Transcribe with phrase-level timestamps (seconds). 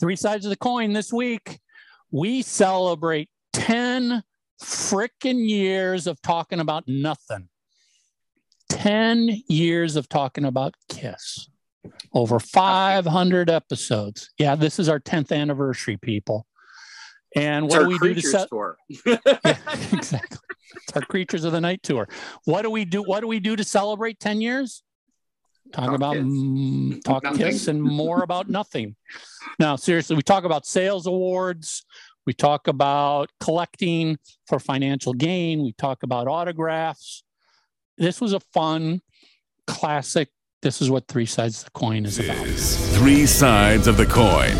[0.00, 1.58] Three sides of the coin this week.
[2.10, 4.22] We celebrate 10
[4.62, 7.48] freaking years of talking about nothing.
[8.70, 11.48] 10 years of talking about Kiss.
[12.12, 14.30] Over 500 episodes.
[14.38, 16.46] Yeah, this is our 10th anniversary, people.
[17.36, 18.48] And what do we do to Creatures set?
[18.48, 18.76] tour.
[19.06, 19.16] Yeah,
[19.92, 20.38] exactly.
[20.82, 22.08] It's our Creatures of the Night tour.
[22.44, 23.02] What do we do?
[23.02, 24.82] What do we do to celebrate 10 years?
[25.72, 26.24] Talk, Talk about Kiss.
[26.24, 27.38] mm, talk Nothing.
[27.38, 28.96] kiss and more about nothing.
[29.58, 31.84] Now, seriously, we talk about sales awards.
[32.26, 35.62] We talk about collecting for financial gain.
[35.62, 37.22] We talk about autographs.
[37.96, 39.00] This was a fun,
[39.66, 40.28] classic.
[40.60, 42.46] This is what Three Sides of the Coin is about.
[42.46, 44.56] Three sides of the coin.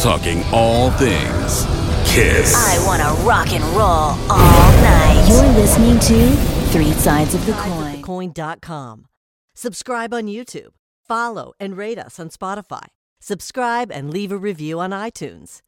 [0.00, 1.64] Talking all things
[2.10, 2.54] Kiss.
[2.56, 5.26] I want to rock and roll all night.
[5.28, 6.36] You're listening to
[6.72, 8.02] Three Sides of the Coin.
[8.02, 9.06] Coin.com.
[9.54, 10.70] Subscribe on YouTube.
[11.06, 12.86] Follow and rate us on Spotify.
[13.20, 15.60] Subscribe and leave a review on iTunes.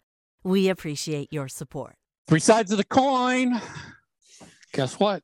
[0.43, 1.97] We appreciate your support.
[2.27, 3.61] Three sides of the coin.
[4.73, 5.23] Guess what?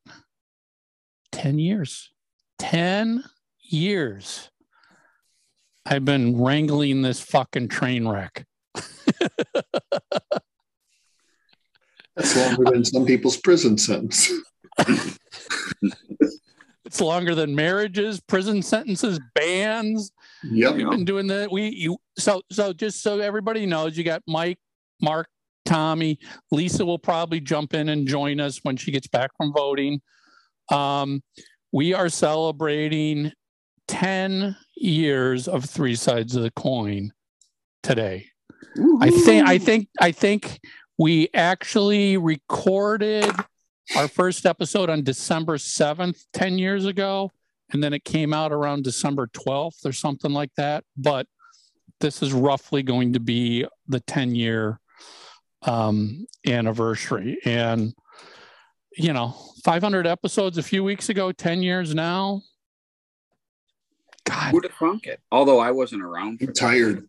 [1.33, 2.11] 10 years.
[2.59, 3.25] 10
[3.61, 4.51] years.
[5.87, 8.45] I've been wrangling this fucking train wreck.
[12.15, 14.31] That's longer than some people's prison sentence.
[16.91, 20.11] It's longer than marriages, prison sentences, bans.
[20.43, 20.75] Yep.
[20.75, 21.53] We've been doing that.
[21.53, 24.59] We you so so just so everybody knows, you got Mike,
[25.01, 25.29] Mark,
[25.65, 26.19] Tommy,
[26.51, 30.01] Lisa will probably jump in and join us when she gets back from voting.
[30.73, 31.23] Um,
[31.71, 33.31] we are celebrating
[33.87, 37.13] 10 years of three sides of the coin
[37.85, 38.27] today.
[39.01, 40.59] I think I think I think
[40.99, 43.31] we actually recorded
[43.97, 47.31] our first episode on December 7th 10 years ago
[47.73, 50.85] and then it came out around December 12th or something like that.
[50.97, 51.27] But
[52.01, 54.81] this is roughly going to be the 10 year
[55.63, 57.39] um, anniversary.
[57.45, 57.95] And,
[58.97, 62.43] you know, 500 episodes a few weeks ago, 10 years now.
[64.25, 65.21] God, Who'd have thunk it?
[65.31, 66.39] Although I wasn't around.
[66.39, 67.09] For I'm tired.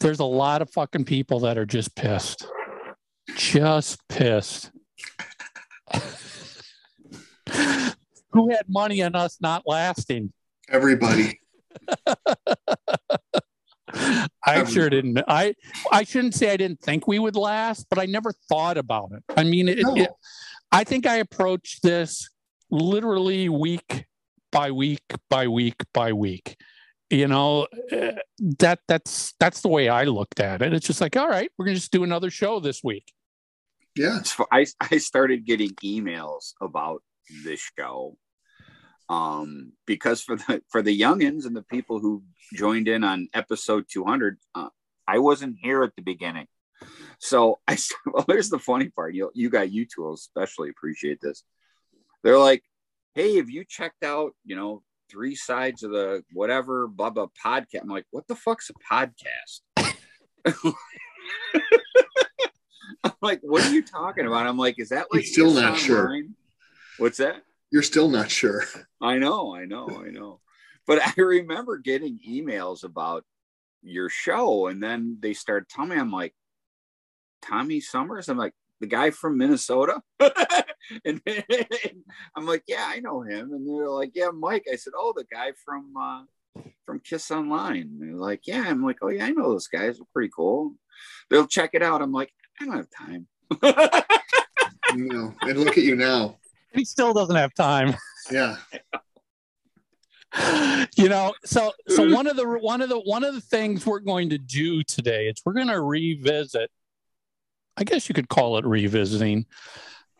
[0.00, 2.46] there's a lot of fucking people that are just pissed.
[3.36, 4.70] Just pissed.
[8.32, 10.32] Who had money on us not lasting?
[10.68, 11.38] Everybody.
[14.44, 15.18] I sure didn't.
[15.28, 15.54] I
[15.90, 19.22] I shouldn't say I didn't think we would last, but I never thought about it.
[19.36, 19.94] I mean, it, No.
[19.96, 20.10] it,
[20.70, 22.28] I think I approached this
[22.70, 24.06] literally week
[24.50, 26.56] by week by week by week.
[27.10, 28.12] You know, eh,
[28.60, 30.72] that that's that's the way I looked at it.
[30.72, 33.12] It's just like, all right, we're gonna just do another show this week.
[33.94, 34.18] Yeah.
[34.20, 37.02] It's fu- I I started getting emails about
[37.44, 38.16] this show,
[39.08, 42.22] um, because for the for the youngins and the people who
[42.54, 44.68] joined in on episode 200, uh,
[45.06, 46.46] I wasn't here at the beginning,
[47.18, 49.14] so I s- well, here's the funny part.
[49.14, 51.44] You you got you two will especially appreciate this.
[52.22, 52.62] They're like,
[53.14, 54.32] hey, have you checked out?
[54.44, 54.82] You know.
[55.10, 57.82] Three sides of the whatever blah blah podcast.
[57.82, 59.60] I'm like, what the fuck's a podcast?
[63.04, 64.46] I'm like, what are you talking about?
[64.46, 66.22] I'm like, is that like still not sure.
[66.98, 67.42] What's that?
[67.70, 68.64] You're still not sure.
[69.00, 70.40] I know, I know, I know.
[70.86, 73.24] But I remember getting emails about
[73.82, 76.34] your show, and then they started telling me, I'm like,
[77.40, 78.28] Tommy Summers?
[78.28, 80.02] I'm like, the guy from Minnesota?
[81.04, 81.20] and,
[82.36, 83.52] I'm like, yeah, I know him.
[83.52, 84.66] And they're like, yeah, Mike.
[84.70, 86.22] I said, oh, the guy from uh,
[86.84, 87.82] from Kiss Online.
[87.82, 88.64] And they're like, yeah.
[88.66, 89.96] I'm like, oh yeah, I know those guys.
[89.96, 90.74] They're pretty cool.
[91.30, 92.02] They'll check it out.
[92.02, 93.26] I'm like, I don't have time.
[94.94, 96.38] You know, and look at you now.
[96.74, 97.94] He still doesn't have time.
[98.30, 98.56] Yeah.
[100.96, 104.00] you know so so one of the one of the one of the things we're
[104.00, 106.70] going to do today is we're going to revisit
[107.76, 109.44] i guess you could call it revisiting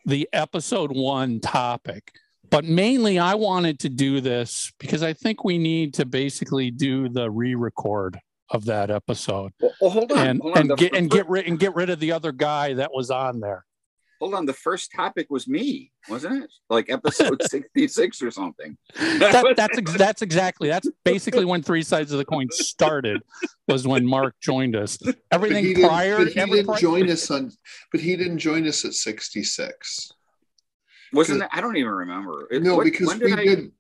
[0.05, 2.13] the episode one topic
[2.51, 7.09] but mainly i wanted to do this because i think we need to basically do
[7.09, 8.19] the re-record
[8.51, 10.27] of that episode Well, well, hold on.
[10.27, 10.71] and hold on.
[10.71, 13.41] and get and get rid and get rid of the other guy that was on
[13.41, 13.65] there
[14.23, 14.47] hold on.
[14.47, 16.51] The first topic was me, wasn't it?
[16.71, 18.77] Like episode 66 or something.
[18.95, 23.21] that, that's ex- that's exactly that's basically when three sides of the coin started
[23.67, 24.97] was when mark joined us
[25.33, 27.51] everything he didn't, prior but he every didn't pri- join us on
[27.91, 30.13] but he didn't join us at 66.
[31.13, 31.51] Wasn't that?
[31.53, 32.47] I don't even remember.
[32.51, 33.73] It- No, what- because when we I- did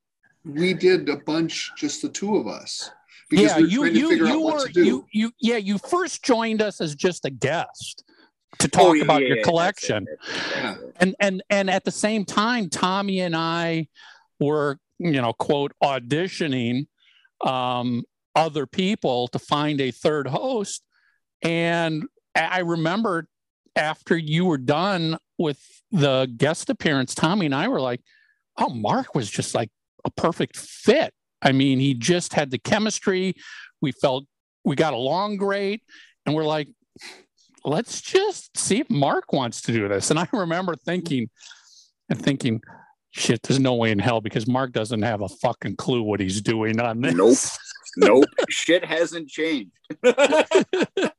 [0.45, 2.91] we did a bunch, just the two of us.
[3.31, 5.31] yeah we were you trying to you figure you out what were to you you
[5.41, 8.05] yeah you first joined us as just a guest
[8.58, 11.43] to talk Oh, yeah, about yeah, your yeah, collection that's it, that's it, and and
[11.50, 13.87] and at the same time tommy and i
[14.40, 16.87] were you know quote auditioning
[17.44, 18.02] um
[18.34, 20.82] other people to find a third host
[21.43, 22.04] and
[22.34, 23.26] I remember
[23.76, 25.60] after you were done with
[25.90, 28.00] the guest appearance, Tommy and I were like,
[28.58, 29.70] oh, Mark was just like
[30.04, 31.12] a perfect fit.
[31.43, 33.34] I mean, he just had the chemistry.
[33.81, 34.25] We felt
[34.64, 35.82] we got along great.
[36.25, 36.69] And we're like,
[37.64, 40.11] let's just see if Mark wants to do this.
[40.11, 41.31] And I remember thinking
[42.09, 42.61] and thinking,
[43.11, 46.41] shit, there's no way in hell because Mark doesn't have a fucking clue what he's
[46.41, 47.14] doing on this.
[47.14, 47.38] Nope.
[47.99, 48.25] Nope.
[48.49, 49.70] Shit hasn't changed.
[50.03, 51.11] yeah,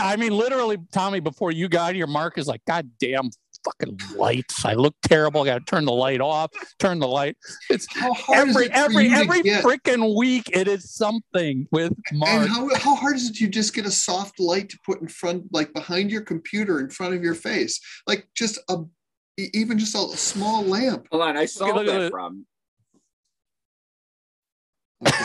[0.00, 3.30] I mean, literally, Tommy, before you got here, Mark is like, God damn
[3.64, 4.64] fucking lights.
[4.64, 5.42] I look terrible.
[5.42, 7.36] I got to turn the light off, turn the light.
[7.70, 10.50] It's How hard every it every every get- freaking week.
[10.52, 12.42] It is something with Mark.
[12.42, 15.08] And how, how hard is it to just get a soft light to put in
[15.08, 17.80] front, like behind your computer in front of your face?
[18.06, 18.78] Like just a
[19.54, 21.06] even just a small lamp.
[21.10, 22.46] Hold on, I solved look at that from.
[25.04, 25.24] problem.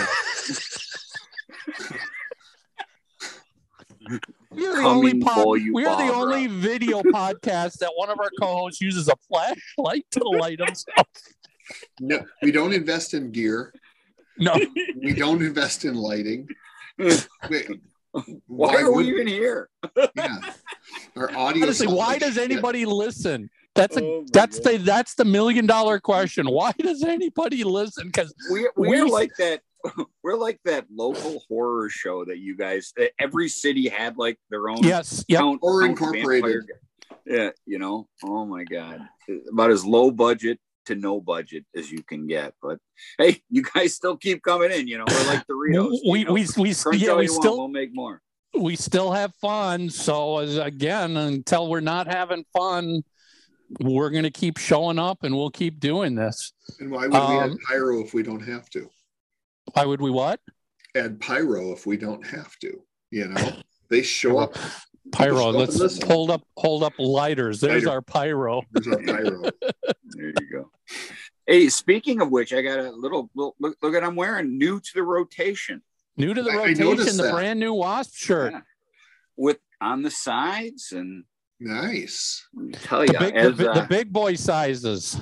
[4.53, 4.61] Okay.
[4.61, 9.07] We're the only pod, we're the only video podcast that one of our co-hosts uses
[9.07, 11.07] a flashlight to light himself.
[11.99, 13.73] No, we don't invest in gear.
[14.37, 14.59] No,
[15.01, 16.47] We don't invest in lighting.
[16.99, 17.69] Wait,
[18.47, 19.69] Why, are would- we even here?
[20.15, 20.37] Yeah.
[21.15, 21.63] Our audio.
[21.63, 22.43] honestly, why does shit.
[22.51, 23.49] anybody listen?
[23.75, 24.71] That's a Oh that's God.
[24.73, 26.47] the that's the million dollar question.
[26.47, 28.07] Why does anybody listen?
[28.07, 29.61] Because We're, we're We- like that.
[30.23, 32.93] We're like that local horror show that you guys.
[33.19, 34.77] Every city had like their own.
[34.83, 35.41] yes, yep.
[35.41, 36.63] Count, Horror Count Incorporated.
[37.25, 38.07] Yeah, you know.
[38.23, 39.01] Oh my god,
[39.51, 42.53] about as low budget to no budget as you can get.
[42.61, 42.79] But
[43.17, 44.87] hey, you guys still keep coming in.
[44.87, 45.89] You know, we're like Doritos.
[46.09, 48.21] we you know, we we crunch yeah we you want, still we'll make more.
[48.59, 49.89] we still have fun.
[49.89, 53.03] So as again, until we're not having fun,
[53.79, 56.53] we're gonna keep showing up and we'll keep doing this.
[56.79, 58.89] And why would we add Um, pyro if we don't have to?
[59.71, 60.39] Why would we what?
[60.95, 62.81] Add pyro if we don't have to.
[63.11, 63.51] You know,
[63.89, 64.55] they show up.
[65.11, 65.35] Pyro.
[65.37, 66.07] Stop and Let's listen.
[66.07, 67.59] hold up hold up lighters.
[67.59, 67.95] There's Lighter.
[67.95, 68.61] our pyro.
[68.71, 69.43] There's our pyro.
[70.15, 70.69] There you go.
[71.47, 73.55] Hey, speaking of which, I got a little look.
[73.59, 75.81] Look, look at I'm wearing new to the rotation
[76.17, 78.53] New to the I- I rotation, noticed the brand new wasp shirt.
[78.53, 78.61] Yeah.
[79.35, 81.23] with on the sides and
[81.59, 82.47] Nice.
[82.83, 85.19] tell The you big, the, as bi- uh, the big boy sizes.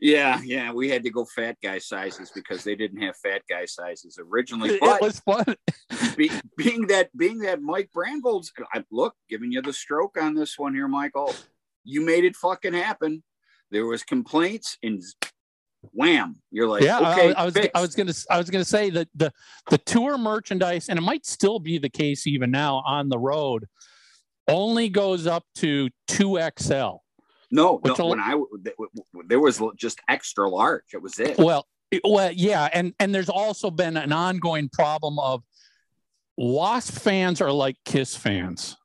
[0.00, 3.64] Yeah yeah we had to go fat guy sizes because they didn't have fat guy
[3.64, 5.44] sizes originally It, was fun.
[6.16, 10.58] be, being that being that Mike Brandvold's I, look giving you the stroke on this
[10.58, 11.34] one here Michael
[11.84, 13.22] you made it fucking happen
[13.70, 15.02] there was complaints and
[15.92, 17.70] wham you're like yeah, I- okay I, was fixed.
[17.74, 19.32] I was gonna I was gonna say that the
[19.70, 23.66] the tour merchandise, and it might still be the case even now on the road,
[24.48, 26.96] only goes up to two XL.
[27.50, 28.34] No, no will- when I
[29.26, 31.66] there was just extra large it was it Well,
[32.04, 35.42] well, yeah, and and there's also been an ongoing problem of
[36.36, 38.76] Wasp fans are like Kiss fans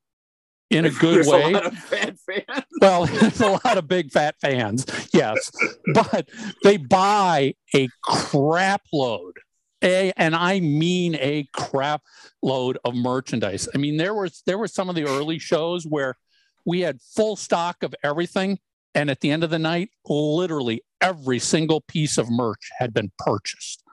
[0.70, 1.44] in a good There's way.
[1.44, 2.22] a lot of fans
[2.82, 5.52] Well, there's a lot of big fat fans, yes,
[5.94, 6.28] but
[6.64, 9.38] they buy a crap load,
[9.84, 12.02] a and I mean a crap
[12.42, 13.70] load of merchandise.
[13.74, 16.16] I mean, there was there were some of the early shows where
[16.66, 18.60] we had full stock of everything,
[18.94, 23.12] and at the end of the night, literally every single piece of merch had been
[23.20, 23.84] purchased,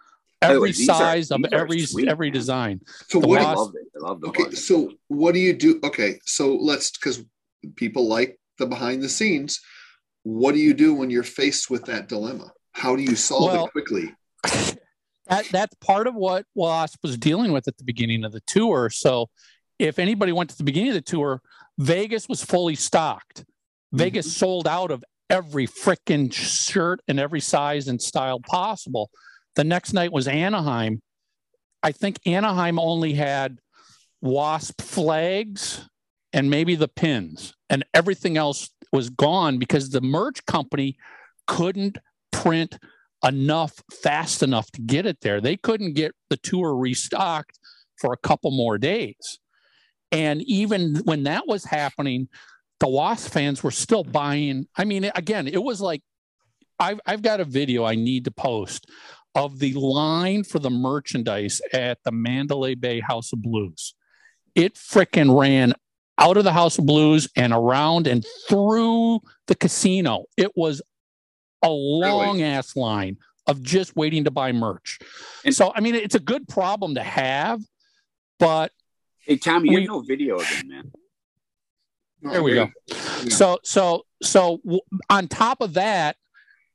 [0.41, 2.35] By the way, every are- size of every sweet, every man.
[2.35, 2.81] design.
[3.09, 3.41] So The what?
[3.41, 4.57] I Wasp- loved it I love the Okay, Wasp.
[4.59, 5.79] so what do you do?
[5.85, 7.23] Okay, so let's because
[7.77, 9.61] people like the behind the scenes.
[10.25, 12.53] What do you do when you're faced with that dilemma?
[12.73, 14.15] How do you solve Well- it quickly?
[15.27, 18.89] that that's part of what Wasp was dealing with at the beginning of the tour.
[18.91, 19.29] So
[19.79, 21.41] if anybody went to the beginning of the tour,
[21.79, 23.44] Vegas was fully stocked.
[23.93, 24.38] Vegas mm-hmm.
[24.38, 29.10] sold out of every frickin' shirt and every size and style possible.
[29.56, 31.00] The next night was Anaheim.
[31.82, 33.58] I think Anaheim only had
[34.20, 35.88] Wasp flags
[36.32, 40.96] and maybe the pins, and everything else was gone because the merch company
[41.46, 41.98] couldn't
[42.31, 42.79] print
[43.24, 45.41] enough fast enough to get it there.
[45.41, 47.58] They couldn't get the tour restocked
[47.98, 49.38] for a couple more days.
[50.13, 52.29] And even when that was happening,
[52.81, 54.67] the Wasp fans were still buying.
[54.77, 56.03] I mean, again, it was like
[56.79, 58.87] I've I've got a video I need to post
[59.35, 63.95] of the line for the merchandise at the Mandalay Bay House of Blues.
[64.55, 65.73] It frickin' ran
[66.19, 70.27] out of the House of Blues and around and through the casino.
[70.37, 70.83] It was
[71.63, 73.17] a long ass line
[73.47, 74.99] of just waiting to buy merch.
[75.45, 77.61] And- so, I mean, it's a good problem to have,
[78.39, 78.73] but
[79.22, 80.93] hey Tommy you we- have no video again man
[82.22, 82.70] there we go.
[83.29, 84.60] So, so, so
[85.10, 86.17] on top of that,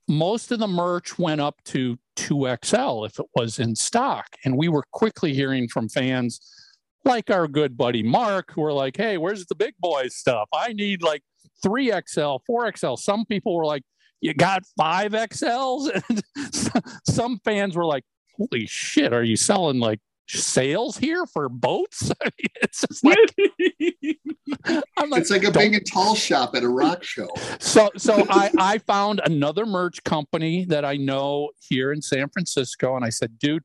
[0.08, 4.28] most of the merch went up to 2XL if it was in stock.
[4.44, 6.40] And we were quickly hearing from fans,
[7.06, 10.50] like our good buddy Mark, who are like, hey, where's the big boy stuff?
[10.54, 11.24] I need like
[11.66, 12.98] 3XL, 4XL.
[12.98, 13.84] Some people were like,
[14.20, 16.02] you got 5XLs?
[16.10, 18.04] And some fans were like,
[18.38, 22.12] holy shit, are you selling like sales here for boats?
[22.22, 23.18] I mean, it's just like,
[24.98, 27.28] I'm like, It's like a big and tall shop at a rock show.
[27.60, 32.96] so so I I found another merch company that I know here in San Francisco,
[32.96, 33.64] and I said, dude,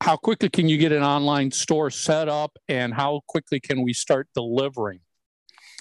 [0.00, 3.92] how quickly can you get an online store set up, and how quickly can we
[3.92, 5.00] start delivering?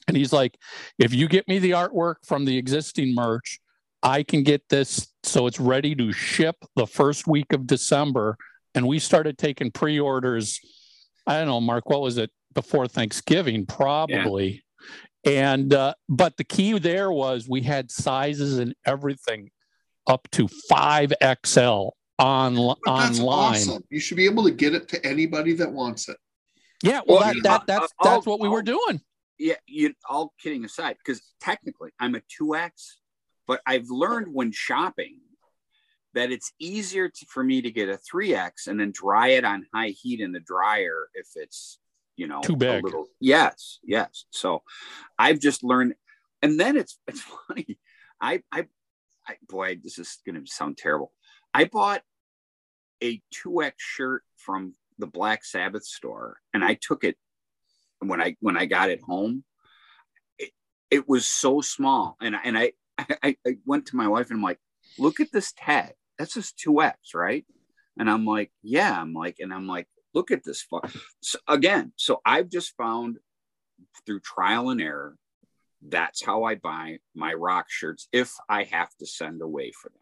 [0.08, 0.58] And he's like,
[0.98, 3.60] if you get me the artwork from the existing merch,
[4.02, 8.38] I can get this so it's ready to ship the first week of December.
[8.78, 10.60] And we started taking pre-orders.
[11.26, 13.66] I don't know, Mark, what was it before Thanksgiving?
[13.66, 14.64] Probably.
[15.26, 19.50] And uh, but the key there was we had sizes and everything
[20.06, 21.12] up to five
[21.44, 23.56] XL on But that's online.
[23.56, 23.84] awesome.
[23.90, 26.18] You should be able to get it to anybody that wants it.
[26.84, 29.02] Yeah, well, Well, that, you that that's I'll- that's what we were I'll- doing.
[29.40, 32.72] yeah, you all kidding aside, because technically I'm a 2X,
[33.48, 35.20] but I've learned when shopping
[36.18, 39.68] that it's easier to, for me to get a 3X and then dry it on
[39.72, 41.78] high heat in the dryer if it's,
[42.16, 42.84] you know, Too a big.
[42.84, 44.26] little- yes, yes.
[44.32, 44.64] So
[45.20, 45.94] I've just learned,
[46.42, 47.78] and then it's it's funny.
[48.20, 48.66] I I,
[49.28, 51.12] I boy, this is going to sound terrible.
[51.54, 52.02] I bought
[53.04, 57.16] a 2X shirt from the Black Sabbath store, and I took it
[58.00, 59.44] when I when I got it home.
[60.40, 60.50] It,
[60.90, 64.44] it was so small, and and I, I I went to my wife and I'm
[64.44, 64.60] like,
[64.98, 65.94] look at this tag.
[66.18, 67.46] That's just two X, right?
[68.00, 69.00] And I'm like, yeah.
[69.00, 70.62] I'm like, and I'm like, look at this.
[70.62, 70.82] Fu-.
[71.22, 73.18] So again, so I've just found
[74.06, 75.16] through trial and error.
[75.88, 80.00] That's how I buy my rock shirts if I have to send away for them.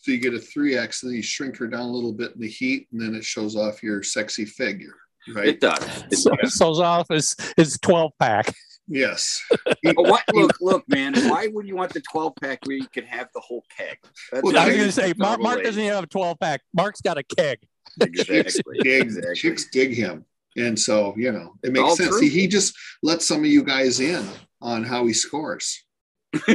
[0.00, 2.40] So you get a 3X and then you shrink her down a little bit in
[2.40, 4.94] the heat, and then it shows off your sexy figure,
[5.34, 5.48] right?
[5.48, 6.04] It does.
[6.10, 6.54] It So, does.
[6.54, 8.54] so off is is twelve pack.
[8.88, 9.44] Yes.
[9.82, 10.22] But what?
[10.34, 11.14] Look, look, man.
[11.28, 13.98] Why would you want the 12 pack where you could have the whole keg?
[14.32, 16.62] That's Well, I was going to say Mark, Mark doesn't even have a twelve pack.
[16.74, 17.60] Mark's got a keg.
[18.00, 18.78] exactly.
[18.80, 19.34] dig, exactly.
[19.34, 20.24] chicks dig him.
[20.56, 22.10] And so, you know, it makes All sense.
[22.10, 22.20] true.
[22.20, 24.26] See, he just lets some of you guys in
[24.60, 25.84] on how he scores.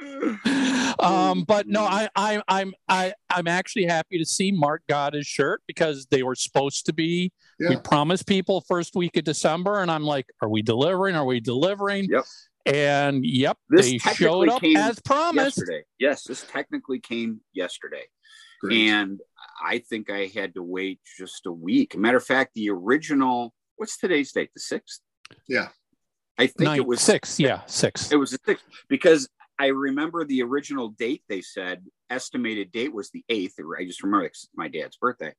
[0.98, 5.26] Um, but no, I, I, I'm, I, I'm actually happy to see Mark got his
[5.26, 7.32] shirt because they were supposed to be.
[7.58, 11.14] We promised people first week of December, and I'm like, are we delivering?
[11.16, 12.04] Are we delivering?
[12.10, 12.24] Yep.
[12.66, 15.58] And yep, This they showed up as promised.
[15.58, 15.84] yesterday.
[15.98, 18.04] Yes, this technically came yesterday.
[18.60, 18.90] Great.
[18.90, 19.20] And
[19.64, 21.96] I think I had to wait just a week.
[21.96, 24.50] Matter of fact, the original, what's today's date?
[24.54, 25.00] The sixth?
[25.48, 25.68] Yeah.
[26.36, 27.40] I think Nine, it was six.
[27.40, 28.12] Yeah, six.
[28.12, 29.28] It was the sixth because
[29.60, 33.56] I remember the original date they said estimated date was the eighth.
[33.78, 35.34] I just remember it's my dad's birthday,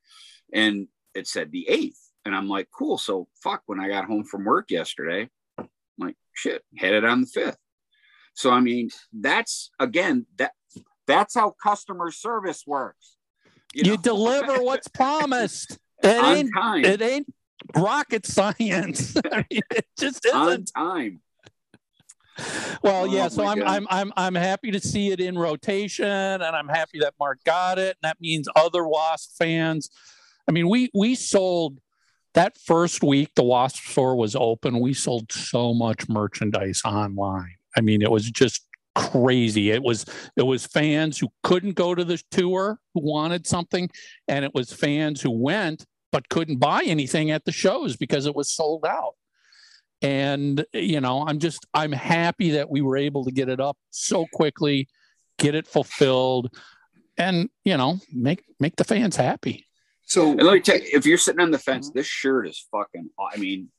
[0.53, 2.99] and it said the eighth, and I'm like, cool.
[2.99, 3.63] So fuck.
[3.65, 7.57] When I got home from work yesterday, I'm like shit, headed on the fifth.
[8.35, 10.51] So I mean, that's again that
[11.07, 13.17] that's how customer service works.
[13.73, 13.97] You, know?
[13.97, 15.79] deliver what's promised.
[16.03, 16.49] It on ain't.
[16.55, 16.83] time.
[16.83, 17.33] It ain't
[17.75, 19.15] rocket science.
[19.31, 20.71] I mean, it just isn't.
[20.75, 21.21] On time.
[22.83, 23.27] Well, Oh, yeah.
[23.27, 23.67] So I'm, God.
[23.67, 27.77] I'm, I'm, I'm happy to see it in rotation, and I'm happy that Mark got
[27.77, 27.97] it.
[28.01, 29.89] And that means other Wasp fans.
[30.47, 31.79] I mean, we we sold
[32.33, 34.79] that first week the Wasp store was open.
[34.79, 37.55] We sold so much merchandise online.
[37.77, 39.71] I mean, it was just crazy.
[39.71, 43.89] It was it was fans who couldn't go to the tour who wanted something,
[44.27, 48.35] and it was fans who went but couldn't buy anything at the shows because it
[48.35, 49.15] was sold out
[50.01, 53.77] and you know i'm just i'm happy that we were able to get it up
[53.89, 54.87] so quickly
[55.37, 56.53] get it fulfilled
[57.17, 59.65] and you know make make the fans happy
[60.11, 61.99] So And let me tell you, if you're sitting on the fence, mm-hmm.
[61.99, 63.09] this shirt is fucking.
[63.17, 63.69] I mean,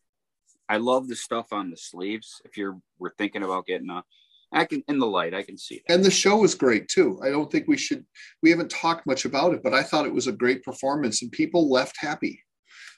[0.66, 2.40] I love the stuff on the sleeves.
[2.46, 4.02] If you're we're thinking about getting a,
[4.50, 5.94] I can in the light, I can see that.
[5.94, 7.20] and the show was great too.
[7.22, 8.06] I don't think we should
[8.42, 11.30] we haven't talked much about it, but I thought it was a great performance and
[11.30, 12.42] people left happy.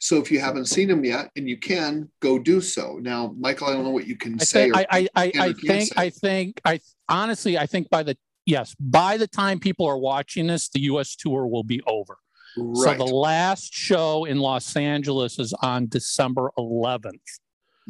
[0.05, 2.99] So if you haven't seen them yet and you can, go do so.
[3.01, 4.71] Now, Michael, I don't know what you can i say.
[4.71, 5.95] think or I, I i can i or can't think say.
[5.97, 10.47] i think i honestly i think by the yes by the time people are watching
[10.47, 12.19] this the us tour will be over
[12.59, 12.99] right.
[12.99, 17.41] so the last show in los angeles is on december 11th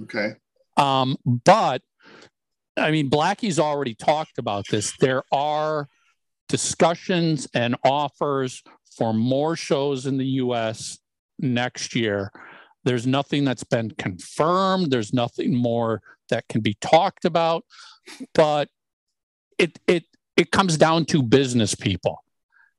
[0.02, 0.34] okay.
[0.76, 1.82] Um, but
[2.76, 4.92] I mean, Blackie's already talked about this.
[4.98, 5.88] There are
[6.48, 8.62] discussions and offers
[8.96, 10.98] for more shows in the US
[11.44, 12.30] next year.
[12.84, 17.64] There's nothing that's been confirmed, there's nothing more that can be talked about,
[18.34, 18.68] but
[19.58, 20.04] it it
[20.36, 22.22] it comes down to business people.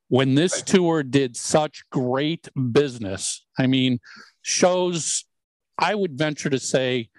[0.08, 3.46] when this tour did such great business.
[3.58, 4.00] I mean,
[4.44, 5.26] shows,
[5.80, 7.10] I would venture to say,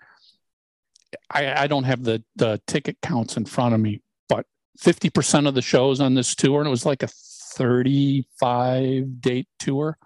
[1.30, 4.46] I, I don't have the, the ticket counts in front of me, but
[4.80, 9.98] 50% of the shows on this tour, and it was like a 35 date tour,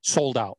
[0.00, 0.58] sold out.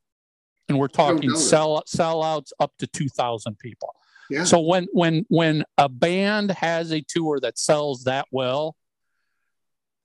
[0.70, 3.94] And we're talking sell sellouts up to 2,000 people.
[4.30, 4.46] Yeah.
[4.46, 8.76] So when when when a band has a tour that sells that well,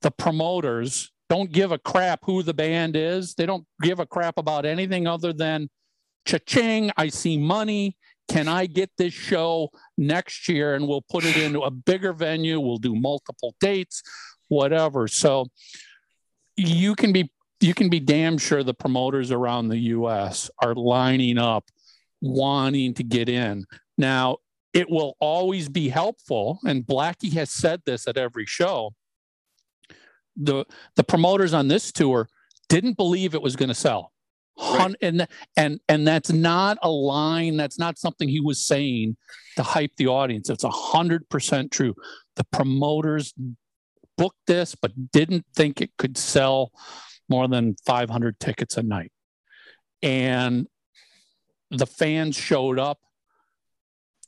[0.01, 3.35] the promoters don't give a crap who the band is.
[3.35, 5.69] They don't give a crap about anything other than
[6.25, 7.97] cha-ching, I see money.
[8.27, 12.59] Can I get this show next year and we'll put it into a bigger venue,
[12.59, 14.01] we'll do multiple dates,
[14.47, 15.07] whatever.
[15.07, 15.47] So
[16.55, 21.37] you can be you can be damn sure the promoters around the US are lining
[21.37, 21.65] up
[22.21, 23.65] wanting to get in.
[23.97, 24.37] Now,
[24.73, 28.93] it will always be helpful, and Blackie has said this at every show.
[30.37, 32.29] The the promoters on this tour
[32.69, 34.13] didn't believe it was going to sell.
[34.57, 37.57] Hun- And and and that's not a line.
[37.57, 39.17] That's not something he was saying
[39.55, 40.49] to hype the audience.
[40.49, 41.95] It's a hundred percent true.
[42.35, 43.33] The promoters
[44.17, 46.71] booked this, but didn't think it could sell
[47.29, 49.11] more than 500 tickets a night.
[50.01, 50.67] And
[51.71, 52.99] the fans showed up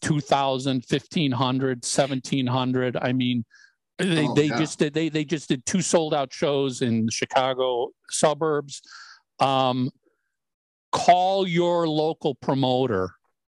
[0.02, 3.46] 2000 1500 1700 i mean
[3.98, 4.58] they, Oh, they yeah.
[4.58, 8.82] just did they they just did two sold out shows in the chicago suburbs
[9.40, 9.90] um,
[10.92, 13.12] call your local promoter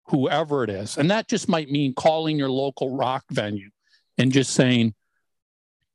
[0.08, 3.70] whoever it is and that just might mean calling your local rock venue
[4.18, 4.94] and just saying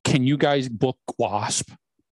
[0.03, 1.71] can you guys book wasp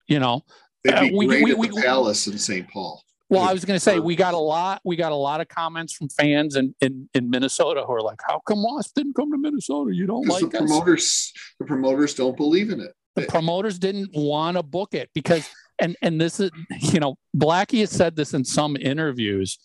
[0.08, 0.42] you know
[0.84, 2.70] They'd Uh, we- great we- at we- the Palace in St.
[2.70, 3.04] Paul.
[3.30, 4.82] well, I was going to say we got a lot.
[4.84, 8.20] We got a lot of comments from fans in, in in Minnesota who are like,
[8.28, 9.94] "How come Wasp didn't come to Minnesota?
[9.94, 12.92] You don't like the us." promoters, the promoters don't believe in it.
[13.16, 15.48] the promoters didn't want to book it because,
[15.80, 19.58] and and this is, you know, Blackie has said this in some interviews.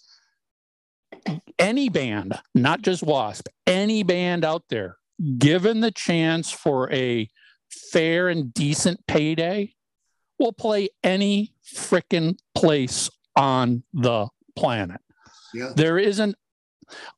[1.59, 4.97] Any band, not just Wasp, any band out there,
[5.39, 7.31] given the chance for a
[7.93, 9.73] fair and decent payday,
[10.39, 15.01] will play any frickin' place on the planet.
[15.53, 15.73] Yeah.
[15.75, 16.37] There isn't,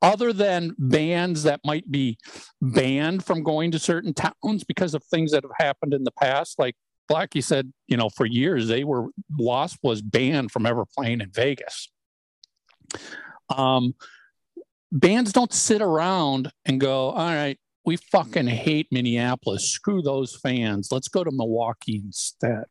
[0.00, 2.18] other than bands that might be
[2.60, 6.58] banned from going to certain towns because of things that have happened in the past.
[6.58, 6.76] Like
[7.10, 11.30] Blackie said, you know, for years they were, Wasp was banned from ever playing in
[11.30, 11.90] Vegas.
[13.48, 13.94] Um,
[14.92, 19.70] bands don't sit around and go, all right, we fucking hate Minneapolis.
[19.70, 20.88] Screw those fans.
[20.90, 22.64] Let's go to Milwaukee instead.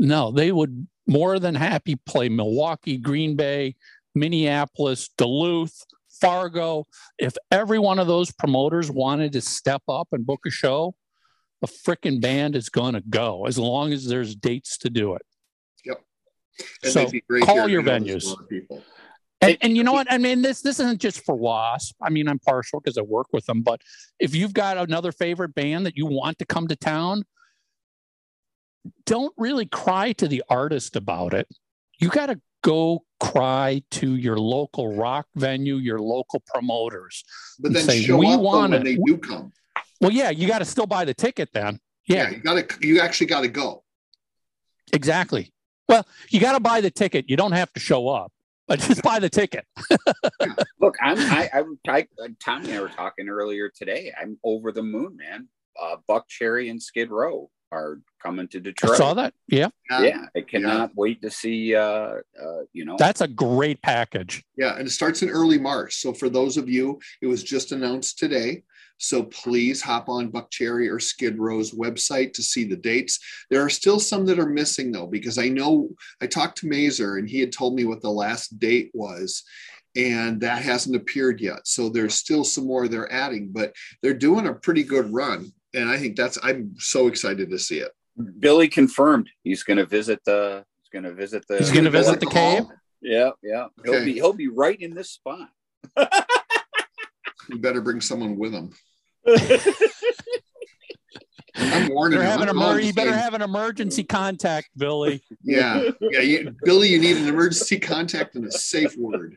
[0.00, 3.76] No, they would more than happy play Milwaukee, Green Bay,
[4.14, 5.84] Minneapolis, Duluth,
[6.20, 6.86] Fargo.
[7.18, 10.94] If every one of those promoters wanted to step up and book a show,
[11.60, 15.22] the frickin' band is going to go as long as there's dates to do it.
[16.82, 18.26] And So, they'd be great call your I know there's venues.
[18.26, 18.82] a lot of People.
[19.40, 20.06] And, and you know what?
[20.12, 21.94] I mean, this this isn't just for Wasp.
[22.02, 23.62] I mean, I'm partial because I work with them.
[23.62, 23.80] But
[24.18, 27.24] if you've got another favorite band that you want to come to town,
[29.06, 31.48] don't really cry to the artist about it.
[31.98, 37.24] You got to go cry to your local rock venue, your local promoters.
[37.58, 39.52] But then say, show "We up though want when they do come.
[40.00, 41.78] Well, yeah, you got to still buy the ticket then.
[42.06, 42.86] Yeah, you got to.
[42.86, 43.84] You actually got to go.
[44.92, 45.52] exactly.
[45.88, 47.28] Well, you got to buy the ticket.
[47.28, 48.32] You don't have to show up,
[48.68, 49.66] but just buy the ticket.
[50.80, 52.06] Look, I'm I, I, I
[52.42, 54.12] Tommy and I were talking earlier today.
[54.20, 55.48] I'm over the moon, man.
[55.80, 58.92] Uh, Buckcherry and Skid Row are coming to Detroit.
[58.92, 59.08] I Detroit.
[59.08, 59.34] saw that.
[59.48, 61.74] Yeah, Yeah, I cannot wait to see.
[61.74, 64.44] Uh, uh, you know, that's a great package.
[64.56, 65.96] Yeah, and it starts in early March.
[65.96, 68.62] So for those of you, it was just announced today.
[68.98, 73.18] So please hop on Buckcherry or Skid Row's website to see the dates.
[73.48, 75.88] There are still some that are missing though, because I know
[76.20, 79.42] I talked to Mazer and he had told me what the last date was,
[79.96, 81.66] and that hasn't appeared yet.
[81.66, 85.50] So there's still some more they're adding, but they're doing a pretty good run.
[85.74, 87.92] And I think that's I'm so excited to see it.
[88.38, 90.64] Billy confirmed he's going to visit the.
[90.78, 91.58] He's going to visit the.
[91.58, 92.64] He's gonna visit the cave?
[93.00, 93.66] Yeah, yeah.
[93.84, 95.48] He'll be he'll be right in this spot.
[97.48, 98.70] You better bring someone with them.
[101.90, 102.40] I'm warning Better him.
[102.40, 105.22] have emer- you better have an emergency contact, Billy.
[105.42, 109.36] Yeah, yeah, you, Billy, you need an emergency contact and a safe word.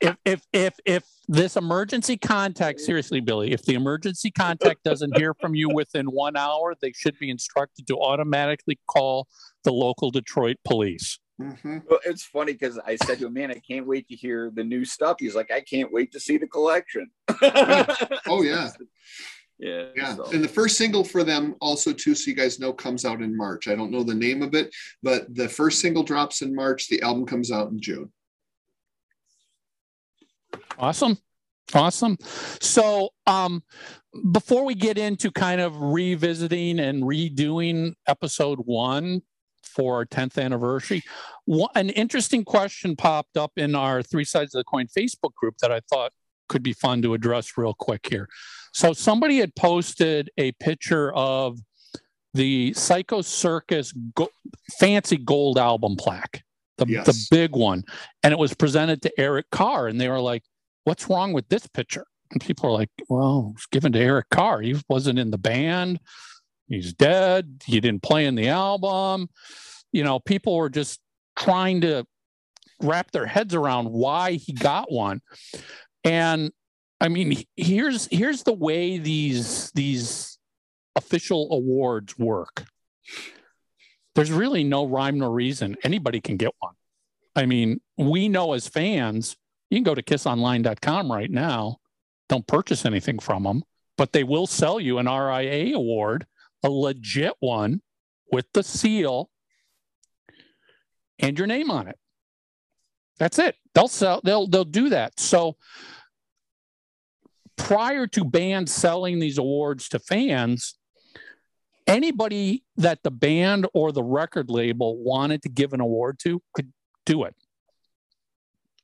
[0.00, 5.34] if if if if this emergency contact, seriously, Billy, if the emergency contact doesn't hear
[5.34, 9.26] from you within one hour, they should be instructed to automatically call
[9.64, 11.18] the local Detroit police.
[11.40, 11.82] Mhm.
[11.88, 14.64] Well, it's funny because I said to him, "Man, I can't wait to hear the
[14.64, 17.10] new stuff." He's like, "I can't wait to see the collection."
[18.26, 18.70] Oh yeah,
[19.58, 19.86] Yeah.
[19.96, 23.04] Yeah, so- and the first single for them also too, so you guys know, comes
[23.04, 23.66] out in March.
[23.68, 26.88] I don't know the name of it, but the first single drops in March.
[26.88, 28.12] The album comes out in June.
[30.78, 31.18] Awesome.
[31.74, 32.16] Awesome.
[32.60, 33.62] So, um,
[34.32, 39.20] before we get into kind of revisiting and redoing episode one
[39.62, 41.02] for our 10th anniversary,
[41.44, 45.56] one, an interesting question popped up in our Three Sides of the Coin Facebook group
[45.60, 46.12] that I thought
[46.48, 48.28] could be fun to address real quick here.
[48.72, 51.58] So, somebody had posted a picture of
[52.34, 54.30] the Psycho Circus go-
[54.78, 56.42] fancy gold album plaque,
[56.76, 57.84] the, the big one.
[58.22, 60.42] And it was presented to Eric Carr, and they were like,
[60.84, 62.06] what's wrong with this picture?
[62.30, 64.60] And people are like, well, it's given to Eric Carr.
[64.60, 65.98] He wasn't in the band.
[66.66, 67.62] He's dead.
[67.64, 69.28] He didn't play in the album.
[69.92, 71.00] You know, people were just
[71.36, 72.06] trying to
[72.82, 75.20] wrap their heads around why he got one.
[76.04, 76.52] And
[77.00, 80.38] I mean, here's here's the way these these
[80.96, 82.64] official awards work.
[84.14, 85.76] There's really no rhyme nor reason.
[85.84, 86.74] Anybody can get one.
[87.36, 89.36] I mean, we know as fans,
[89.70, 91.76] you can go to kissonline.com right now.
[92.28, 93.62] Don't purchase anything from them,
[93.96, 96.26] but they will sell you an RIAA award,
[96.64, 97.80] a legit one
[98.32, 99.30] with the seal
[101.18, 101.98] and your name on it.
[103.18, 103.56] That's it.
[103.74, 105.18] They'll sell they'll they'll do that.
[105.18, 105.56] So
[107.56, 110.76] prior to bands selling these awards to fans,
[111.86, 116.72] anybody that the band or the record label wanted to give an award to could
[117.04, 117.34] do it.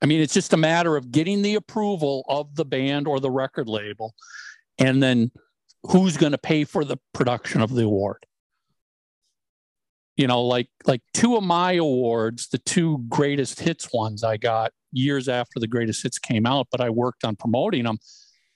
[0.03, 3.31] I mean, it's just a matter of getting the approval of the band or the
[3.31, 4.15] record label,
[4.79, 5.31] and then
[5.85, 8.27] who's going to pay for the production of the award.
[10.17, 14.73] You know, like like two of my awards, the two greatest hits ones I got
[14.93, 17.99] years after the greatest hits came out, but I worked on promoting them.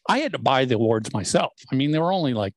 [0.09, 1.53] I had to buy the awards myself.
[1.71, 2.55] I mean, they were only like,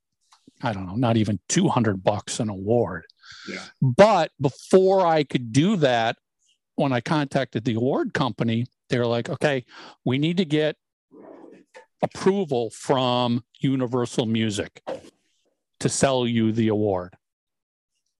[0.62, 3.06] I don't know, not even 200 bucks an award.
[3.50, 3.64] Yeah.
[3.82, 6.18] But before I could do that,
[6.76, 9.66] when I contacted the award company, they were like, okay,
[10.06, 10.76] we need to get
[12.02, 14.82] approval from Universal Music
[15.80, 17.16] to sell you the award,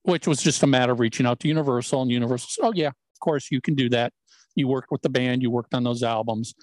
[0.04, 2.02] which was just a matter of reaching out to Universal.
[2.04, 4.14] And Universal said, oh, yeah, of course, you can do that.
[4.56, 6.54] You worked with the band, you worked on those albums.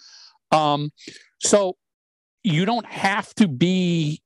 [0.50, 0.90] Um,
[1.40, 1.76] so
[2.42, 4.22] you don't have to be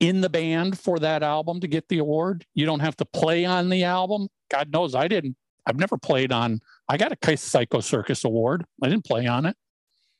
[0.00, 2.44] in the band for that album to get the award.
[2.54, 4.28] You don't have to play on the album.
[4.50, 5.36] God knows I didn't.
[5.66, 6.60] I've never played on.
[6.88, 8.64] I got a Kiss Psycho Circus award.
[8.82, 9.56] I didn't play on it.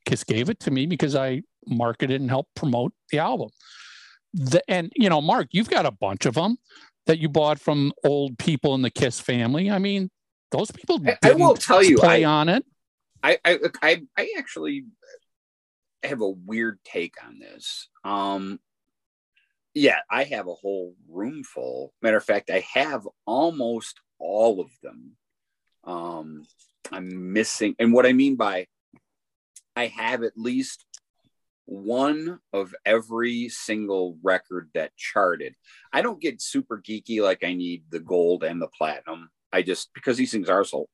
[0.07, 3.50] Kiss gave it to me because I marketed and helped promote the album.
[4.33, 6.57] The, and you know, Mark, you've got a bunch of them
[7.07, 9.71] that you bought from old people in the Kiss family.
[9.71, 10.11] I mean,
[10.51, 11.01] those people.
[11.07, 12.64] I, I will tell you, play I, on it.
[13.23, 14.85] I, I, I, I actually
[16.03, 17.88] have a weird take on this.
[18.05, 18.61] Um,
[19.75, 21.93] yeah, I have a whole room full.
[22.01, 25.12] Matter of fact, I have almost all of them.
[25.85, 26.45] Um,
[26.93, 28.67] I'm missing, and what I mean by
[29.77, 30.85] I have at least
[31.66, 35.55] one of every single record that charted.
[35.92, 39.31] I don't get super geeky like I need the gold and the platinum.
[39.53, 40.88] I just because these things are so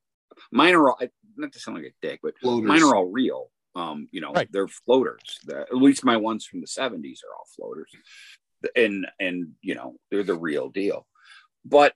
[0.52, 0.98] mine are all
[1.36, 2.68] not to sound like a dick, but Floaters.
[2.68, 3.50] mine are all real.
[3.74, 4.48] Um, you know, Right.
[4.52, 5.38] they're floaters.
[5.44, 7.90] The- at least my ones from the 70s are all floaters.
[8.76, 11.06] And and you know, they're the real deal.
[11.64, 11.94] But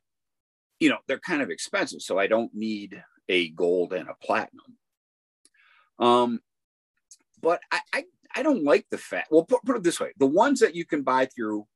[0.81, 4.77] you know, they're kind of expensive, so I don't need a gold and a platinum.
[5.99, 6.41] Um,
[7.41, 8.05] but I, I
[8.37, 9.29] I don't like the fact.
[9.31, 11.67] Well, put, put it this way: the ones that you can buy through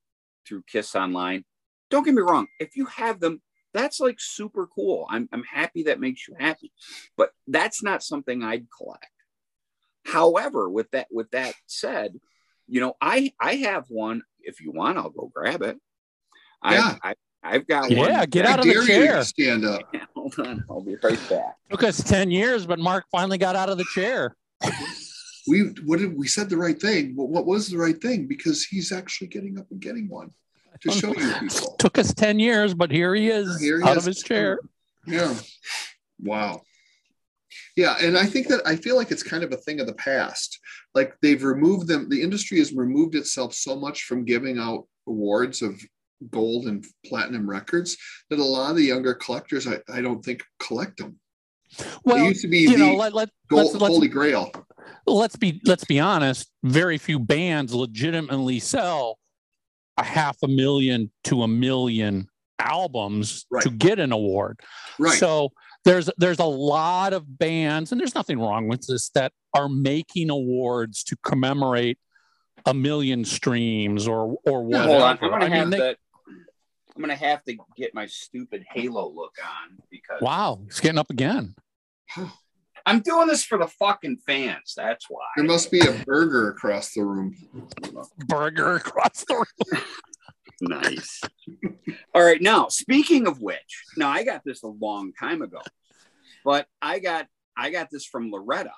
[0.46, 1.44] through Kiss Online,
[1.90, 2.46] don't get me wrong.
[2.58, 3.42] If you have them,
[3.74, 5.06] that's like super cool.
[5.10, 6.72] I'm I'm happy that makes you happy,
[7.16, 9.06] but that's not something I'd collect.
[10.06, 12.18] However, with that with that said,
[12.66, 14.22] you know, I I have one.
[14.40, 15.78] If you want, I'll go grab it.
[16.64, 16.96] Yeah.
[17.02, 18.26] I, I I've got Yeah, one.
[18.30, 19.16] get I out of the dare you chair.
[19.16, 19.82] to stand up.
[20.16, 21.54] Hold on, I'll be right back.
[21.70, 24.34] Took us 10 years, but Mark finally got out of the chair.
[25.48, 27.16] We what did we said the right thing?
[27.16, 28.26] What, what was the right thing?
[28.26, 30.30] Because he's actually getting up and getting one
[30.82, 31.76] to show you people.
[31.78, 34.04] Took us 10 years, but here he is Here he out is.
[34.04, 34.58] of his chair.
[35.06, 35.34] Yeah.
[36.20, 36.62] Wow.
[37.76, 39.94] Yeah, and I think that I feel like it's kind of a thing of the
[39.94, 40.58] past.
[40.94, 42.08] Like they've removed them.
[42.08, 45.80] The industry has removed itself so much from giving out awards of
[46.30, 47.96] gold and platinum records
[48.30, 51.18] that a lot of the younger collectors, I, I don't think, collect them.
[52.04, 54.50] Well, they used to be you the know, let, let, gold, let's, let's, holy grail.
[55.06, 56.50] Let's be let's be honest.
[56.62, 59.18] Very few bands legitimately sell
[59.96, 63.62] a half a million to a million albums Right.
[63.64, 64.60] to get an award.
[64.98, 65.18] Right.
[65.18, 65.50] So
[65.84, 70.30] there's there's a lot of bands, and there's nothing wrong with this that are making
[70.30, 71.98] awards to commemorate
[72.66, 74.88] a million streams or or whatever.
[74.88, 75.96] Hold on, I'm gonna I have mean, they- to.
[76.96, 81.10] I'm gonna have to get my stupid Halo look on because wow, it's getting up
[81.10, 81.54] again.
[82.88, 84.72] I'm doing this for the fucking fans.
[84.74, 85.26] That's why.
[85.36, 87.36] There must be a burger across the room.
[88.26, 89.82] Burger across the room.
[90.60, 91.20] Nice.
[92.12, 92.42] All right.
[92.42, 95.60] Now, speaking of which, now I got this a long time ago,
[96.44, 98.72] but I got I got this from Loretta.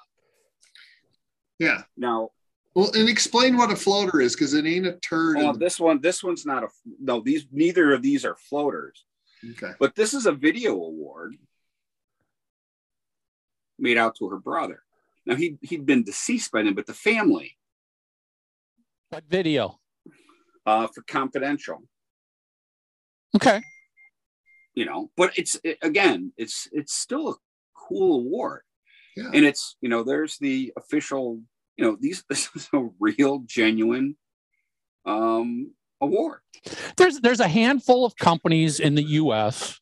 [1.58, 1.82] Yeah.
[1.96, 2.30] Now,
[2.74, 5.38] Well, and explain what a floater is because it ain't a turd.
[5.38, 6.68] oh, in- this one this one's not a
[7.00, 7.20] no.
[7.20, 9.06] These neither of these are floaters,
[9.52, 9.72] okay.
[9.78, 11.34] but this is a video award
[13.80, 14.82] made out to her brother.
[15.26, 17.56] Now he he'd been deceased by then, but the family
[19.10, 19.80] What video?
[20.66, 21.82] uh, for confidential.
[23.36, 23.60] Okay.
[24.74, 27.34] you know but it's it, again it's it's still a
[27.74, 28.62] cool award
[29.16, 29.30] Yeah.
[29.34, 31.40] and it's you know there's the official
[31.76, 34.16] you know these this is a real genuine
[35.06, 36.40] um award
[36.96, 39.78] There's there's a handful of companies in the U.S.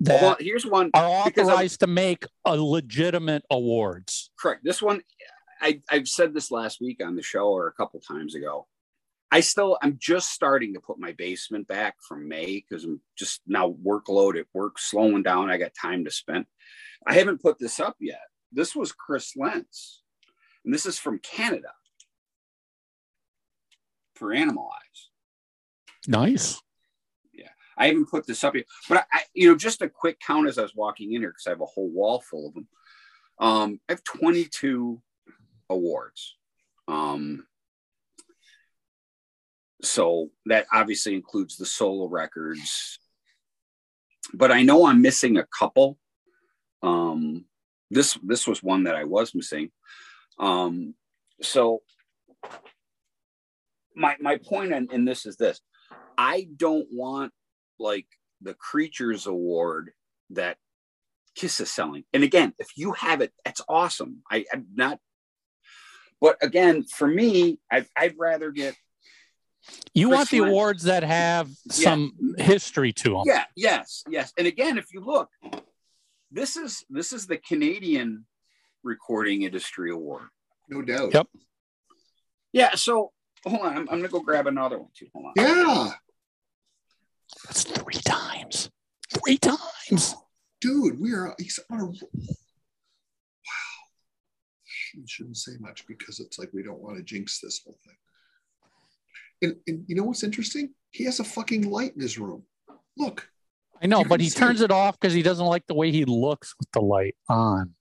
[0.00, 4.30] that well, here's one are authorized to make a legitimate awards.
[4.38, 4.62] correct.
[4.64, 5.00] This one
[5.60, 8.66] i i've said this last week on the show or a couple times ago.
[9.30, 13.40] I still i'm just starting to put my basement back from may because i'm just
[13.46, 15.50] now workload at work slowing down.
[15.50, 16.46] I got time to spend.
[17.06, 18.20] I haven't put this up yet.
[18.52, 20.02] This was chris lendt's.
[20.64, 21.72] And this is from canada.
[24.14, 25.08] For Animalize
[26.06, 26.60] Nice.
[27.76, 30.48] I haven't put this up yet, but I, I you know, just a quick count
[30.48, 32.68] as I was walking in here because I have a whole wall full of them.
[33.38, 35.00] Um, I have 22
[35.68, 36.36] awards.
[36.88, 37.46] Um,
[39.82, 42.98] so that obviously includes the solo records,
[44.32, 45.98] but I know I'm missing a couple.
[46.82, 47.44] Um,
[47.90, 49.70] this this was one that I was missing.
[50.38, 50.94] Um,
[51.42, 51.82] so
[53.94, 55.60] my my point in, in this is this:
[56.16, 57.32] I don't want
[57.78, 58.06] like
[58.40, 59.92] the creatures award
[60.30, 60.56] that
[61.34, 62.04] kiss is selling.
[62.12, 64.22] And again if you have it that's awesome.
[64.30, 64.98] I, i'm not
[66.20, 68.74] but again for me I, i'd rather get
[69.94, 73.22] You want the awards that have some history to them.
[73.26, 74.32] yeah yes yes.
[74.38, 75.28] And again if you look
[76.30, 78.26] this is this is the canadian
[78.82, 80.28] recording industry award.
[80.68, 81.14] No doubt.
[81.14, 81.26] Yep.
[82.52, 83.12] yeah so
[83.46, 83.72] hold on.
[83.76, 85.08] I'm, I'm gonna go grab another one too.
[85.14, 85.32] Hold on.
[85.36, 85.90] Yeah.
[87.44, 88.70] That's three times.
[89.12, 90.14] Three times.
[90.60, 91.92] Dude, we are he's on a wow.
[94.96, 97.96] We shouldn't say much because it's like we don't want to jinx this whole thing.
[99.42, 100.70] And, and you know what's interesting?
[100.92, 102.44] He has a fucking light in his room.
[102.96, 103.28] Look,
[103.82, 104.66] I know, but he turns it.
[104.66, 107.74] it off because he doesn't like the way he looks with the light on.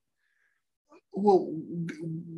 [1.13, 1.47] well,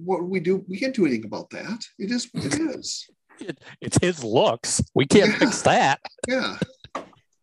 [0.03, 0.63] what we do?
[0.67, 1.85] We can't do anything about that.
[1.97, 3.07] It is what it is.
[3.39, 4.83] It, it's his looks.
[4.93, 5.37] We can't Yeah.
[5.39, 6.01] fix that.
[6.27, 6.57] Yeah.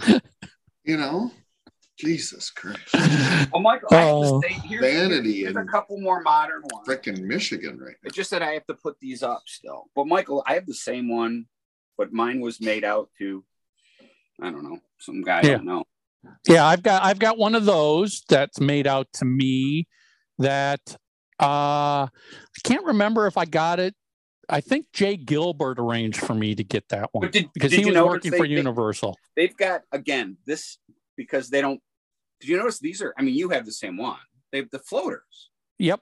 [0.85, 1.31] you know?
[1.99, 2.81] Jesus Christ.
[3.53, 4.41] oh michael I have Oh.
[4.41, 8.09] to say here's, Vanity here's a and- couple more modern ones Freaking Michigan right now.
[8.09, 9.85] It's just that I have to put these up still.
[9.95, 11.47] But Michael, I have the same one,
[11.97, 13.45] but mine was made out to,
[14.41, 15.57] I don't know, some guy I Yeah.
[15.59, 15.85] don't know.
[16.49, 19.87] Yeah, I've got I've got one of those that's made out to me
[20.39, 20.81] that
[21.41, 22.09] uh I
[22.65, 23.95] can't remember if I got it.
[24.53, 27.87] I think Jay Gilbert arranged for me to get that one did, because did he
[27.87, 29.19] was notice working they, for Universal.
[29.35, 30.79] They've got again this
[31.17, 31.81] because they don't.
[32.41, 33.15] Did you notice these are?
[33.19, 34.19] I mean, you have the same one.
[34.51, 35.51] They have the floaters.
[35.79, 36.01] Yep.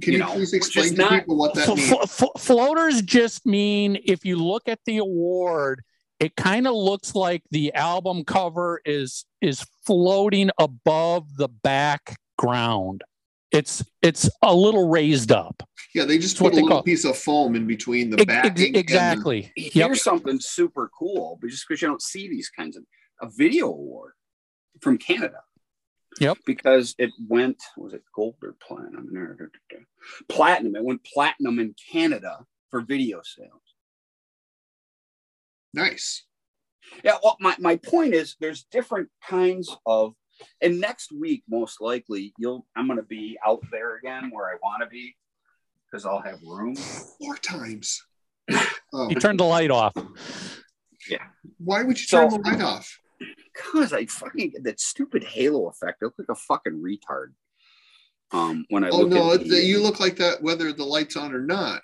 [0.00, 1.88] Can You you, know, please explain to not- people what that Flo- means?
[1.88, 5.82] flo- flo- floaters just mean if you look at the award,
[6.20, 13.02] it kind of looks like the album cover is is floating above the background.
[13.52, 15.62] It's it's a little raised up.
[15.94, 18.50] Yeah, they just put a little piece of foam in between the Ex- backing.
[18.52, 19.52] ex- and the- exactly.
[19.56, 19.96] Here's Yep.
[19.96, 22.84] something super cool, but just because you don't see these kinds of
[23.22, 24.12] a video award
[24.80, 25.42] from Canada.
[26.20, 26.38] Yep.
[26.46, 29.08] Because it went was it gold or platinum?
[30.28, 30.76] Platinum.
[30.76, 33.62] It went platinum in Canada for video sales.
[35.74, 36.24] nice.
[37.04, 40.14] Yeah, well, my, my point is there's different kinds of
[40.62, 44.86] and next week most likely you'll I'm gonna be out there again where I wanna
[44.86, 45.14] be
[45.90, 46.74] because I'll have room.
[46.76, 48.02] Four times.
[48.90, 49.92] Oh, He turned the light off.
[51.10, 51.18] Yeah.
[51.58, 52.98] Why would you So- turn the light off?
[53.54, 55.98] Cause I fucking get that stupid halo effect.
[56.00, 57.32] I look like a fucking retard.
[58.32, 61.16] Um when I Oh look no, at the- you look like that whether the light's
[61.16, 61.82] on or not.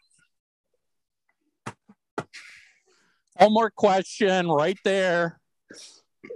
[3.38, 5.40] Homework question right there.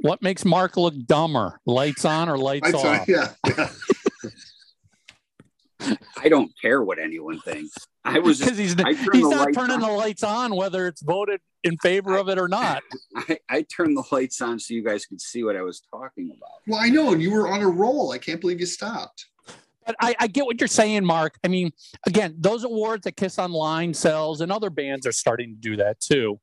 [0.02, 1.60] What makes Mark look dumber?
[1.64, 3.08] Lights on or lights Lights on, off?
[3.08, 3.32] yeah.
[3.56, 3.70] yeah.
[6.18, 7.74] I don't care what anyone thinks.
[8.04, 9.80] I was because he's I he's not turning on.
[9.80, 12.82] the lights on whether it's voted in favor of it or not.
[13.16, 16.30] I, I turned the lights on so you guys could see what I was talking
[16.30, 16.60] about.
[16.66, 18.12] Well, I know, and you were on a roll.
[18.12, 19.26] I can't believe you stopped.
[19.86, 21.38] But I, I get what you're saying, Mark.
[21.42, 21.72] I mean,
[22.06, 25.98] again, those awards that Kiss Online sells and other bands are starting to do that
[26.00, 26.38] too.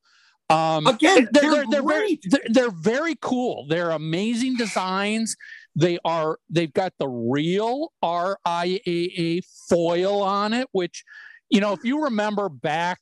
[0.50, 2.26] Um, Again, they're, they're they're, they're very great.
[2.30, 3.66] they're, they're very cool.
[3.68, 5.36] They're amazing designs.
[5.76, 11.04] They are they've got the real RIAA foil on it, which
[11.50, 13.00] you know if you remember back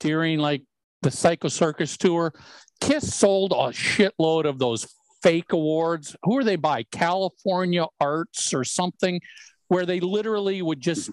[0.00, 0.62] during like
[1.02, 2.32] the Psycho Circus tour,
[2.80, 4.86] Kiss sold a shitload of those
[5.22, 6.14] fake awards.
[6.24, 6.82] Who are they by?
[6.84, 9.20] California Arts or something,
[9.68, 11.10] where they literally would just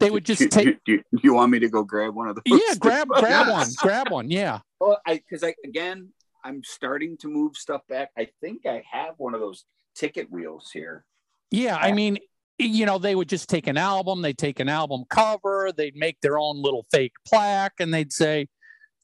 [0.00, 2.36] they would Do, just take do, do you want me to go grab one of
[2.36, 2.42] those?
[2.60, 6.10] yeah grab grab one grab one yeah Well, I because I again
[6.44, 8.10] I'm starting to move stuff back.
[8.16, 9.64] I think I have one of those
[10.00, 11.04] ticket wheels here.
[11.50, 12.18] Yeah, I mean,
[12.58, 16.20] you know, they would just take an album, they'd take an album cover, they'd make
[16.22, 18.48] their own little fake plaque, and they'd say,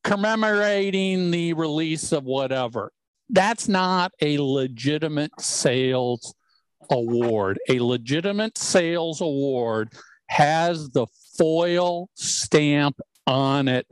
[0.04, 2.92] commemorating the release of whatever.
[3.28, 6.34] That's not a legitimate sales
[6.90, 7.58] award.
[7.68, 9.92] A legitimate sales award
[10.28, 11.06] has the
[11.36, 13.86] foil stamp on it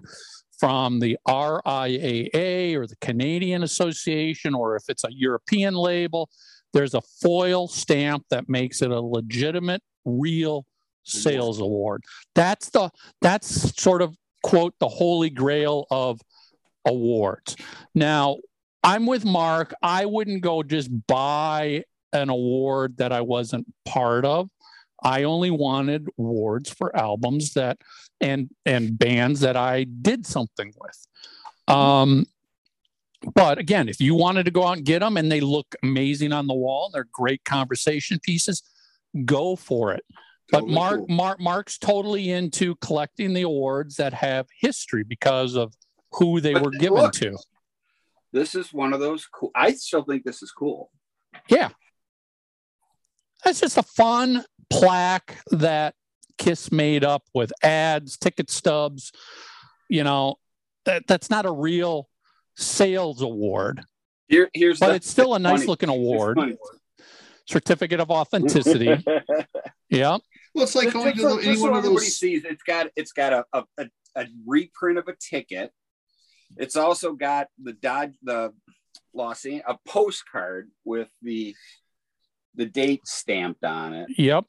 [0.59, 6.31] from the RIAA or the Canadian Association, or if it's a European label,
[6.75, 10.67] there's a foil stamp that makes it a legitimate, real
[11.05, 12.03] sales award.
[12.35, 12.91] That's the
[13.23, 16.21] that's sort of quote the holy grail of
[16.85, 17.57] awards.
[17.95, 18.37] Now,
[18.83, 19.73] I'm with Mark.
[19.83, 24.51] I wouldn't go just buy an award that I wasn't part of.
[25.03, 27.79] I only wanted awards for albums that
[28.21, 31.07] and and bands that I did something with.
[31.69, 32.27] Um,
[33.35, 36.33] but again, if you wanted to go out and get them and they look amazing
[36.33, 38.63] on the wall, they're great conversation pieces,
[39.25, 40.05] go for it.
[40.51, 41.07] But Mark, cool.
[41.09, 45.73] Mark, Mark's totally into collecting the awards that have history because of
[46.13, 47.13] who they But were given look.
[47.15, 47.37] to.
[48.33, 49.51] This is one of those cool.
[49.55, 50.91] I still think this is cool.
[51.49, 51.71] Yeah.
[53.45, 55.95] That's just a fun plaque that
[56.37, 59.13] Kiss made up with ads, ticket stubs.
[59.89, 60.37] You know,
[60.85, 62.09] that, that's not a real
[62.57, 63.83] sales award,
[64.29, 66.38] Here, here's but the, it's still a nice funny- looking award.
[67.47, 68.87] Certificate of authenticity.
[69.90, 70.17] yeah.
[70.55, 72.17] Well, it's like Just- going just to so- the, just any so one of those.
[72.17, 73.87] sees it's got it's got a, a, a,
[74.17, 75.71] a reprint of a ticket.
[76.57, 78.53] It's also got the Dodge the
[79.12, 81.55] Los a postcard with the
[82.55, 84.09] the date stamped on it.
[84.17, 84.45] Yep.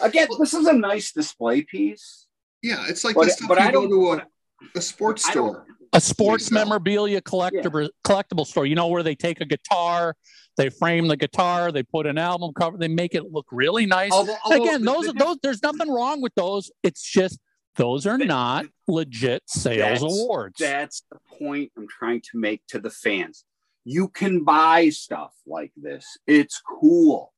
[0.00, 2.26] Again, this is a nice display piece.
[2.62, 4.26] Yeah, it's like But- the stuff but you I go don't- to a,
[4.74, 5.66] a sports store.
[5.92, 8.66] A sports memorabilia collectible collectible store.
[8.66, 10.14] You know where they take a guitar,
[10.56, 14.12] they frame the guitar, they put an album cover, they make it look really nice.
[14.12, 16.70] Although, although Again, the- those the- those there's nothing wrong with those.
[16.82, 17.38] It's just
[17.76, 20.58] those are That- not legit sales That's- awards.
[20.58, 23.44] That's the point I'm trying to make to the fans.
[23.84, 26.18] You can buy stuff like this.
[26.26, 27.32] It's cool.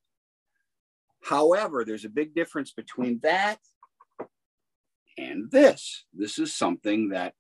[1.23, 3.59] However, there's a big difference between that
[5.19, 6.05] and this.
[6.15, 7.35] This is something that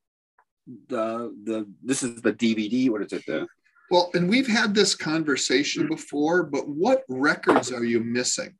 [0.89, 2.91] the the this is the DVD.
[2.91, 3.25] What is it?
[3.27, 3.47] The
[3.91, 5.89] Well, and we've had this conversation hmm.
[5.89, 8.55] before, but what records are you missing?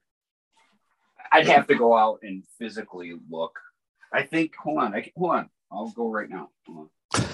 [1.31, 3.59] I'd have to go out and physically look.
[4.13, 4.55] I think.
[4.57, 4.95] Hold on.
[4.95, 5.51] I can, hold on.
[5.71, 6.49] I'll go right now.
[6.67, 7.25] Hold on.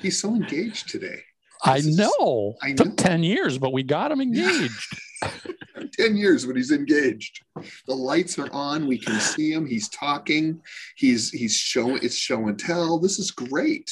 [0.00, 1.22] He's so engaged today.
[1.64, 2.54] I This is- know.
[2.62, 2.94] I Took know.
[2.94, 5.00] 10 years, but we got him engaged.
[5.96, 7.42] 10 years when he's engaged.
[7.86, 8.86] The lights are on.
[8.86, 9.66] We can see him.
[9.66, 10.60] He's talking.
[10.96, 12.98] He's he's showing it's show and tell.
[12.98, 13.90] This is great.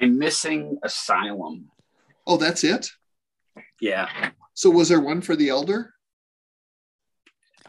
[0.00, 1.70] I'm missing Asylum.
[2.26, 2.90] Oh, that's it?
[3.80, 4.30] Yeah.
[4.54, 5.92] So was there one for the elder?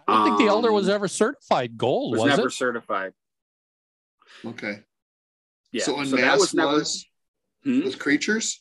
[0.08, 2.52] I don't think the elder was Um, ever certified gold, was, was, never it?
[2.52, 3.13] certified.
[4.46, 4.80] Okay.
[5.72, 5.84] Yeah.
[5.84, 6.72] So that Unmasked was never.
[6.74, 7.06] was,
[7.63, 7.82] Hmm?
[7.84, 8.60] was creatures?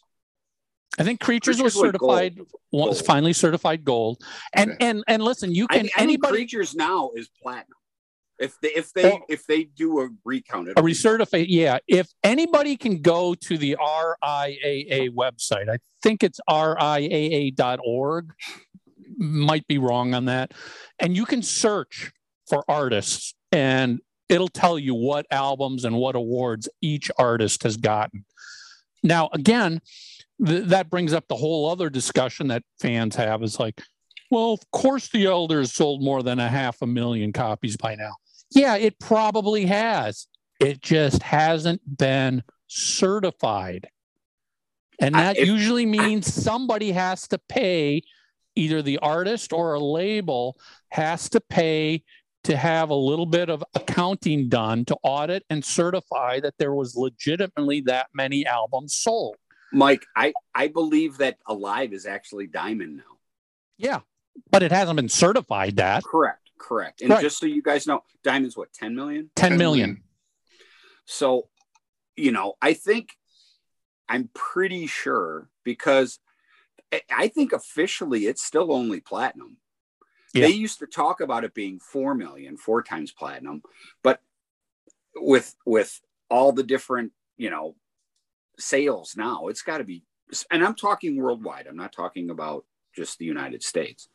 [0.99, 1.87] I think Creatures, Creatures was gold.
[2.21, 2.39] certified
[2.73, 4.23] was finally certified gold.
[4.55, 4.87] And Okay.
[4.87, 7.79] and and listen, you can I anybody creatures now is platinum.
[8.39, 12.77] If they if they Well- if they do a recount, a recertify yeah if anybody
[12.77, 18.33] can go to the riaa website i think it's riaa.org
[19.17, 20.51] might be wrong on that
[20.99, 22.11] and you can search
[22.49, 28.25] for artists and it'll tell you what albums and what awards each artist has gotten
[29.05, 29.81] now again
[30.45, 33.83] th- that brings up the whole other discussion that fans have is like
[34.31, 38.13] well of course the elders sold more than a half a million copies by now
[38.51, 40.27] yeah it probably has
[40.61, 43.89] it just hasn't been certified.
[45.01, 48.03] And I- that if- usually means somebody has to pay
[48.55, 50.57] either the artist or a label
[50.91, 52.05] has to pay
[52.45, 56.95] to have a little bit of accounting done to audit and certify that there was
[56.95, 59.37] legitimately that many albums sold.
[59.75, 63.19] Mike, I I believe that Alive is actually Diamond now.
[63.77, 64.01] Yeah,
[64.51, 66.05] but it hasn't been certified that.
[66.05, 67.01] Correct, correct.
[67.03, 67.21] And Right.
[67.23, 69.31] just so you guys know, Diamond's what, 10 million?
[69.35, 70.03] 10 million.
[71.07, 71.49] So,
[72.17, 73.19] you know, I think
[74.09, 76.21] I'm pretty sure because
[76.93, 79.59] I- I think officially it's still only platinum.
[80.33, 80.47] Yeah.
[80.47, 83.63] They used to talk about it being 4 million, four times platinum,
[84.03, 84.21] but
[85.17, 86.01] with with
[86.31, 87.77] all the different, you know,
[88.59, 90.03] sales now, it's got to be
[90.51, 91.67] and I'm talking worldwide.
[91.67, 92.65] I'm not talking about
[92.97, 94.09] just the United States.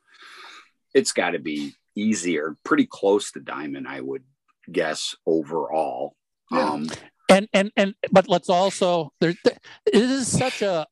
[0.94, 4.24] It's got to be easier, pretty close to diamond, I would
[4.72, 6.16] guess overall.
[6.52, 6.70] Yeah.
[6.70, 6.90] Um,
[7.30, 10.88] and and and but let's also there th- it is such a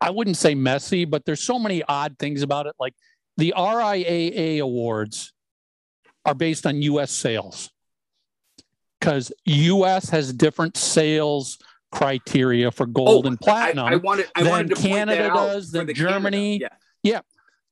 [0.00, 2.94] i wouldn't say messy but there's so many odd things about it like
[3.38, 5.32] the riaa awards
[6.26, 7.70] are based on us sales
[9.00, 11.58] because us has different sales
[11.92, 15.28] criteria for gold and platinum Oh, I, I wanted, I than wanted to point Canada
[15.28, 16.76] does, than Germany, Canada.
[17.02, 17.20] Yeah.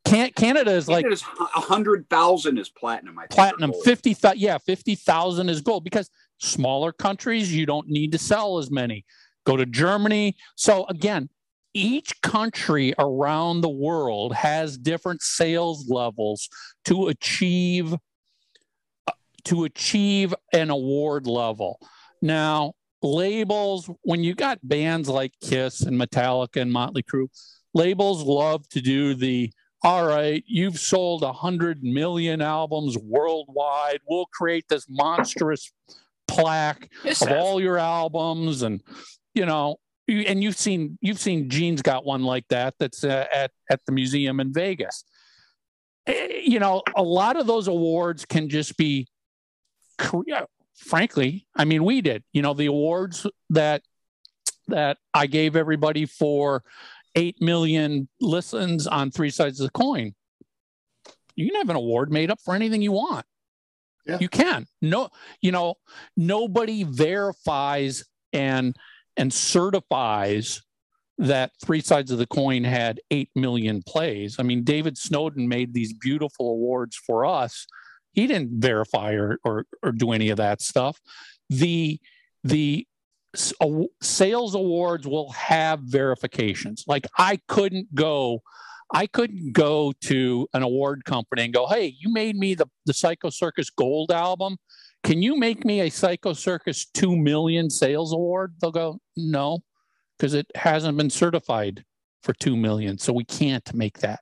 [0.04, 3.18] Can- canada is like Canada's a hundred thousand is platinum.
[3.18, 3.84] I think, platinum gold.
[3.84, 8.70] 50 thou- yeah 50,000 is gold because smaller countries you don't need to sell as
[8.70, 9.04] many
[9.44, 11.28] go to Germany so again
[11.74, 16.48] each country around the world has different sales levels
[16.86, 17.94] to achieve
[19.06, 19.12] uh,
[19.44, 21.78] to achieve an award level
[22.22, 22.72] now
[23.02, 27.28] labels when you got bands like Kiss and Metallica and Motley Crue
[27.74, 29.50] labels love to do the
[29.82, 34.00] all right, you've sold a hundred million albums worldwide.
[34.06, 35.72] We'll create this monstrous
[36.28, 38.82] plaque Yes, of all your albums, and
[39.34, 39.76] you know,
[40.06, 43.80] you- and you've seen you've seen Gene's got one like that that's uh, at at
[43.86, 45.02] the museum in Vegas.
[46.06, 49.06] Eh, You know, a lot of those awards can just be,
[50.80, 52.24] frankly, I mean, we did.
[52.32, 53.82] You know, the awards that
[54.68, 56.62] that I gave everybody for
[57.16, 60.14] 8 million listens on three sides of the coin.
[61.34, 63.26] You can have an award made up for anything you want.
[64.06, 64.18] Yeah.
[64.20, 64.66] You can.
[64.80, 65.10] No,
[65.40, 65.74] you know,
[66.16, 68.76] nobody verifies and
[69.16, 70.62] and certifies
[71.18, 74.36] that three sides of the coin had 8 million plays.
[74.38, 77.66] I mean, David Snowden made these beautiful awards for us.
[78.12, 81.00] He didn't verify or or, or do any of that stuff.
[81.48, 82.00] The
[82.44, 82.86] the
[84.02, 86.84] sales awards will have verifications.
[86.86, 88.42] Like I couldn't go,
[88.92, 92.94] I couldn't go to an award company and go, "Hey, you made me the the
[92.94, 94.56] Psycho Circus Gold album.
[95.04, 99.60] Can you make me a Psycho Circus two million sales award?" They'll go, "No,
[100.18, 101.84] because it hasn't been certified
[102.22, 104.20] for two million, so we can't make that."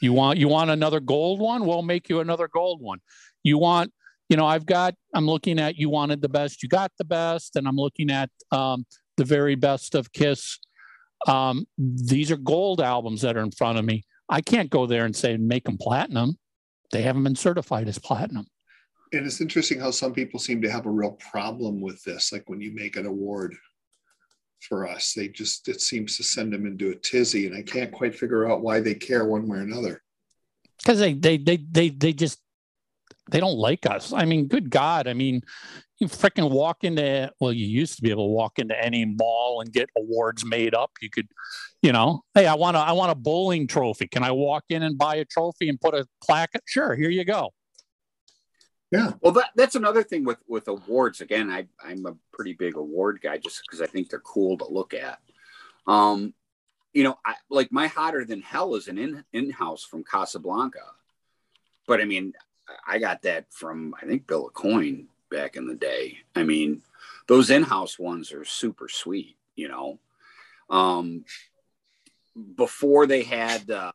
[0.00, 1.66] You want you want another gold one?
[1.66, 3.00] We'll make you another gold one.
[3.42, 3.92] You want
[4.28, 7.56] you know, I've got, I'm looking at you wanted the best, you got the best,
[7.56, 8.84] and I'm looking at um,
[9.16, 10.58] the very best of Kiss.
[11.26, 14.04] Um, these are gold albums that are in front of me.
[14.28, 16.36] I can't go there and say make them platinum.
[16.92, 18.46] They haven't been certified as platinum.
[19.12, 22.30] And it's interesting how some people seem to have a real problem with this.
[22.30, 23.56] Like when you make an award
[24.60, 27.46] for us, they just, it seems to send them into a tizzy.
[27.46, 30.02] And I can't quite figure out why they care one way or another.
[30.78, 32.40] because they they they they they just
[33.30, 34.12] they don't like us.
[34.12, 35.06] I mean, good God!
[35.06, 35.42] I mean,
[35.98, 39.60] you freaking walk into well, you used to be able to walk into any mall
[39.60, 40.90] and get awards made up.
[41.02, 41.28] You could,
[41.82, 44.08] you know, hey, I want to I want a bowling trophy.
[44.08, 46.52] Can I walk in and buy a trophy and put a plaque?
[46.66, 47.50] Sure, here you go.
[48.90, 49.12] Yeah.
[49.20, 51.20] Well, that, that's another thing with with awards.
[51.20, 54.66] Again, I I'm a pretty big award guy just because I think they're cool to
[54.66, 55.20] look at.
[55.86, 56.34] Um,
[56.94, 60.84] you know, I, like my hotter than hell is an in in house from Casablanca,
[61.86, 62.32] but I mean,
[62.86, 66.18] I got that from I think Bill Aucoin back in the day.
[66.34, 66.80] I mean,
[67.26, 69.36] those in house ones are super sweet.
[69.54, 69.98] You know,
[70.70, 71.24] um,
[72.56, 73.92] before they had, uh,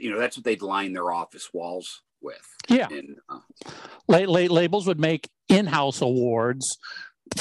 [0.00, 2.46] you know, that's what they'd line their office walls with.
[2.68, 2.88] Yeah.
[2.90, 3.38] And uh,
[4.08, 6.78] Late late labels would make in-house awards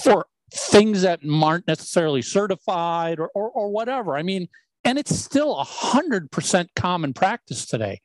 [0.01, 4.15] for things that aren't necessarily certified or or, or whatever.
[4.15, 4.47] I mean,
[4.83, 8.01] and it's still a hundred percent common practice today.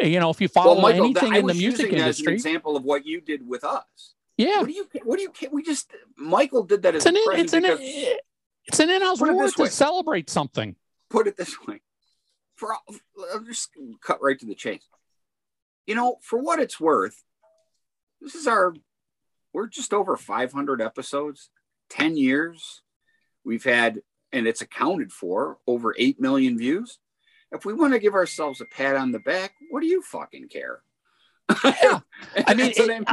[0.00, 2.34] You know, if you follow Michael, anything I in the music that as an industry,
[2.34, 4.14] example of what you did with us.
[4.36, 4.86] yeah, What do you?
[5.04, 5.32] What do you?
[5.50, 7.80] We just Michael did that as it's an a in, it's an because-
[8.66, 9.68] it's an in-house award to way.
[9.70, 10.76] celebrate something.
[11.10, 11.80] put it this way.
[12.56, 12.72] For
[13.32, 13.70] I'll just
[14.02, 14.86] cut right to the chase.
[15.88, 17.24] You know, for what it's worth,
[18.20, 18.74] this is our.
[19.54, 21.48] We're just over 500 episodes,
[21.88, 22.82] 10 years.
[23.42, 26.98] We've had, and it's accounted for over 8 million views.
[27.52, 30.48] if we want to give ourselves a pat on the back, what do you fucking
[30.50, 30.82] care?
[31.64, 32.00] Yeah.
[32.46, 33.04] I mean, it, I mean.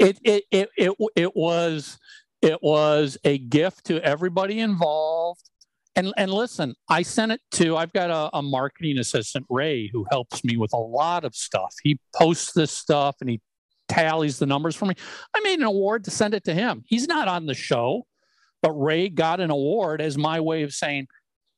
[0.00, 1.96] it, it, it, it, it was,
[2.42, 5.48] it was a gift to everybody involved.
[6.00, 10.06] And, and listen, I sent it to, I've got a, a marketing assistant, Ray, who
[10.10, 11.74] helps me with a lot of stuff.
[11.82, 13.42] He posts this stuff and he
[13.86, 14.94] tallies the numbers for me.
[15.34, 16.84] I made an award to send it to him.
[16.86, 18.06] He's not on the show,
[18.62, 21.08] but Ray got an award as my way of saying,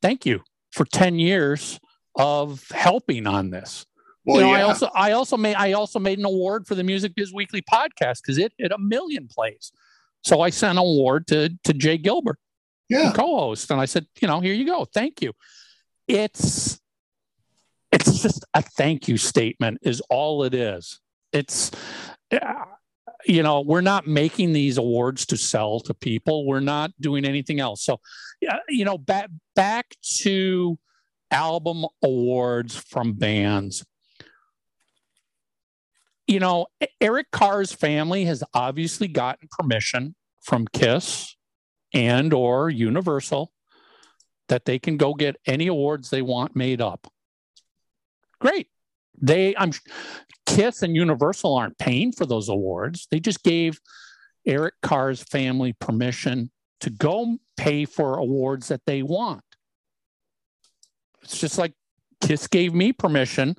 [0.01, 0.41] thank you
[0.73, 1.79] for 10 years
[2.17, 3.85] of helping on this.
[4.25, 4.57] Well, you know, yeah.
[4.57, 7.61] I also I also made I also made an award for the Music Biz Weekly
[7.61, 9.71] podcast because it hit a million plays.
[10.23, 12.39] So I sent an award to to Jay Gilbert,
[12.89, 13.11] yeah.
[13.13, 15.33] co-host, and I said, you know, here you go, thank you.
[16.07, 16.79] It's
[17.91, 20.99] it's just a thank you statement is all it is.
[21.31, 21.71] It's
[22.31, 22.65] uh,
[23.25, 26.45] you know we're not making these awards to sell to people.
[26.45, 27.83] We're not doing anything else.
[27.83, 27.99] So
[28.67, 30.77] you know back back to
[31.31, 33.85] album awards from bands
[36.27, 36.67] you know,
[37.01, 41.35] Eric Carr's family has obviously gotten permission from Kiss
[41.93, 43.51] and or Universal
[44.49, 47.07] that they can go get any awards they want made up.
[48.39, 48.67] Great.
[49.21, 49.71] They I'm
[50.45, 53.07] Kiss and Universal aren't paying for those awards.
[53.09, 53.79] They just gave
[54.45, 59.43] Eric Carr's family permission to go pay for awards that they want.
[61.21, 61.73] It's just like
[62.21, 63.55] Kiss gave me permission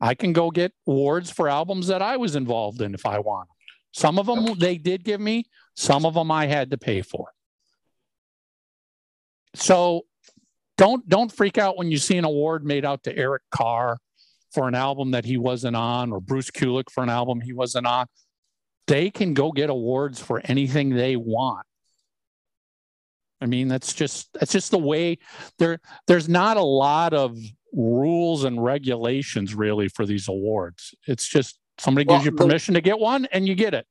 [0.00, 3.48] I can go get awards for albums that I was involved in if I want.
[3.92, 5.44] Some of them they did give me,
[5.76, 7.28] some of them I had to pay for.
[9.54, 10.02] So
[10.76, 13.98] don't don't freak out when you see an award made out to Eric Carr
[14.52, 17.86] for an album that he wasn't on or Bruce Kulick for an album he wasn't
[17.86, 18.06] on.
[18.86, 21.66] They can go get awards for anything they want.
[23.40, 25.18] I mean, that's just that's just the way
[25.58, 27.36] there there's not a lot of
[27.72, 30.94] rules and regulations really for these awards.
[31.06, 33.86] It's just somebody Well, gives you the- permission to get one and you get it.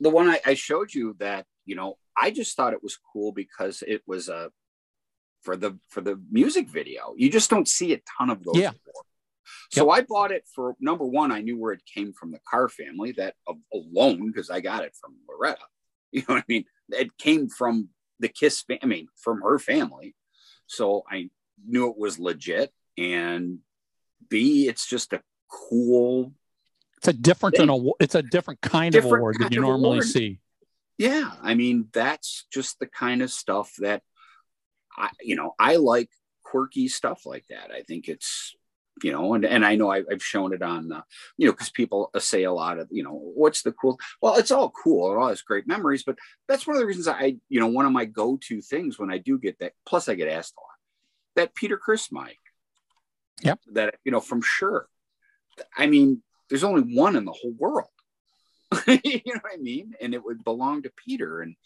[0.00, 3.32] the one I, I showed you that you know I just thought it was cool
[3.32, 4.50] because it was a
[5.44, 7.14] for the for the music video.
[7.16, 8.56] You just don't see a ton of those.
[8.56, 8.70] Yeah.
[8.70, 9.08] awards.
[9.70, 11.30] So I bought it for number one.
[11.32, 13.12] I knew where it came from the Carr family.
[13.12, 15.60] That a- alone because I got it from Loretta.
[16.12, 16.64] You know what I mean?
[16.90, 17.88] It came from
[18.20, 18.62] the Kiss.
[18.62, 20.14] Fa- I mean, from her family.
[20.66, 21.28] So I
[21.66, 22.72] knew it was legit.
[22.96, 23.58] And
[24.30, 25.20] B, it's just a
[25.50, 26.32] cool
[26.98, 27.96] It's a different an award.
[28.00, 30.04] It's a different kind of Different award than you normally award.
[30.06, 30.38] see.
[30.98, 34.02] yeah i mean that's just the kind of stuff that
[34.96, 36.08] i you know i like
[36.42, 38.54] quirky stuff like that i think it's
[39.02, 41.02] you know and, and i know I, i've shown it on uh,
[41.36, 44.50] you know because people say a lot of you know what's the cool well it's
[44.50, 47.60] all cool it all has great memories but that's one of the reasons i you
[47.60, 50.54] know one of my go-to things when i do get that plus i get asked
[50.56, 50.68] a lot
[51.36, 52.38] that peter criss mic
[53.42, 53.60] Yep.
[53.72, 54.86] that you know from sure
[55.76, 57.88] i mean there's only one in the whole world
[58.86, 59.94] you know what I mean?
[60.00, 61.40] And it would belong to Peter.
[61.40, 61.56] And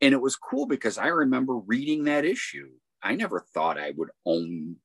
[0.00, 2.70] and it was cool because I remember reading that issue.
[3.02, 4.76] I never thought I would own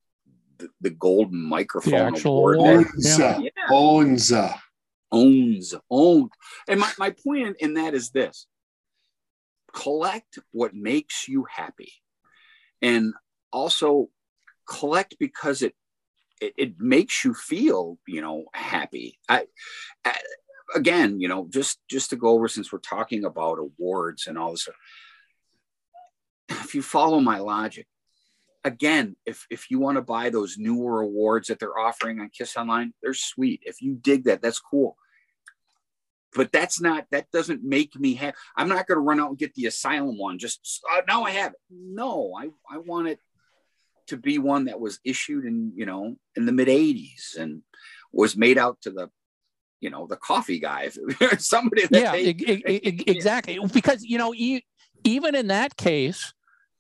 [0.57, 2.88] the, the golden microphone The actual award award.
[2.95, 3.39] Owns, Yeah.
[3.70, 4.53] uh, owns, uh,
[5.11, 6.32] owns owned.
[6.68, 8.47] And my, my point in, in that is this
[9.74, 11.91] collect what makes you happy.
[12.82, 13.14] And
[13.51, 14.09] also
[14.68, 15.76] collect because it
[16.41, 19.45] it, it makes you feel you know happy I,
[20.03, 20.18] I
[20.76, 24.51] again you know just just to go over since we're talking about awards and all
[24.51, 24.76] this stuff,
[26.62, 27.88] if you follow my logic
[28.64, 32.56] again if if you want to buy those newer awards that they're offering on kiss
[32.56, 34.95] online they're sweet if you dig that that's cool
[36.36, 38.34] but that's not that doesn't make me have.
[38.56, 41.32] i'm not going to run out and get the asylum one just uh, now i
[41.32, 43.20] have it no i i want it
[44.08, 47.62] to be one that was issued in you know in the mid 80s and
[48.12, 49.10] was made out to the
[49.84, 50.89] you know the coffee guy
[51.38, 53.60] somebody that yeah, they, e- e- exactly.
[53.74, 54.66] Because you know, e-
[55.04, 56.34] even in that case,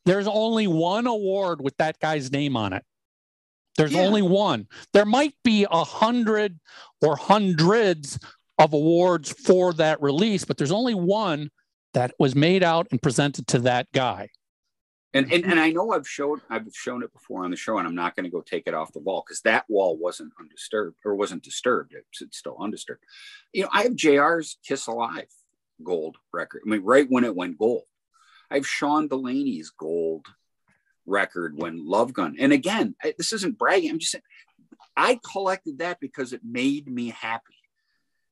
[0.05, 2.83] there's only one award with that guy's name on it.
[3.77, 4.01] There's Yeah.
[4.01, 4.67] only one.
[4.93, 6.59] There might be a hundred
[7.01, 8.19] or hundreds
[8.59, 11.49] of awards for that release, but there's only one
[11.93, 14.29] that was made out and presented to that guy.
[15.15, 17.87] and, and and I know I've showed I've shown it before on the show, and
[17.87, 20.97] I'm not going to go take it off the wall because that wall wasn't undisturbed
[21.05, 21.93] or wasn't disturbed.
[21.93, 23.03] It's, it's still undisturbed.
[23.53, 25.27] You know, I have JR's Kiss Alive
[25.83, 26.61] gold record.
[26.65, 27.83] I mean, right when it went gold.
[28.53, 30.27] I have Sean Delaney's gold
[31.07, 32.35] record when Love Gun.
[32.39, 33.89] And again, I, this isn't bragging.
[33.89, 34.23] I'm just saying
[34.95, 37.55] I collected that because it made me happy.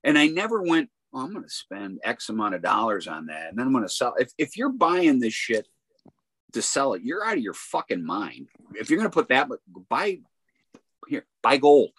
[0.04, 3.48] And I never went, oh, I'm going to spend X amount of dollars on that.
[3.48, 4.14] And then I'm going to sell.
[4.16, 5.66] If, if you're buying this shit
[6.52, 8.46] to sell it, you're out of your fucking mind.
[8.74, 9.58] If you're going to put that, but
[9.88, 10.20] buy
[11.08, 11.90] here, buy gold.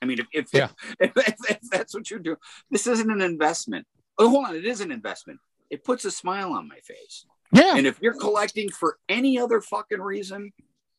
[0.00, 0.68] I mean, if if, Yeah.
[1.00, 2.38] if, if, if that's what you're doing,
[2.70, 3.88] this isn't an investment.
[4.18, 5.40] Oh, hold on, it is an investment.
[5.68, 7.26] It puts a smile on my face.
[7.52, 7.76] Yeah.
[7.76, 10.52] And if you're collecting for any other fucking reason,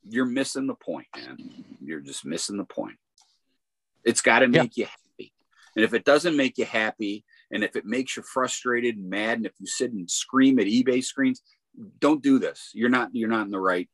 [0.07, 1.37] you're missing the point, man.
[1.83, 2.97] You're just missing the point.
[4.03, 4.63] It's got to Yeah.
[4.63, 5.33] make you happy.
[5.75, 9.37] And if it doesn't make you happy, and if it makes you frustrated and mad,
[9.37, 11.41] and if you sit and scream at eBay screens,
[11.99, 12.69] don't do this.
[12.73, 13.89] You're not you're not in the right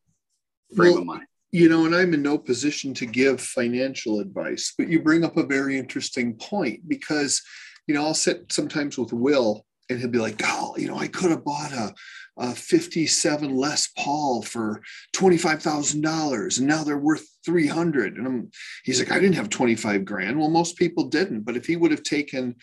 [0.75, 1.27] frame Well, of mind.
[1.51, 5.37] you know, and I'm in no position to give financial advice, but you bring up
[5.37, 7.41] a very interesting point because,
[7.87, 11.07] you know, I'll sit sometimes with Will and he'll be like, oh, you know, I
[11.07, 11.93] could have bought a,
[12.37, 14.81] a 57 Les Paul for
[15.15, 18.17] $25,000 and now they're worth 300.
[18.17, 18.51] And I'm,
[18.83, 20.39] he's like, I didn't have 25 grand.
[20.39, 22.55] Well, most people didn't, but if he would have taken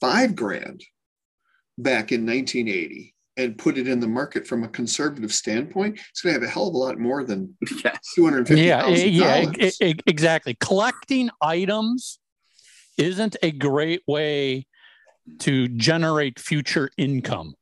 [0.00, 0.82] five grand
[1.78, 6.34] back in 1980 and put it in the market from a conservative standpoint, it's going
[6.34, 7.98] to have a hell of a lot more than Yes.
[8.14, 9.78] two hundred fifty yeah, yeah, dollars.
[9.80, 10.56] exactly.
[10.60, 12.20] Collecting items
[12.96, 14.66] isn't a great way
[15.40, 17.54] to generate future income.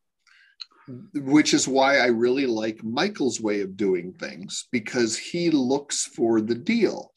[1.14, 6.40] Which is why I really like Michael's way of doing things because he looks for
[6.40, 7.12] the deal.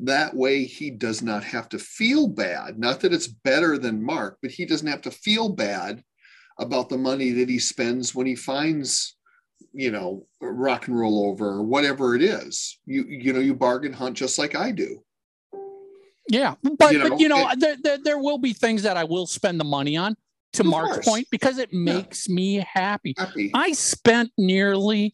[0.00, 2.78] That way, he does not have to feel bad.
[2.78, 6.02] Not that it's better than Mark, but he doesn't have to feel bad
[6.58, 9.16] about the money that he spends when he finds,
[9.72, 12.78] you know, rock and roll over or whatever it is.
[12.84, 15.02] You you know, you bargain hunt just like I do.
[16.28, 18.96] Yeah, but You know, but you know it- there, there there will be things that
[18.96, 20.16] I will spend the money on.
[20.54, 21.06] To Mark's course.
[21.06, 23.14] point, because it makes me happy.
[23.18, 23.50] Happy.
[23.52, 25.12] I spent nearly,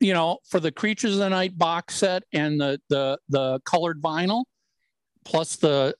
[0.00, 4.00] you know, for the Creatures of the Night box set and the the the colored
[4.00, 4.44] vinyl,
[5.26, 5.94] plus the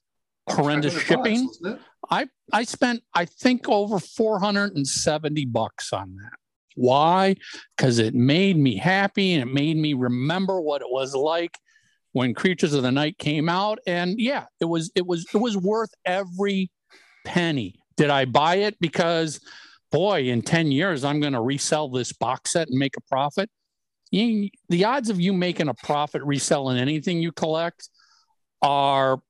[0.48, 1.28] horrendous 500 bucks,
[1.59, 1.78] shipping.
[2.11, 6.32] I I spent I think over 470 bucks on that.
[6.74, 7.36] Why?
[7.76, 11.59] Because it made me happy and it made me remember what it was like
[12.12, 13.78] when Creatures of the Night came out.
[13.86, 16.70] And yeah, it was it was it was worth every
[17.24, 17.76] penny.
[17.96, 19.40] Did I buy it because
[19.90, 23.50] boy, in 10 years I'm going to resell this box set and make a profit?
[24.11, 27.88] You, the odds of you making a profit reselling anything you collect
[28.62, 29.20] are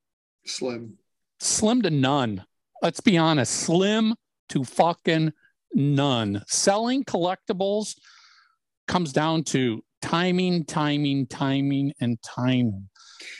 [0.45, 0.97] Slim.
[1.39, 2.45] slim to none.
[2.81, 4.15] Let's be honest, slim
[4.49, 5.33] to fucking
[5.73, 6.43] none.
[6.47, 7.95] Selling collectibles
[8.87, 12.89] comes down to timing, timing, timing, and timing.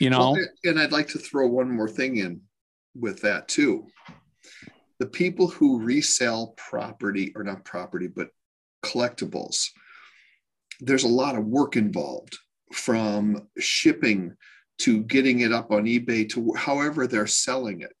[0.00, 2.40] You know, Well, and I'd like to throw one more thing in
[2.94, 3.86] with that too.
[4.98, 8.28] The people who resell property, or not property, but
[8.84, 9.68] collectibles,
[10.80, 12.38] there's a lot of work involved
[12.72, 14.36] from shipping
[14.78, 17.92] to getting it up on eBay to however they're selling it.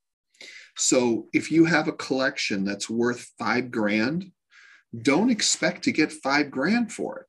[0.76, 4.32] So if you have a collection that's worth five grand,
[5.02, 7.26] don't expect to get five grand for it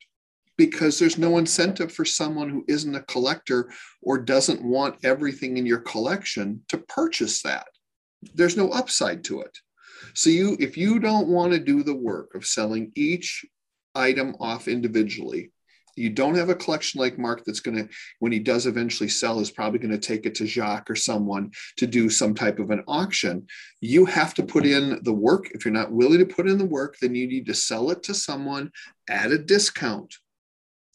[0.57, 5.65] because there's no incentive for someone who isn't a collector or doesn't want everything in
[5.65, 7.67] your collection to purchase that.
[8.35, 9.57] There's no upside to it.
[10.13, 13.45] So you if you don't want to do the work of selling each
[13.95, 15.51] item off individually,
[15.95, 17.89] you don't have a collection like Mark that's going to
[18.19, 21.51] when he does eventually sell is probably going to take it to Jacques or someone
[21.77, 23.45] to do some type of an auction.
[23.79, 25.49] You have to put in the work.
[25.51, 28.03] If you're not willing to put in the work, then you need to sell it
[28.03, 28.71] to someone
[29.07, 30.15] at a discount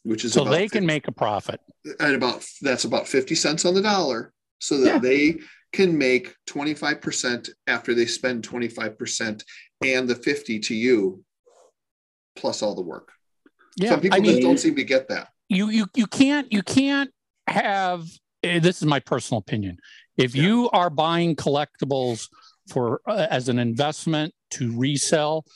[0.03, 1.61] which is so about they can 50 make a profit.
[2.01, 4.99] at about that's about 50 cents on the dollar so that Yeah.
[4.99, 5.39] they
[5.73, 9.43] can make 25% after they spend 25%
[9.85, 11.23] and the 50 to you
[12.37, 13.13] plus all the work
[13.77, 16.63] Yeah, some people I just don't seem to get that you you you can't you
[16.63, 17.11] can't
[17.47, 18.05] have.
[18.43, 19.79] eh, This is my personal opinion.
[20.19, 20.43] If Yeah.
[20.45, 22.29] you are buying collectibles
[22.69, 25.47] for uh, as an investment to resell,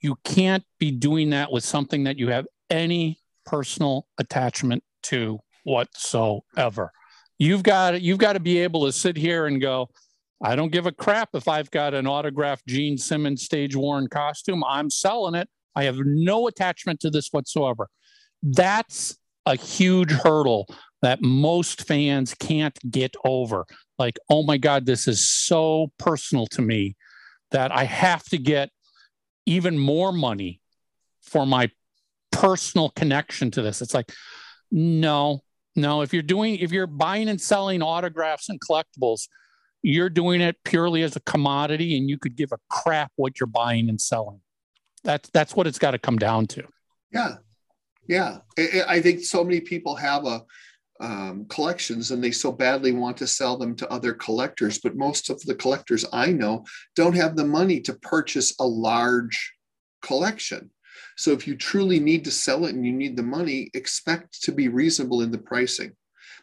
[0.00, 6.92] you can't be doing that with something that you have any personal attachment to whatsoever.
[7.38, 9.88] You've got you've got to be able to sit here and go,
[10.42, 14.62] I don't give a crap if I've got an autographed Gene Simmons stage worn costume.
[14.64, 15.48] I'm selling it.
[15.74, 17.88] I have no attachment to this whatsoever.
[18.42, 20.66] That's a huge hurdle
[21.02, 23.64] that most fans can't get over.
[23.98, 26.96] Like, oh my God, this is so personal to me
[27.50, 28.70] that I have to get
[29.46, 30.60] even more money
[31.22, 31.70] for my
[32.32, 33.82] personal connection to this.
[33.82, 34.12] It's like,
[34.70, 35.40] no,
[35.74, 36.02] no.
[36.02, 39.28] If you're doing, if you're buying and selling autographs and collectibles,
[39.82, 43.46] you're doing it purely as a commodity and you could give a crap what you're
[43.46, 44.40] buying and selling.
[45.04, 46.64] That's that's what it's got to come down to.
[47.12, 47.36] yeah
[48.08, 48.38] yeah
[48.88, 50.44] I, think so many people have a
[51.00, 55.28] um, collections and they so badly want to sell them to other collectors but most
[55.28, 56.64] of the collectors i know
[56.94, 59.52] don't have the money to purchase a large
[60.02, 60.70] collection
[61.16, 64.52] so if you truly need to sell it and you need the money expect to
[64.52, 65.92] be reasonable in the pricing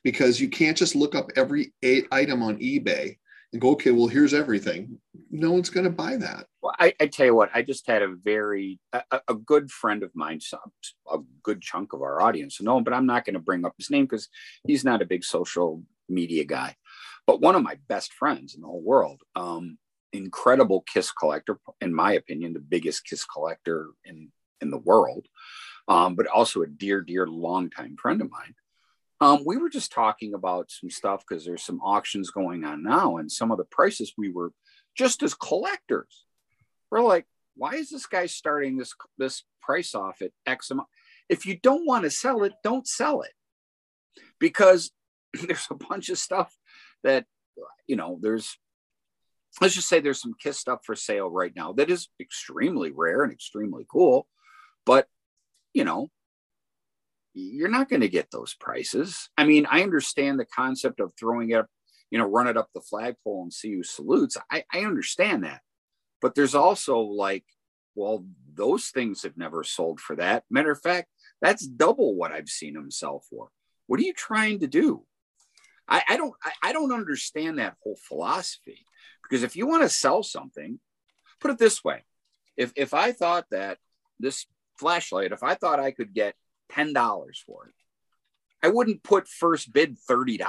[0.03, 1.74] because you can't just look up every
[2.11, 3.17] item on eBay
[3.53, 4.97] and go, okay, well, here's everything.
[5.30, 6.47] No one's going to buy that.
[6.61, 10.01] Well, I, I tell you what, I just had a very a, a good friend
[10.01, 10.59] of mine, some-
[11.11, 13.91] a good chunk of our audience him, but I'm not going to bring up his
[13.91, 14.28] name because
[14.65, 16.76] he's not a big social media guy.
[17.28, 19.78] But one of my best friends in the whole world, um,
[20.11, 24.32] incredible Kiss collector, in my opinion, the biggest Kiss collector in
[24.64, 25.28] in the world,
[25.88, 28.55] um, but also a dear, dear, longtime friend of mine.
[29.22, 33.18] Um, we were just talking about some stuff because there's some auctions going on now,
[33.18, 34.51] and some of the prices we were
[34.95, 36.26] just as collectors.
[36.89, 40.89] We're like, why is this guy starting this this price off at X amount?
[41.30, 43.32] If you don't want to sell it, don't sell it,
[44.39, 44.91] because
[45.34, 46.53] there's a bunch of stuff
[47.03, 47.26] that
[47.88, 48.20] you know.
[48.22, 48.57] There's
[49.61, 53.24] let's just say there's some Kiss stuff for sale right now that is extremely rare
[53.24, 54.28] and extremely cool,
[54.86, 55.08] but
[55.74, 56.10] you know
[57.34, 59.30] you're not going to get those prices.
[59.38, 61.68] I mean, I understand the concept of throwing it up,
[62.12, 64.38] you know, run it up the flagpole and see who salutes.
[64.52, 65.62] I, I understand that.
[66.22, 67.44] But there's also like,
[67.96, 70.44] well, those things have never sold for that.
[70.50, 71.10] Matter of fact,
[71.42, 73.50] that's double what I've seen them sell for.
[73.88, 75.04] What are you trying to do?
[75.88, 78.86] I, I don't I, I don't understand that whole philosophy.
[79.24, 80.80] Because if you want to sell something,
[81.42, 82.04] put it this way.
[82.56, 83.80] If if I thought that
[84.20, 84.46] this
[84.84, 86.36] flashlight, if I thought I could get
[86.74, 87.74] $10 for it.
[88.62, 90.40] I wouldn't put first bid $30.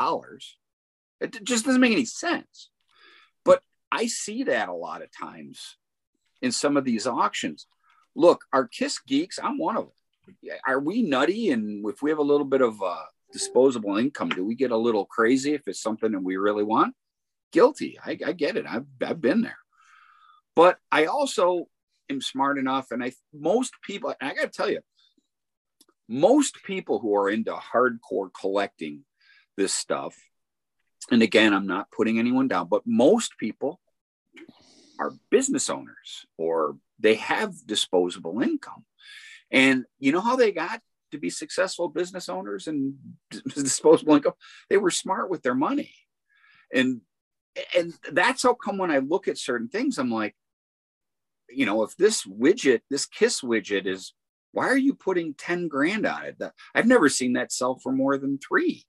[1.20, 2.70] It just doesn't make any sense.
[3.44, 3.62] But
[3.92, 5.76] I see that a lot of times
[6.42, 7.68] in some of these auctions.
[8.16, 10.58] Look, our Kiss geeks, I'm one of them.
[10.66, 11.50] Are we nutty?
[11.50, 14.76] And if we have a little bit of uh, disposable income, do we get a
[14.76, 16.94] little crazy if it's something that we really want?
[17.52, 17.98] Guilty.
[18.04, 18.66] I, I get it.
[18.68, 19.58] I've, I've been there.
[20.56, 21.66] But I also
[22.10, 24.80] am smart enough, and I most people, I got to tell you,
[26.08, 29.04] most people who are into hardcore collecting
[29.56, 30.16] this stuff,
[31.10, 33.80] and again, I'm not putting anyone down, but most people
[34.98, 38.84] are business owners or they have disposable income.
[39.50, 40.80] And you know how they got
[41.12, 42.94] to be successful business owners and
[43.54, 44.34] disposable income?
[44.70, 45.94] They were smart with their money.
[46.72, 47.02] And
[47.76, 50.34] and that's how come when I look at certain things, I'm like,
[51.48, 54.12] you know, if this widget, this kiss widget is
[54.52, 56.42] why are you putting 10 grand on it?
[56.74, 58.84] I've never seen that sell for more than three.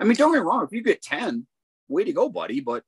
[0.00, 1.46] I mean, don't get me wrong, if you get 10,
[1.88, 2.60] way to go, buddy.
[2.60, 2.84] But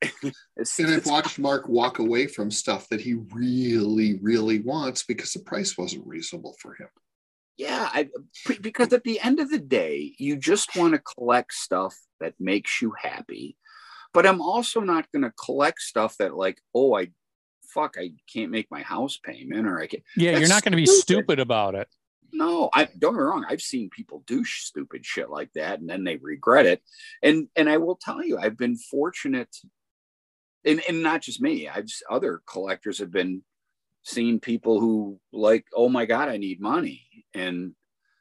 [0.56, 5.32] it's, and I've watched Mark walk away from stuff that he really, really wants because
[5.32, 6.88] the price wasn't reasonable for him.
[7.56, 8.08] Yeah, I,
[8.60, 12.82] because at the end of the day, you just want to collect stuff that makes
[12.82, 13.56] you happy.
[14.12, 17.08] But I'm also not going to collect stuff that, like, oh, I
[17.76, 20.02] fuck, I can't make my house payment or I can't.
[20.16, 21.88] Yeah, you're not going to be stupid about it.
[22.32, 23.46] No, I don't get me wrong.
[23.48, 26.82] I've seen people do stupid shit like that and then they regret it.
[27.22, 29.54] And and I will tell you, I've been fortunate,
[30.64, 33.42] and, and not just me, I've other collectors have been
[34.02, 37.02] seeing people who like, oh my God, I need money.
[37.34, 37.72] And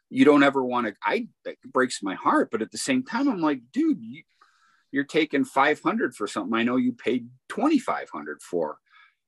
[0.09, 2.49] you don't ever want to, I that breaks my heart.
[2.51, 4.23] But at the same time, I'm like, dude, you,
[4.91, 8.77] you're taking 500 for something I know you paid 2,500 for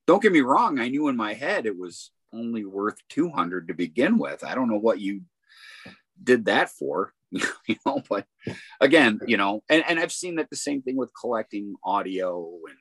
[0.08, 0.80] don't get me wrong.
[0.80, 4.42] I knew in my head it was only worth 200 to begin with.
[4.42, 5.20] I don't know what you
[6.20, 8.24] did that for, you know, but
[8.80, 12.78] again, you know, and, and I've seen that the same thing with collecting audio and,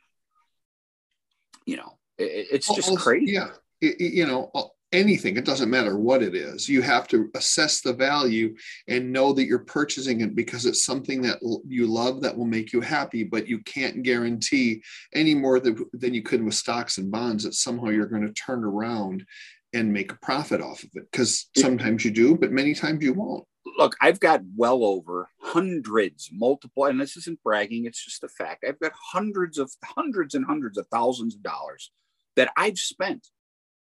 [1.65, 3.34] you know, it, it's just crazy.
[3.34, 3.49] Yeah.
[3.82, 4.49] It, you know,
[4.92, 6.70] anything, it doesn't matter what it is.
[6.70, 8.56] You have to assess the value
[8.88, 12.72] and know that you're purchasing it because it's something that you love that will make
[12.72, 14.82] you happy, but you can't guarantee
[15.14, 18.34] any more than, than you could with stocks and bonds that somehow you're going to
[18.34, 19.26] turn around
[19.74, 21.12] and make a profit off of it.
[21.12, 23.46] Because sometimes you do, but many times you won't.
[23.78, 28.64] Look, I've got well over hundreds, multiple, and this isn't bragging, it's just a fact.
[28.68, 31.92] I've got hundreds of hundreds and hundreds of thousands of dollars
[32.38, 33.28] that I've spent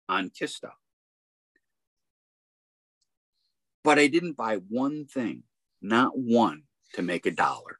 [0.09, 0.59] on Kiss
[3.85, 5.43] but I didn't buy one thing,
[5.79, 6.63] not one
[6.93, 7.79] to make a dollar.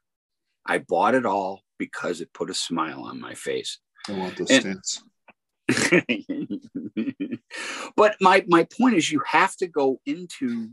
[0.64, 3.80] I bought it all because it put a smile on my face.
[4.08, 5.02] I want those stats.
[7.96, 10.70] but my my point is, you have to go into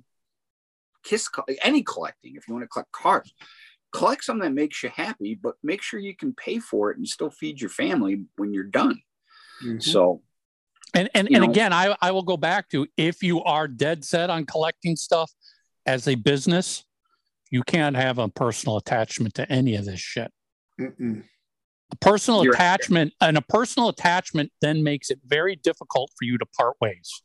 [1.04, 1.28] kiss
[1.64, 3.34] any collecting if you want to collect cars.
[3.92, 7.08] Collect something that makes you happy, but make sure you can pay for it and
[7.08, 9.02] still feed your family when you're done.
[9.64, 9.80] Mm-hmm.
[9.80, 10.22] So
[10.94, 14.30] and and, and again, I, I will go back to if you are dead set
[14.30, 15.32] on collecting stuff
[15.86, 16.84] as a business,
[17.50, 20.32] you can't have a personal attachment to any of this shit.
[20.80, 21.24] Mm-mm.
[21.92, 23.28] A personal You're attachment right.
[23.28, 27.22] and a personal attachment then makes it very difficult for you to part ways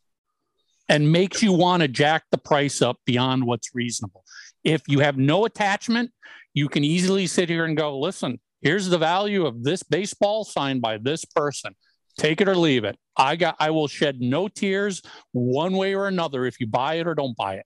[0.87, 4.23] and makes you want to jack the price up beyond what's reasonable.
[4.63, 6.11] If you have no attachment,
[6.53, 10.81] you can easily sit here and go, listen, here's the value of this baseball signed
[10.81, 11.75] by this person.
[12.19, 12.97] Take it or leave it.
[13.15, 15.01] I got I will shed no tears
[15.31, 17.65] one way or another if you buy it or don't buy it.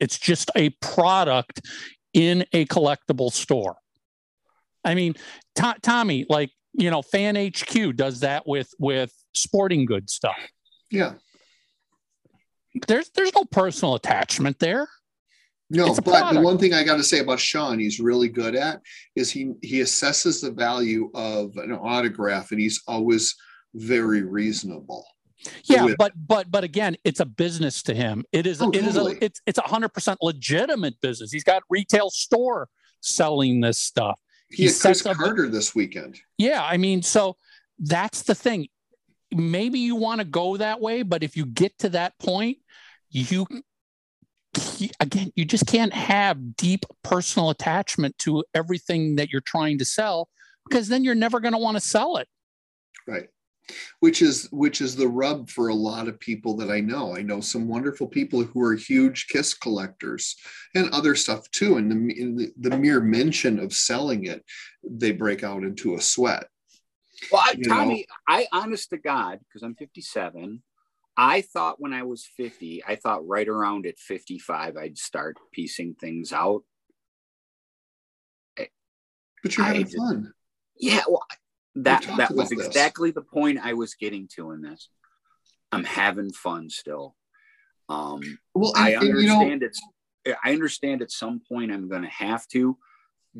[0.00, 1.60] It's just a product
[2.12, 3.76] in a collectible store.
[4.84, 5.14] I mean,
[5.54, 10.36] to- Tommy, like you know, Fan HQ does that with with sporting goods stuff.
[10.90, 11.14] Yeah.
[12.88, 14.88] There's there's no personal attachment there.
[15.70, 18.80] No, but the one thing I got to say about Sean, he's really good at
[19.14, 23.36] is he he assesses the value of an autograph, and he's always
[23.74, 25.06] very reasonable.
[25.64, 28.24] Yeah, with- but but but again, it's a business to him.
[28.32, 29.16] It is Oh, it is totally.
[29.16, 31.30] a it's it's a hundred percent legitimate business.
[31.32, 32.68] He's got retail store
[33.00, 34.18] selling this stuff.
[34.48, 36.18] He He Chris sets up- Carter this weekend.
[36.38, 37.36] Yeah, I mean, so
[37.78, 38.68] that's the thing.
[39.32, 42.58] Maybe you want to go that way, but if you get to that point,
[43.10, 43.46] you
[45.00, 50.28] again, you just can't have deep personal attachment to everything that you're trying to sell
[50.68, 52.28] because then you're never going to want to sell it.
[53.06, 53.28] Right.
[54.00, 57.16] Which is which is the rub for a lot of people that I know.
[57.16, 60.36] I know some wonderful people who are huge kiss collectors
[60.74, 61.78] and other stuff too.
[61.78, 64.44] And the, in the, the mere mention of selling it,
[64.82, 66.46] they break out into a sweat.
[67.32, 67.74] Well, I, You know?
[67.74, 70.62] Tommy, I honest to God, because I'm 57,
[71.16, 75.94] I thought when I was 50, I thought right around at 55, I'd start piecing
[75.94, 76.62] things out.
[78.56, 80.32] But you're having fun.
[80.78, 81.24] Yeah, well,
[81.76, 82.66] that that was about this.
[82.68, 84.88] exactly the point I was getting to in this.
[85.72, 87.16] I'm having fun still.
[87.88, 89.82] Um, Well, I and- and, you know, understand it's.
[90.42, 92.78] I understand at some point I'm going to have to,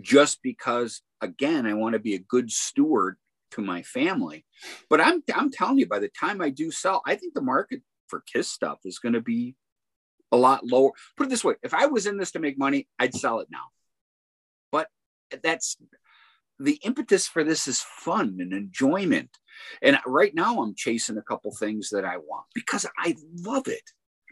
[0.01, 3.17] just because again I want to be a good steward
[3.53, 4.45] to my family.
[4.91, 7.81] But I'm I'm telling you, by the time I do sell, I think the market
[8.09, 9.55] for Kiss stuff is going to be
[10.33, 10.91] a lot lower.
[11.17, 13.49] Put it this way: if I was in this to make money, I'd sell it
[13.51, 13.67] now.
[14.73, 14.89] But
[15.43, 15.77] that's
[16.59, 19.31] the impetus for this is fun and enjoyment.
[19.83, 23.83] And right now, I'm chasing a couple things that I want because I love it.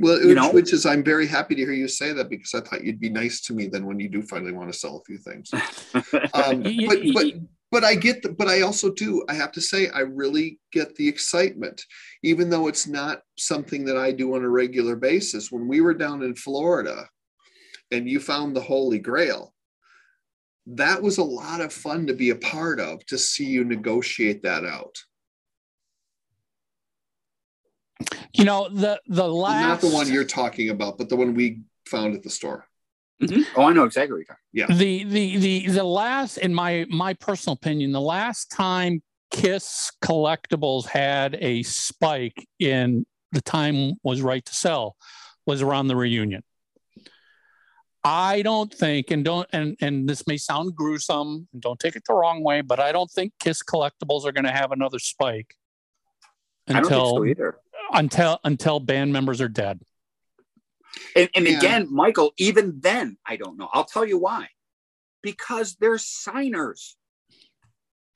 [0.01, 0.51] Well, you which, know?
[0.51, 3.11] which is, I'm very happy to hear you say that because I thought you'd be
[3.11, 5.51] nice to me then when you do finally want to sell a few things.
[6.35, 7.27] Um, but, but,
[7.71, 10.95] but I get, the, but I also do, I have to say, I really get
[10.97, 11.83] the excitement,
[12.23, 15.53] even though it's not something that I do on a regular basis.
[15.53, 17.07] When we were down in Florida
[17.91, 19.55] and you found the Holy Grail,
[20.67, 24.43] that was a lot of fun to be a part of to see you negotiate
[24.43, 24.97] that out.
[28.35, 31.63] You know, the the last Not the one you're talking about, but the one we
[31.87, 32.67] found at the store.
[33.23, 33.45] Mhm.
[33.57, 34.79] Oh, I know exactly what you're talking.
[34.79, 40.87] the the the the last in my my personal opinion the last time kiss collectibles
[40.87, 44.97] had a spike in the time was right to sell
[45.47, 46.43] was around the reunion
[48.05, 52.03] i don't think and don't and and this may sound gruesome and don't take it
[52.07, 55.55] the wrong way but i don't think kiss collectibles are going to have another spike
[56.69, 57.59] I don't think until so either.
[57.93, 59.81] until until band members are dead
[61.17, 61.59] And, and Yeah.
[61.59, 63.69] again, Michael, even then, I don't know.
[63.73, 64.49] I'll tell you why.
[65.23, 66.97] Because they're signers.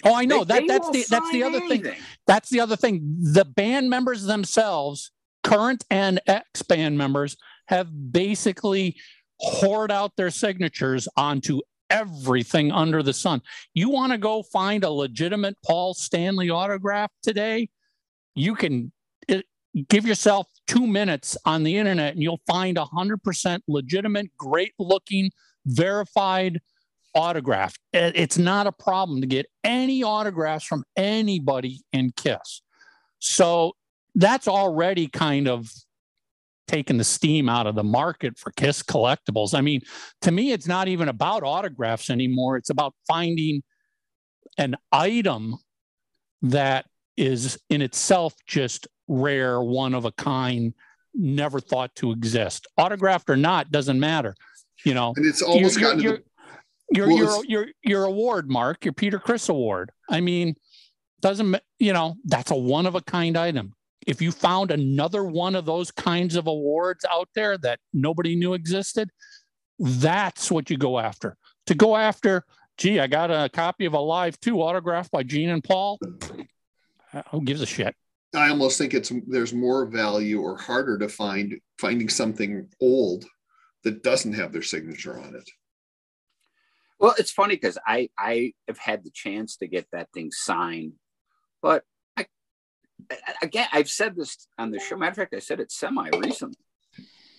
[0.04, 1.82] oh i know They- that they that's the that's the sign other thing
[2.26, 3.16] that's the other thing.
[3.18, 5.10] The band members themselves,
[5.42, 7.36] current and ex band members,
[7.68, 8.96] have basically
[9.38, 11.60] hoard out their signatures onto
[11.90, 13.42] everything under the sun.
[13.74, 17.68] You want to go find a legitimate Paul Stanley autograph today?
[18.34, 18.92] You can
[19.88, 24.72] give yourself two minutes on the internet and you'll find a hundred percent legitimate, great
[24.78, 25.30] looking,
[25.66, 26.60] verified
[27.14, 27.74] autograph.
[27.92, 32.62] It's not a problem to get any autographs from anybody in Kiss.
[33.18, 33.72] So
[34.14, 35.70] that's already kind of
[36.66, 39.54] taken the steam out of the market for Kiss collectibles.
[39.54, 39.80] I mean,
[40.22, 42.56] to me, it's not even about autographs anymore.
[42.56, 43.62] It's about finding
[44.58, 45.56] an item
[46.42, 46.86] that
[47.16, 50.74] is in itself just rare, one of a kind,
[51.14, 52.66] never thought to exist.
[52.76, 54.34] Autographed or not, doesn't matter.
[54.84, 56.22] You know, And it's almost your, gotten to your, the,
[56.92, 59.90] your, Well, your, your, your award, Mark, your Peter Criss award.
[60.10, 60.54] I mean,
[61.20, 63.72] doesn't, you know, that's a one of a kind item.
[64.06, 68.54] If you found another one of those kinds of awards out there that nobody knew
[68.54, 69.10] existed,
[69.78, 71.36] that's what you go after.
[71.66, 72.44] To go after,
[72.78, 75.98] gee, I got a copy of Alive 2 autographed by Gene and Paul.
[77.12, 77.94] Uh, Who gives a shit?
[78.34, 83.24] I almost think it's there's more value or harder to find finding something old
[83.82, 85.48] that doesn't have their signature on it.
[86.98, 90.94] Well, it's funny because I I have had the chance to get that thing signed,
[91.62, 91.95] but I
[93.42, 94.96] again I've said this on the show.
[94.96, 96.56] Matter of fact, I said it semi recently.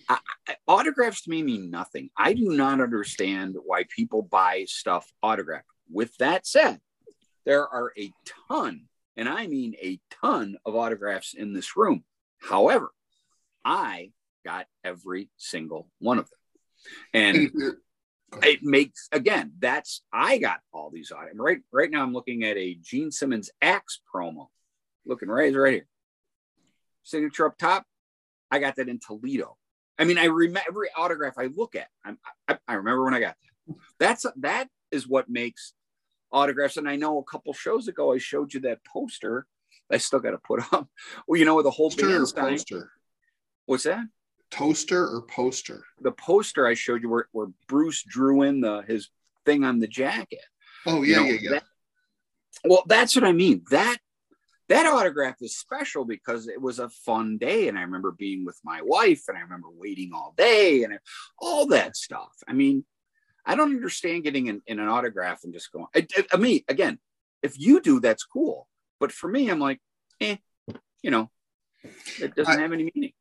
[0.08, 0.18] I,
[0.66, 2.08] autographs to me mean nothing.
[2.16, 5.66] I do not understand why people buy stuff autographed.
[5.90, 6.80] With that said,
[7.44, 8.10] there are a
[8.48, 8.86] ton,
[9.16, 12.04] and I mean a ton of autographs in this room.
[12.40, 12.90] However,
[13.64, 14.12] I
[14.44, 16.38] got every single one of them.
[17.12, 17.50] And
[18.42, 21.38] it makes again, that's I got all these items.
[21.38, 24.48] Right right now I'm looking at a Gene Simmons Axe promo.
[25.08, 25.86] Looking right, right here.
[27.02, 27.84] Signature up top.
[28.50, 29.56] I got that in Toledo.
[29.98, 31.88] I mean, I remember every autograph I look at.
[32.04, 33.34] I'm, I, I remember when I got
[33.66, 33.76] that.
[33.98, 35.72] That's that is what makes
[36.30, 36.76] autographs.
[36.76, 39.46] And I know a couple shows ago I showed you that poster.
[39.90, 40.88] I still got to put up.
[41.26, 42.90] Well, you know, with the whole Toaster or poster?
[43.66, 44.04] What's that?
[44.50, 45.84] Toaster or poster?
[46.00, 49.08] The poster I showed you where, where Bruce drew in the his
[49.44, 50.44] thing on the jacket.
[50.86, 51.50] Oh You yeah, know, yeah, yeah.
[51.50, 51.64] that-
[52.64, 53.62] well, that's what I mean.
[53.70, 53.98] That
[54.68, 58.58] that autograph is special because it was a fun day, and I remember being with
[58.64, 60.98] my wife, and I remember waiting all day, and
[61.38, 62.32] all that stuff.
[62.46, 62.84] I mean,
[63.46, 65.86] I don't understand getting in, in an autograph and just going.
[65.94, 66.98] I, I, mean, again,
[67.42, 68.68] if you do, that's cool.
[69.00, 69.80] But for me, I'm like,
[70.20, 70.36] eh,
[71.02, 71.30] you know,
[72.20, 73.12] it doesn't I- have any meaning.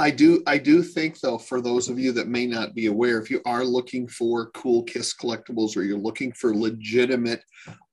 [0.00, 3.20] I do I do think though for those of you that may not be aware
[3.20, 7.42] if you are looking for cool kiss collectibles or you're looking for legitimate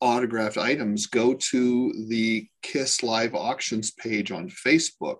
[0.01, 5.17] autographed items go to the Kiss live auctions page on Facebook.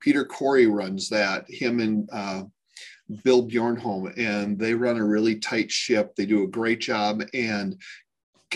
[0.00, 2.42] Peter Corey runs that him and uh,
[3.24, 6.14] Bill Bjornholm and they run a really tight ship.
[6.16, 7.76] They do a great job and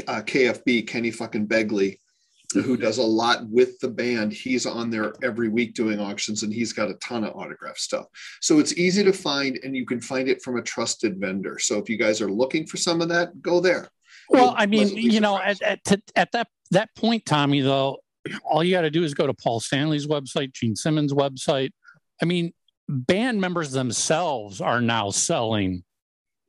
[0.06, 1.98] uh, KFB Kenny fucking Begley
[2.62, 4.32] who does a lot with the band.
[4.32, 8.06] He's on there every week doing auctions and he's got a ton of autograph stuff.
[8.40, 11.58] So it's easy to find and you can find it from a trusted vendor.
[11.58, 13.88] So if you guys are looking for some of that, go there.
[14.28, 17.98] Well, You'll I mean, you know, at at, to, at that that point, Tommy, though,
[18.44, 21.72] all you got to do is go to Paul Stanley's website, Gene Simmons' website.
[22.22, 22.52] I mean,
[22.88, 25.84] band members themselves are now selling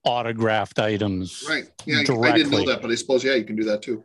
[0.04, 1.44] autographed items.
[1.48, 1.66] Right.
[1.86, 4.04] Yeah, I didn't know that, but I suppose, yeah, you can do that too.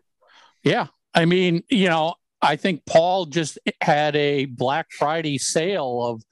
[0.63, 0.87] Yeah.
[1.15, 6.23] I mean, you know, I think Paul just had a Black Friday sale of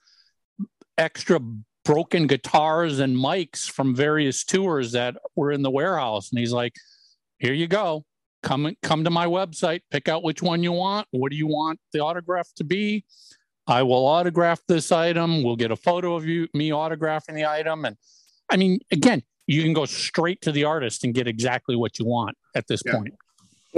[0.97, 1.39] extra
[1.85, 6.29] broken guitars and mics from various tours that were in the warehouse.
[6.31, 6.73] And he's like,
[7.39, 8.05] here you go.
[8.41, 11.07] Come come to my website, pick out which one you want.
[11.11, 13.03] What do you want the autograph to be?
[13.67, 15.43] I will autograph this item.
[15.43, 17.83] We'll get a photo of you, me autographing the item.
[17.83, 17.97] And
[18.49, 22.05] I mean, again, you can go straight to the artist and get exactly what you
[22.05, 22.93] want at this Yeah.
[22.93, 23.13] point.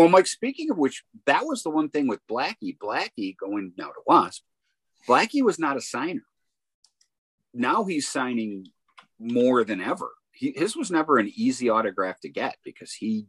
[0.02, 2.76] Well, Mike, speaking of which, that was the one thing with Blackie.
[2.76, 4.42] Blackie going now to Wasp.
[5.08, 6.26] Blackie was not a signer.
[7.54, 8.66] Now he's signing
[9.20, 10.10] more than ever.
[10.32, 13.28] He, his was never an easy autograph to get because he,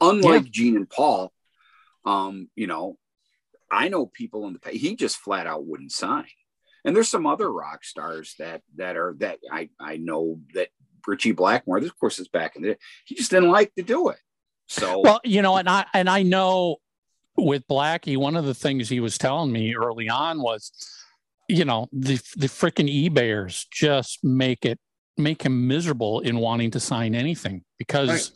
[0.00, 1.34] unlike Gene and Paul,
[2.06, 2.96] um, you know,
[3.70, 6.28] I know people in the he just flat out wouldn't sign.
[6.82, 10.68] And there's some other rock stars that that are that I I know that
[11.06, 14.08] Ritchie Blackmore, this of course is back in the he just didn't like to do
[14.08, 14.18] it.
[14.70, 16.76] So Well, you know, and I and I know
[17.36, 20.70] with Blackie, one of the things he was telling me early on was,
[21.48, 24.78] you know, the the freaking eBayers just make it
[25.16, 28.32] make him miserable in wanting to sign anything because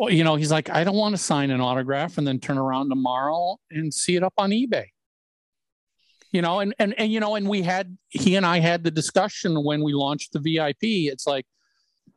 [0.00, 0.12] Right.
[0.14, 2.88] you know, he's like, I don't want to sign an autograph and then turn around
[2.88, 4.86] tomorrow and see it up on eBay.
[6.32, 8.90] You know, and and and you know, and we had he and I had the
[8.90, 11.12] discussion when we launched the VIP.
[11.12, 11.44] It's like,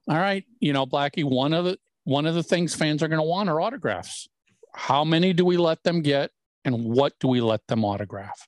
[0.07, 3.19] all right, you know, Blackie, one of the one of the things fans are going
[3.19, 4.27] to want are autographs.
[4.73, 6.31] How many do we let them get
[6.65, 8.47] and what do we let them autograph?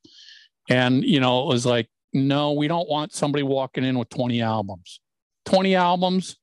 [0.69, 4.41] And, you know, it was like, no, we don't want somebody walking in with 20
[4.41, 4.99] albums.
[5.45, 6.37] 20 albums,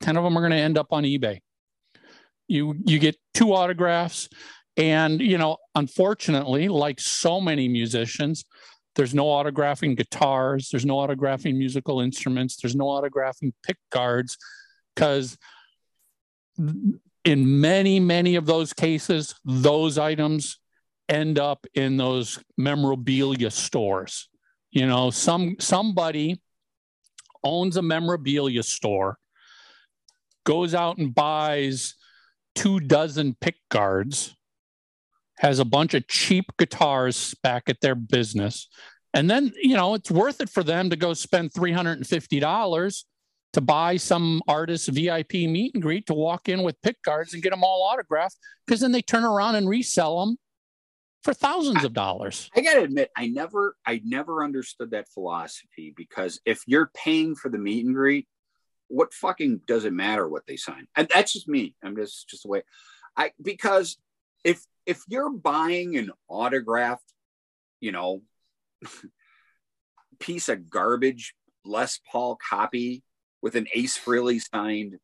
[0.00, 1.40] 10 of them are going to end up on eBay.
[2.48, 4.28] You you get two autographs
[4.76, 8.44] and, you know, unfortunately, like so many musicians,
[8.96, 14.36] there's no autographing guitars, there's no autographing musical instruments, there's no autographing pick guards
[14.94, 15.36] because
[17.24, 20.58] in many many of those cases those items
[21.08, 24.28] end up in those memorabilia stores.
[24.70, 26.40] You know some somebody
[27.42, 29.18] owns a memorabilia store
[30.44, 31.94] goes out and buys
[32.54, 34.34] two dozen pick guards
[35.38, 38.68] has a bunch of cheap guitars back at their business
[39.14, 43.04] and then you know it's worth it for them to go spend $350
[43.52, 47.42] to buy some artist's VIP meet and greet to walk in with pick guards and
[47.42, 48.36] get them all autographed
[48.66, 50.36] because then they turn around and resell them
[51.22, 52.48] for thousands of dollars.
[52.56, 57.48] I gotta admit, I never, I never understood that philosophy because if you're paying for
[57.48, 58.26] the meet and greet,
[58.88, 60.86] what fucking does it matter what they sign?
[60.96, 61.74] And that's just me.
[61.82, 62.62] I'm just, just the way
[63.16, 63.98] I because
[64.44, 67.12] if if you're buying an autographed,
[67.80, 68.22] you know,
[70.18, 71.34] piece of garbage
[71.64, 73.02] Les Paul copy
[73.42, 74.98] with an Ace Frehley signed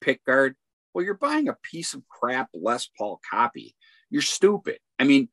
[0.00, 0.56] pick guard.
[0.94, 3.74] Well, you're buying a piece of crap Les Paul copy.
[4.10, 4.78] You're stupid.
[4.98, 5.28] I mean,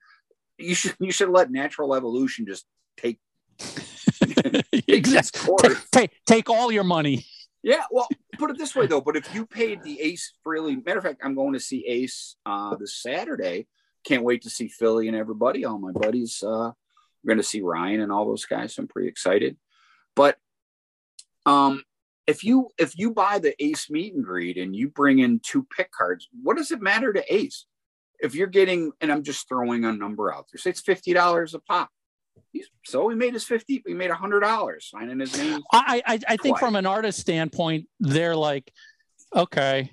[0.58, 2.66] you should you should let natural evolution just
[2.98, 3.20] take
[4.88, 5.56] exactly.
[5.62, 7.26] Take, take, take all your money.
[7.62, 9.02] Yeah, well, put it this way though.
[9.02, 12.36] But if you paid the Ace Frehley, matter of fact, I'm going to see Ace
[12.46, 13.68] uh, this Saturday.
[14.04, 15.64] Can't wait to see Philly and everybody.
[15.64, 16.44] All my buddies.
[16.44, 16.72] Uh,
[17.24, 18.76] we're going to see Ryan and all those guys.
[18.76, 19.56] So I'm pretty excited.
[20.14, 20.38] But
[21.46, 21.84] um,
[22.28, 25.66] if you if you buy the Ace meet and greet and you bring in two
[25.76, 27.66] pick guards, what does it matter to Ace?
[28.20, 31.54] If you're getting, and I'm just throwing a number out there, say it's fifty dollars
[31.54, 31.90] a pop.
[32.52, 36.02] He's, so he made his 50 he made a hundred dollars signing his name i
[36.06, 38.72] i, I think from an artist standpoint they're like
[39.36, 39.92] okay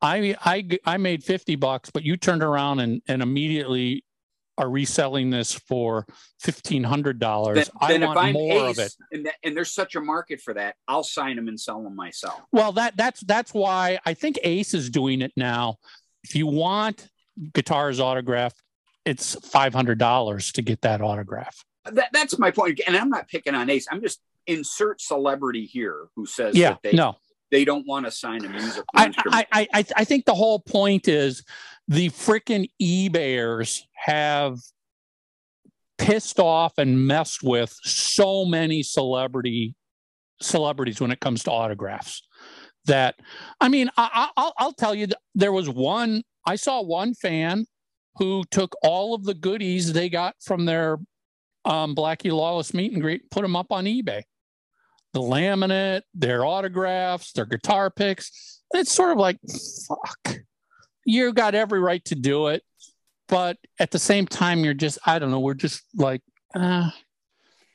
[0.00, 4.04] i i i made 50 bucks but you turned around and and immediately
[4.58, 6.04] are reselling this for
[6.40, 7.70] fifteen hundred dollars.
[7.80, 8.94] I then want more Ace, of it.
[9.12, 10.74] And, that, and there's such a market for that.
[10.88, 12.40] I'll sign them and sell them myself.
[12.52, 15.76] Well, that that's that's why I think Ace is doing it now.
[16.24, 17.08] If you want
[17.54, 18.60] guitars autographed,
[19.04, 21.64] it's five hundred dollars to get that autograph.
[21.84, 22.52] That, that's my.
[22.86, 23.86] And I'm not picking on Ace.
[23.90, 27.16] I'm just insert celebrity here who says yeah, that they no.
[27.50, 29.46] They don't want to sign a musical I, instrument.
[29.52, 31.42] I, I, I think the whole point is
[31.86, 34.58] the freaking eBayers have
[35.96, 39.74] pissed off and messed with so many celebrity
[40.40, 42.22] celebrities when it comes to autographs
[42.84, 43.16] that
[43.60, 47.66] i mean I, I'll, I'll tell you there was one i saw one fan
[48.14, 50.98] who took all of the goodies they got from their
[51.64, 54.22] um, blackie lawless meet and greet put them up on ebay
[55.14, 58.60] the laminate their autographs their guitar picks.
[58.74, 59.38] It's sort of like
[59.88, 60.38] fuck
[61.04, 62.62] you got every right to do it.
[63.28, 66.22] But at the same time you're just i don't know we're just like
[66.54, 66.90] uh,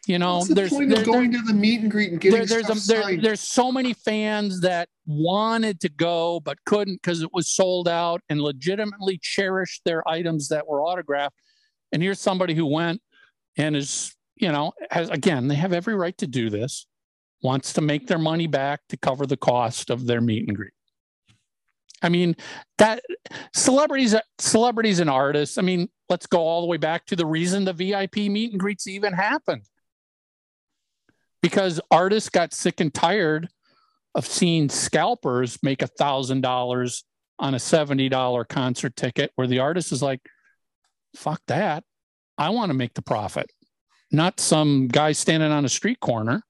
[0.07, 2.11] you know What's the there's point there- of going there- to the meet and greet
[2.11, 6.39] and getting there, there's stuff a, there, there's so many fans that wanted to go
[6.39, 11.35] but couldn't because it was sold out and legitimately cherished their items that were autographed.
[11.91, 12.99] And here's somebody who went
[13.57, 16.87] and is you know has again they have every right to do this
[17.43, 20.73] wants to make their money back to cover the cost of their meet and greet.
[22.01, 22.35] I mean
[22.79, 23.01] that
[23.53, 27.63] celebrities celebrities and artists i mean let's go all the way back to the reason
[27.63, 29.63] the vip meet and greets even happened.
[31.41, 33.49] Because artists got sick and tired
[34.15, 37.03] of seeing scalpers make a thousand dollars
[37.39, 40.21] on a $70 concert ticket where the artist is like
[41.15, 41.83] fuck that.
[42.37, 43.51] I want to make the profit.
[44.11, 46.43] Not some guy standing on a street corner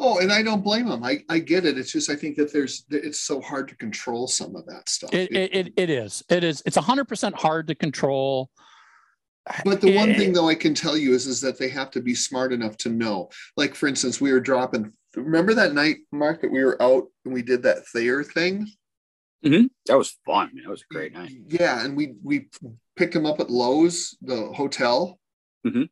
[0.00, 1.02] Oh, and I don't blame them.
[1.02, 1.76] I, I get it.
[1.76, 5.12] It's just I think that there's it's so hard to control some of that stuff.
[5.12, 8.50] it, it, it, it is it is it's 100% hard to control
[9.64, 12.00] But the one thing though I can tell you is is that they have to
[12.00, 13.30] be smart enough to know.
[13.56, 14.92] Like for instance, we were dropping.
[15.16, 18.68] Remember that night, Mark, that we were out and we did that Thayer thing.
[19.86, 20.50] that was fun.
[20.62, 21.32] That was a great night.
[21.46, 22.48] Yeah, and we we
[22.96, 25.18] picked him up at Loews, the hotel.
[25.66, 25.88] Mhm.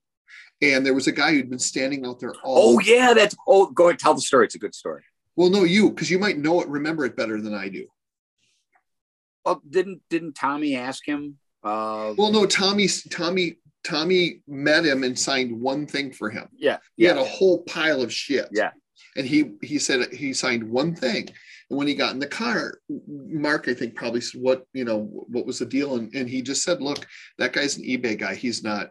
[0.63, 2.77] And there was a guy who'd been standing out there all.
[2.77, 4.47] Oh yeah, that's oh go ahead, tell the story.
[4.47, 5.03] It's a good story.
[5.37, 7.87] Well, no, you because you might know it, remember it better than I do.
[9.45, 11.37] Well, didn't didn't Tommy ask him?
[11.63, 16.49] Uh, Well, no, Tommy, Tommy, Tommy met him and signed one thing for him.
[16.57, 18.49] yeah, He yeah, had a whole pile of shit.
[18.53, 18.71] Yeah.
[19.17, 21.29] And he he said he signed one thing.
[21.69, 22.79] And when he got in the car,
[23.09, 25.97] Mark, I think probably said, what, you know, what was the deal?
[25.97, 27.05] And, and he just said, look,
[27.39, 28.37] that guy's an eBay guy.
[28.37, 28.91] He's not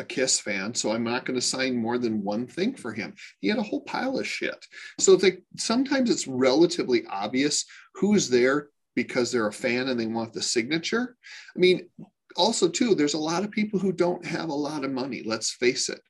[0.00, 0.74] a Kiss fan.
[0.74, 3.14] So I'm not going to sign more than one thing for him.
[3.40, 4.66] He had a whole pile of shit.
[4.98, 7.64] So it's like sometimes it's relatively obvious
[7.94, 11.16] who's there because they're a fan and they want the signature.
[11.54, 11.88] I mean,
[12.36, 15.22] also too, there's a lot of people who don't have a lot of money.
[15.24, 16.00] Let's face it.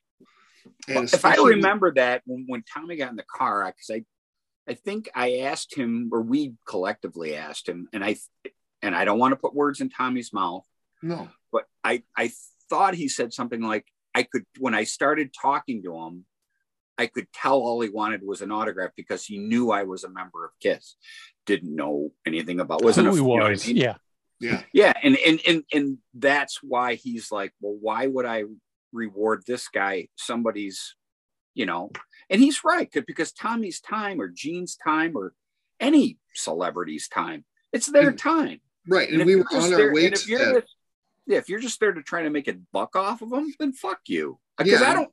[0.87, 4.75] And if I remember that when, when Tommy got in the car, because I, I
[4.75, 8.15] think I asked him, or we collectively asked him, and I,
[8.81, 10.65] and I don't want to put words in Tommy's mouth,
[11.01, 12.31] no, but I, I
[12.71, 13.85] thought he said something like,
[14.15, 16.25] I could, when I started talking to him,
[16.97, 20.09] I could tell all he wanted was an autograph because he knew I was a
[20.09, 20.95] member of Kiss.
[21.45, 23.77] Didn't know anything about, wasn't who a, he you know what I was mean?
[23.77, 23.95] yeah
[24.41, 24.63] yeah.
[24.73, 28.43] Yeah, and and and and that's why he's like, well, why would I
[28.91, 30.95] reward this guy somebody's,
[31.53, 31.91] you know?
[32.29, 35.33] And he's right, because Tommy's time or Gene's time or
[35.79, 38.17] any celebrity's time, it's their hmm.
[38.17, 38.61] time.
[38.87, 39.09] Right.
[39.09, 40.61] And, if we were on there- our way to you're that.
[40.61, 40.75] just-
[41.31, 43.73] yeah, if you're just there to try to make a buck off of them, then
[43.73, 44.37] fuck you.
[44.57, 44.91] Uh, because Yeah.
[44.91, 45.09] I don't,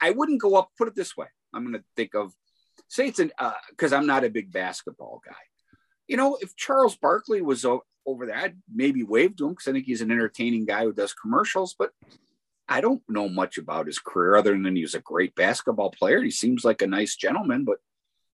[0.00, 0.70] I wouldn't go up.
[0.76, 2.34] Put it this way, I'm going to think of,
[2.88, 5.32] say it's an, uh, because I'm not a big basketball guy.
[6.08, 9.68] You know, if Charles Barkley was o- over there, I'd maybe wave to him because
[9.68, 11.74] I think he's an entertaining guy who does commercials.
[11.78, 11.92] But
[12.68, 16.22] I don't know much about his career other than he was a great basketball player.
[16.22, 17.78] He seems like a nice gentleman, but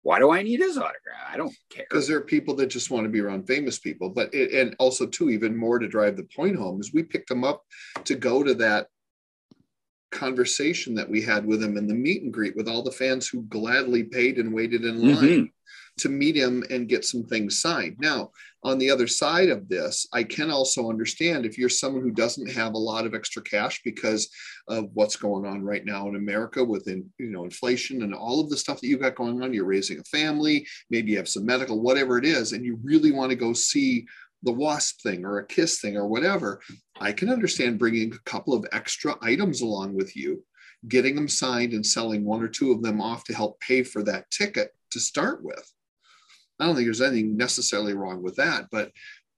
[0.04, 1.28] why do I need his autograph?
[1.32, 1.86] I don't care.
[1.90, 4.10] Because there are people that just want to be around famous people.
[4.10, 7.32] But it, and also too, even more to drive the point home is we picked
[7.32, 7.64] him up
[8.04, 8.88] to go to that
[10.12, 13.28] conversation that we had with him in the meet and greet with all the fans
[13.28, 15.52] who gladly paid and waited in line Mhm.
[16.00, 17.98] To meet him and get some things signed.
[18.00, 18.32] Now,
[18.64, 22.50] on the other side of this, I can also understand if you're someone who doesn't
[22.52, 24.30] have a lot of extra cash because
[24.68, 28.50] of what's going on right now in America with you know inflation and all of
[28.50, 29.54] the stuff that you've got going on.
[29.54, 33.12] You're raising a family, maybe you have some medical, whatever it is, and you really
[33.12, 34.06] want to go see
[34.44, 36.62] the wasp thing or a kiss thing or whatever.
[37.00, 40.44] I can understand bringing a couple of extra items along with you,
[40.88, 44.04] getting them signed and selling one or two of them off to help pay for
[44.04, 45.70] that ticket to start with.
[46.64, 48.92] I don't think there's anything necessarily wrong with that, but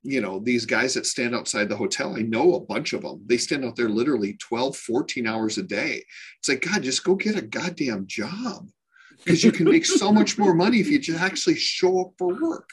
[0.05, 3.23] you know, these guys that stand outside the hotel, I know a bunch of them.
[3.25, 6.03] They stand out there literally 12, 14 hours a day.
[6.37, 8.69] It's like, God, just go get a goddamn job
[9.17, 12.39] because you can make so much more money if you just actually show up for
[12.39, 12.69] work.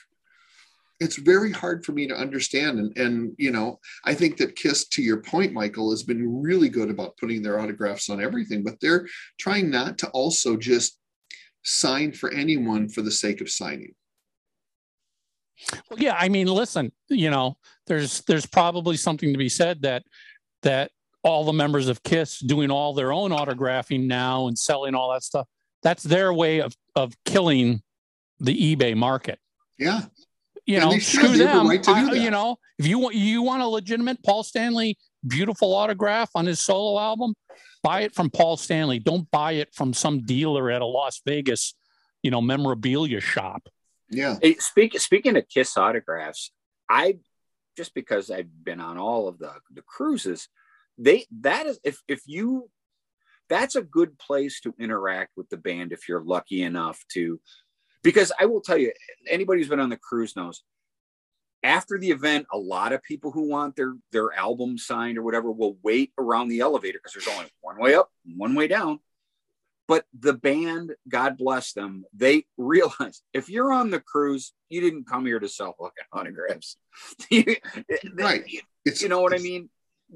[1.01, 2.79] It's very hard for me to understand.
[2.79, 6.69] And, and, you know, I think that KISS, to your point, Michael, has been really
[6.69, 9.09] good about putting their autographs on everything, but they're
[9.41, 10.99] trying not to also just
[11.65, 13.95] sign for anyone for the sake of signing.
[15.91, 17.57] Well, yeah, I mean, listen, you know,
[17.87, 20.03] there's there's probably something to be said that
[20.63, 20.91] that
[21.25, 25.23] all the members of KISS doing all their own autographing now and selling all that
[25.23, 25.47] stuff.
[25.83, 27.83] That's their way of of killing
[28.41, 29.39] the eBay market.
[29.79, 30.03] Yeah.
[30.67, 31.69] You And know, screw They have the them.
[31.69, 36.31] right I- you know, if you want you want a legitimate Paul Stanley beautiful autograph
[36.35, 37.35] on his solo album,
[37.83, 38.99] buy it from Paul Stanley.
[38.99, 41.75] Don't buy it from some dealer at a Las Vegas,
[42.23, 43.69] you know, memorabilia shop.
[44.13, 44.37] Yeah.
[44.41, 46.53] Hey, speak, speaking of Kiss autographs,
[46.89, 47.19] I
[47.77, 50.49] just because I've been on all of the, the cruises,
[50.99, 52.71] they that is if if you
[53.49, 57.41] that's a good place to interact with the band if you're lucky enough to
[58.03, 58.93] because I will tell you
[59.29, 60.63] anybody who's been on the cruise knows
[61.63, 65.51] after the event a lot of people who want their their album signed or whatever
[65.51, 69.01] will wait around the elevator because there's only one way up one way down
[69.89, 75.07] but the band god bless them they realized if you're on the cruise you didn't
[75.09, 76.77] come here to sell fucking autographs.
[77.31, 77.57] You-
[78.15, 78.45] Right.
[78.85, 79.69] It's you know what i mean?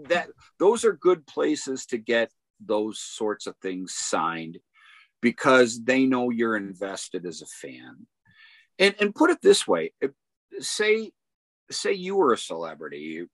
[0.09, 0.29] That
[0.59, 2.31] those are good places to get
[2.65, 4.59] those sorts of things signed
[5.23, 8.07] because they know you're invested as a fan.
[8.79, 9.93] And and put it this way
[10.61, 11.11] say
[11.71, 13.27] say you were a celebrity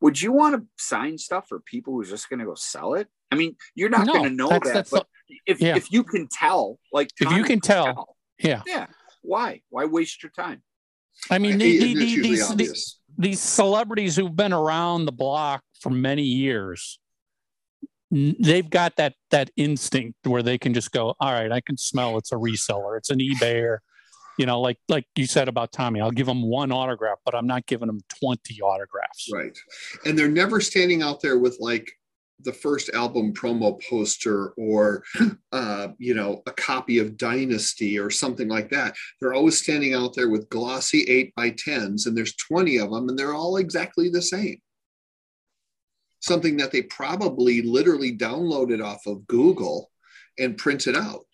[0.00, 3.08] would you want to sign stuff for people who's just going to go sell it?
[3.30, 5.06] I mean you're not No, going to know that's- that that's but
[5.46, 5.76] if, yeah.
[5.76, 8.16] if you can tell like If you can tell.
[8.38, 8.62] Yeah.
[8.66, 8.86] yeah
[9.22, 10.62] why why waste your time
[11.30, 15.90] I mean, the, the, the, these, these, these celebrities who've been around the block for
[15.90, 16.98] many years,
[18.10, 22.16] they've got that that instinct where they can just go, all right, I can smell
[22.18, 23.78] it's a reseller, it's an eBayer.
[24.38, 27.48] You know, like like you said about Tommy, I'll give him one autograph, but I'm
[27.48, 29.28] not giving him 20 autographs.
[29.32, 29.58] Right.
[30.04, 31.90] And they're never standing out there with like
[32.40, 35.02] the first album promo poster or
[35.52, 40.14] uh, you know a copy of dynasty or something like that they're always standing out
[40.14, 44.08] there with glossy 8 by 10s and there's 20 of them and they're all exactly
[44.08, 44.60] the same
[46.20, 49.90] something that they probably literally downloaded off of google
[50.38, 51.24] and printed out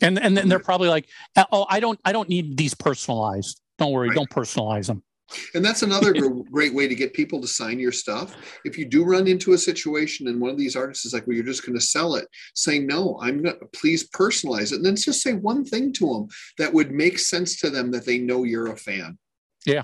[0.00, 1.06] And and then they're probably like,
[1.52, 3.60] oh, I don't I don't need these personalized.
[3.78, 4.16] Don't worry, Right.
[4.16, 5.02] don't personalize them.
[5.54, 6.12] And that's another
[6.50, 8.34] great way to get people to sign your stuff.
[8.64, 11.34] If you do run into a situation and one of these artists is like, well,
[11.34, 14.76] you're just going to sell it, say, no, I'm not, please personalize it.
[14.76, 16.28] And then just say one thing to them
[16.58, 19.18] that would make sense to them that they know you're a fan.
[19.64, 19.82] Yeah.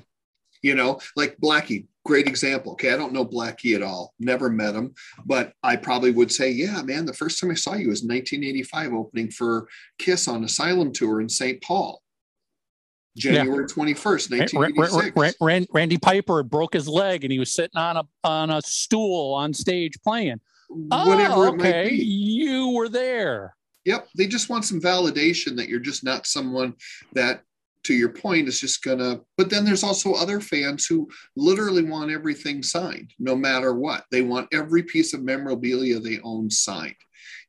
[0.62, 2.72] You know, like Blackie, great example.
[2.72, 2.92] Okay.
[2.92, 4.94] I don't know Blackie at all, never met him,
[5.24, 8.92] but I probably would say, yeah, man, the first time I saw you was 1985
[8.92, 11.62] opening for Kiss on Asylum Tour in St.
[11.62, 12.02] Paul.
[13.18, 15.16] January 21st, Ra- ra- 1986.
[15.16, 18.62] ra- Ran- Randy Piper broke his leg and he was sitting on a on a
[18.62, 20.40] stool on stage playing.
[20.68, 21.96] whatever oh, it might okay, be.
[21.96, 23.54] you were there.
[23.84, 24.08] Yep.
[24.16, 26.74] They just want some validation that you're just not someone
[27.14, 27.42] that,
[27.84, 29.20] to your point, is just gonna.
[29.38, 34.04] But then there's also other fans who literally want everything signed, no matter what.
[34.10, 36.96] They want every piece of memorabilia they own signed.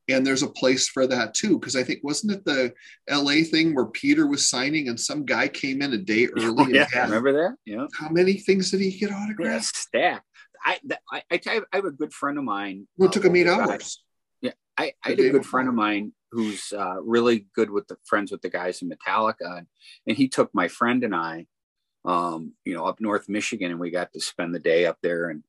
[0.10, 1.60] And there's a place for that too.
[1.60, 2.74] Because I think, wasn't it the
[3.10, 6.56] LA thing where Peter was signing and some guy came in a day early?
[6.58, 9.76] Oh, and yeah had- remember that yeah How many things did he get yeah autographed?
[9.76, 10.24] stack
[10.66, 10.80] I,
[11.12, 13.48] I I I have a good friend of mine Well, uh, it took him eight
[13.48, 13.70] of the hours.
[13.70, 13.98] guys-
[14.78, 18.32] I, I had a good friend of mine who's uh, really good with the friends
[18.32, 19.68] with the guys in Metallica, and,
[20.08, 21.48] and he took my friend and I
[22.10, 25.30] um, you know, up North Michigan, and we got to spend the day up there.
[25.30, 25.44] And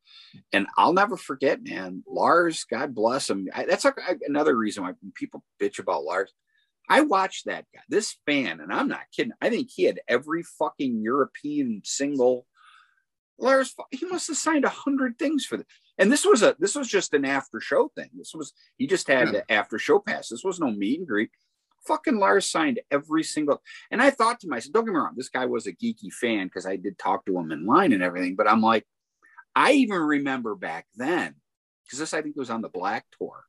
[0.52, 2.04] and I'll never forget, man.
[2.06, 3.48] Lars, God bless him.
[3.54, 3.94] I, that's a,
[4.26, 6.32] another reason why people bitch about Lars.
[6.86, 9.32] I watched that guy, this fan, and I'm not kidding.
[9.40, 12.46] I think he had every fucking European single.
[13.38, 15.66] Lars, he must have signed a hundred things for this.
[15.96, 18.10] And this was a this was just an after show thing.
[18.12, 19.32] This was he just had Yeah.
[19.32, 20.28] the after show pass.
[20.28, 21.30] This was no meet and greet.
[21.86, 23.62] Fucking Lars signed every single.
[23.90, 26.46] And I thought to myself, don't get me wrong, this guy was a geeky fan
[26.46, 28.36] because I did talk to him in line and everything.
[28.36, 28.86] But I'm like,
[29.54, 31.34] I even remember back then
[31.84, 33.44] because this I think was on the Black Tour.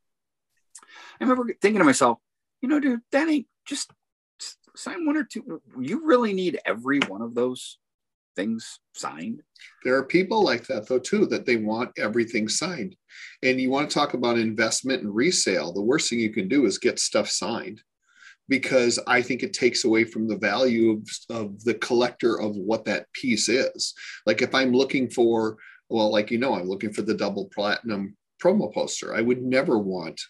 [1.20, 2.18] I remember thinking to myself,
[2.60, 3.90] you know, dude, that ain't just
[4.74, 5.60] sign one or two.
[5.80, 7.78] You really need every one of those
[8.34, 9.42] things signed.
[9.84, 12.96] There are people like that though too that they want everything signed.
[13.42, 16.64] And you want to talk about investment and resale, the worst thing you can do
[16.64, 17.82] is get stuff signed
[18.48, 22.84] because I think it takes away from the value of, of the collector of what
[22.86, 23.94] that piece is.
[24.26, 25.56] Like if I'm looking for,
[25.88, 29.14] well, like you know, I'm looking for the double platinum promo poster.
[29.14, 30.20] I would never want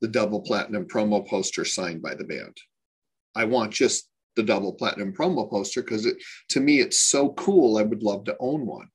[0.00, 2.56] the double platinum promo poster signed by the band.
[3.34, 6.16] I want just the double platinum promo poster because it
[6.50, 7.76] to me it's so cool.
[7.78, 8.88] I would love to own one.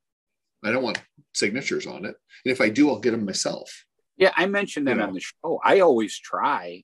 [0.63, 1.01] I don't want
[1.33, 2.15] signatures on it.
[2.45, 3.85] And if I do, I'll get them myself.
[4.15, 5.07] Yeah, I mentioned that You know.
[5.07, 5.59] on the show.
[5.63, 6.83] I always try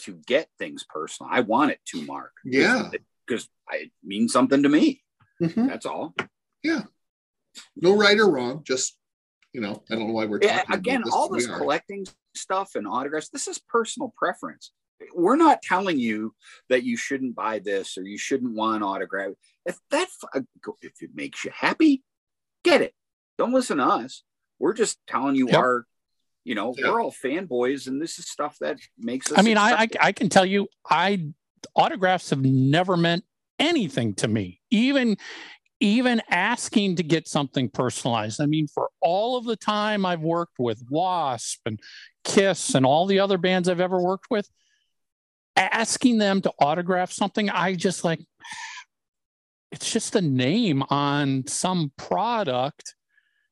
[0.00, 1.30] to get things personal.
[1.32, 2.32] I want it to Mark.
[2.44, 2.90] Yeah.
[3.26, 5.02] Because it means something to me.
[5.40, 5.68] Mhm.
[5.68, 6.14] That's all.
[6.62, 6.84] Yeah.
[7.76, 8.62] No right or wrong.
[8.64, 8.96] Just,
[9.52, 11.14] you know, I don't know why we're Yeah, again, about this.
[11.14, 11.58] all this are.
[11.58, 14.72] collecting stuff and autographs, this is personal preference.
[15.14, 16.34] We're not telling you
[16.68, 19.32] that you shouldn't buy this or you shouldn't want autograph.
[19.64, 20.08] If that
[20.82, 22.04] if it makes you happy,
[22.64, 22.94] get it.
[23.38, 24.22] Don't listen to us.
[24.58, 25.56] We're just telling you Yep.
[25.56, 25.86] our,
[26.44, 26.90] you know, Yeah.
[26.90, 29.38] we're all fanboys, and this is stuff that makes us.
[29.38, 29.88] I mean, I, I.
[30.00, 31.32] I can tell you, I
[31.76, 33.24] autographs have never meant
[33.58, 34.60] anything to me.
[34.70, 35.16] Even
[35.82, 38.40] even asking to get something personalized.
[38.40, 41.80] I mean, for all of the time I've worked with Wasp and
[42.22, 44.46] Kiss and all the other bands I've ever worked with,
[45.56, 48.20] asking them to autograph something, I just like
[49.72, 52.94] it's just a name on some product.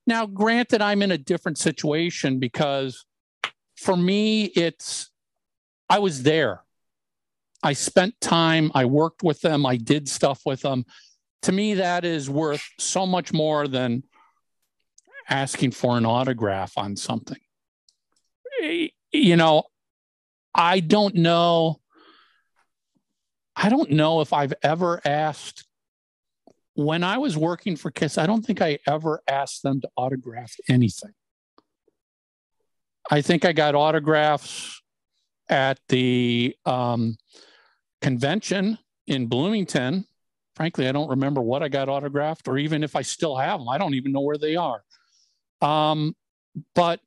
[0.09, 3.05] Now, granted, I'm in a different situation because
[3.77, 5.11] for me, it's
[5.91, 6.63] I was there.
[7.63, 10.87] I spent time, I worked with them, I did stuff with them.
[11.43, 14.03] To me, that is worth so much more than
[15.29, 17.41] asking for an autograph on something.
[19.13, 19.65] You know,
[20.55, 21.81] I don't know.
[23.55, 25.68] I don't know if I've ever asked
[26.79, 30.55] when I was working for Kiss, I don't think I ever asked them to autograph
[30.69, 31.11] anything.
[33.11, 34.81] I think I got autographs
[35.49, 37.17] at the um,
[38.01, 38.79] convention
[39.09, 40.07] in Bloomington.
[40.55, 43.69] Frankly, I don't remember what I got autographed or even if I still have them.
[43.69, 44.85] I don't even know where they are.
[45.61, 46.15] Um,
[46.77, 47.01] but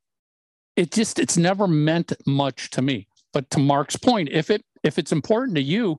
[0.76, 3.08] it just it's never meant much to me.
[3.32, 5.98] But to Mark's point, if it if it's important to you,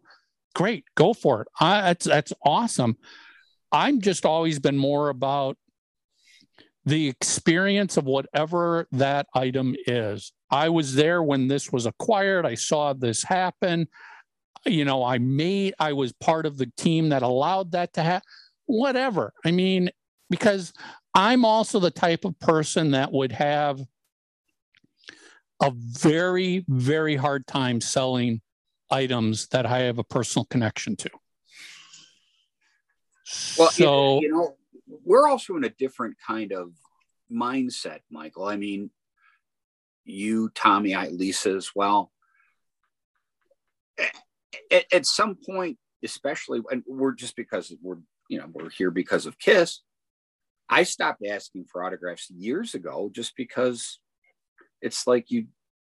[0.53, 1.47] great, go for it.
[1.59, 2.97] I, that's that's awesome.
[3.73, 5.57] I'm just always been more about
[6.85, 10.31] the experience of whatever that item is.
[10.51, 12.45] I was there when this was acquired.
[12.45, 13.87] I saw this happen.
[14.65, 18.27] You know, I made, I was part of the team that allowed that to happen.
[18.65, 19.33] Whatever.
[19.43, 19.89] I mean,
[20.29, 20.71] because
[21.15, 23.81] I'm also the type of person that would have
[25.61, 28.41] a very, very hard time selling
[28.91, 31.09] items that I have a personal connection to.
[33.57, 34.55] Well, you- so you know,
[35.05, 36.71] we're also in a different kind of
[37.31, 38.45] mindset, Michael.
[38.45, 38.91] I mean,
[40.05, 42.11] you, Tommy, I, Lisa as well.
[44.71, 47.97] At, at some point, especially, and we're just because we're,
[48.29, 49.79] you know, we're here because of Kiss.
[50.69, 53.99] I stopped asking for autographs years ago just because
[54.81, 55.47] it's like you,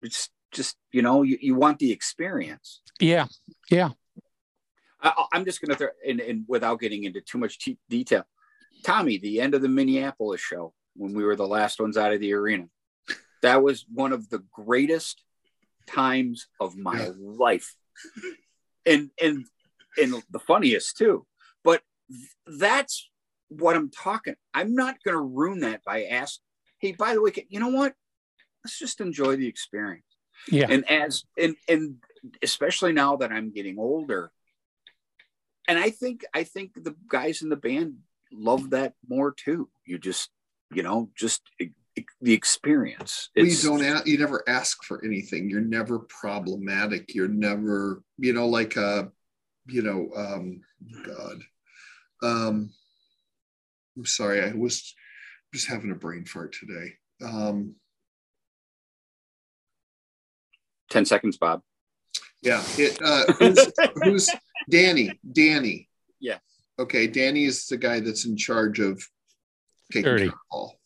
[0.02, 2.80] it's just, you know, you, you want the experience.
[3.00, 3.26] yeah,
[3.70, 3.90] yeah.
[5.04, 8.24] I, I'm just going to throw, and, and without getting into too much te- detail,
[8.82, 12.20] Tommy, the end of the Minneapolis show when we were the last ones out of
[12.20, 12.66] the arena,
[13.42, 15.22] that was one of the greatest
[15.86, 17.76] times of my life,
[18.86, 19.44] and and
[20.00, 21.26] and the funniest too.
[21.62, 21.82] But
[22.46, 23.10] that's
[23.48, 24.34] what I'm talking.
[24.52, 26.44] I'm not going to ruin that by asking,
[26.78, 27.94] "Hey, by the way, can- you know what?
[28.64, 30.06] Let's just enjoy the experience."
[30.50, 30.66] Yeah.
[30.70, 31.96] And as and and
[32.42, 34.30] especially now that I'm getting older,
[35.68, 37.98] and I think I think the guys in the band
[38.32, 39.68] love that more too.
[39.84, 40.30] You just
[40.72, 41.42] you know just
[42.20, 43.30] the experience.
[43.36, 45.48] Well, you don't ask, you never ask for anything.
[45.48, 47.14] You're never problematic.
[47.14, 49.04] You're never, you know, like uh,
[49.66, 50.60] you know, um,
[51.04, 51.42] God.
[52.22, 52.70] Um,
[53.96, 54.94] I'm sorry, I was
[55.52, 56.94] just having a brain fart today.
[57.22, 57.76] Um,
[60.90, 61.62] 10 seconds, Bob.
[62.42, 63.58] yeah, it, uh, who's,
[64.02, 64.30] who's
[64.70, 65.18] Danny?
[65.32, 65.88] Danny.
[66.20, 66.40] Yes.
[66.78, 68.96] Okay, Danny is the guy that's in charge of
[69.92, 70.24] taking Security.
[70.26, 70.80] care of all.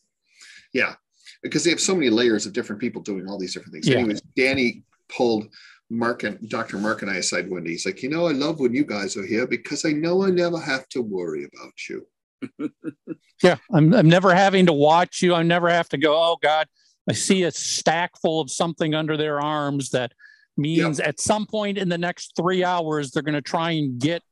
[0.73, 0.95] Yeah,
[1.43, 3.89] because they have so many layers of different people doing all these different things.
[3.89, 3.99] Yeah.
[3.99, 5.49] Anyways, Danny pulled
[5.91, 6.79] Mark and Dr.
[6.79, 7.71] Mark and I aside one day.
[7.71, 10.31] He's like, you know, I love when you guys are here because I know I
[10.31, 12.07] never have to worry about you.
[13.43, 15.33] Yeah, I'm, I'm never having to watch you.
[15.33, 16.67] I never have to go, oh God,
[17.09, 20.13] I see a stack full of something under their arms that
[20.59, 24.23] means at some point in the next three hours, they're going to try and get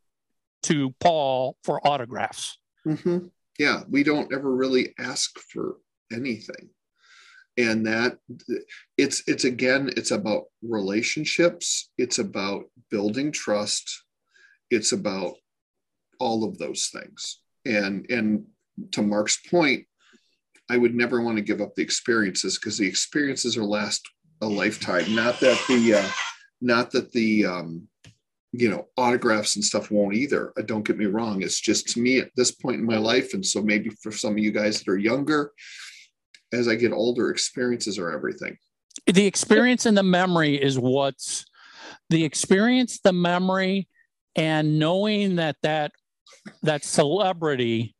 [0.65, 2.59] to Paul for autographs.
[2.87, 3.31] Mhm.
[3.59, 5.77] Yeah, we don't ever really ask for
[6.13, 6.71] anything.
[7.57, 8.19] And that
[8.99, 14.05] it's it's again, it's about relationships, it's about building trust,
[14.71, 15.35] it's about
[16.19, 17.41] all of those things.
[17.65, 18.47] And and
[18.93, 19.87] to Mark's point,
[20.69, 24.03] I would never want to give up the experiences because the experiences are last
[24.41, 25.15] a lifetime.
[25.15, 26.09] Not that the uh,
[26.61, 27.89] not that the um,
[28.53, 30.53] you know autographs and stuff won't either.
[30.59, 31.43] Uh, Don't get me wrong.
[31.43, 34.33] It's just to me at this point in my life, and so maybe for some
[34.33, 35.53] of you guys that are younger,
[36.53, 38.57] as I get older, experiences are everything.
[39.07, 41.45] The experience and the memory is what's
[42.11, 43.89] the experience, the memory,
[44.35, 45.93] and knowing that that
[46.63, 47.95] that celebrity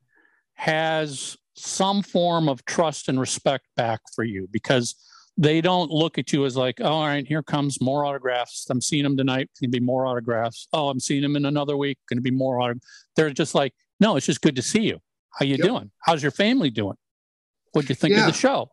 [0.55, 4.95] has some form of trust and respect back for you because
[5.39, 8.67] they don't look at you as like, oh, all right, here comes more autographs.
[8.71, 9.51] I'm seeing them tonight.
[9.61, 10.67] Going to be more autographs.
[10.73, 11.99] Oh, I'm seeing them in another week.
[12.09, 12.87] Going to be more autographs.
[13.17, 14.99] They're just like, no, it's just good to see you.
[15.39, 15.67] How you Yep.
[15.67, 15.91] doing?
[16.01, 16.97] How's your family doing?
[17.73, 18.21] What'd you think Yeah.
[18.21, 18.71] of the show?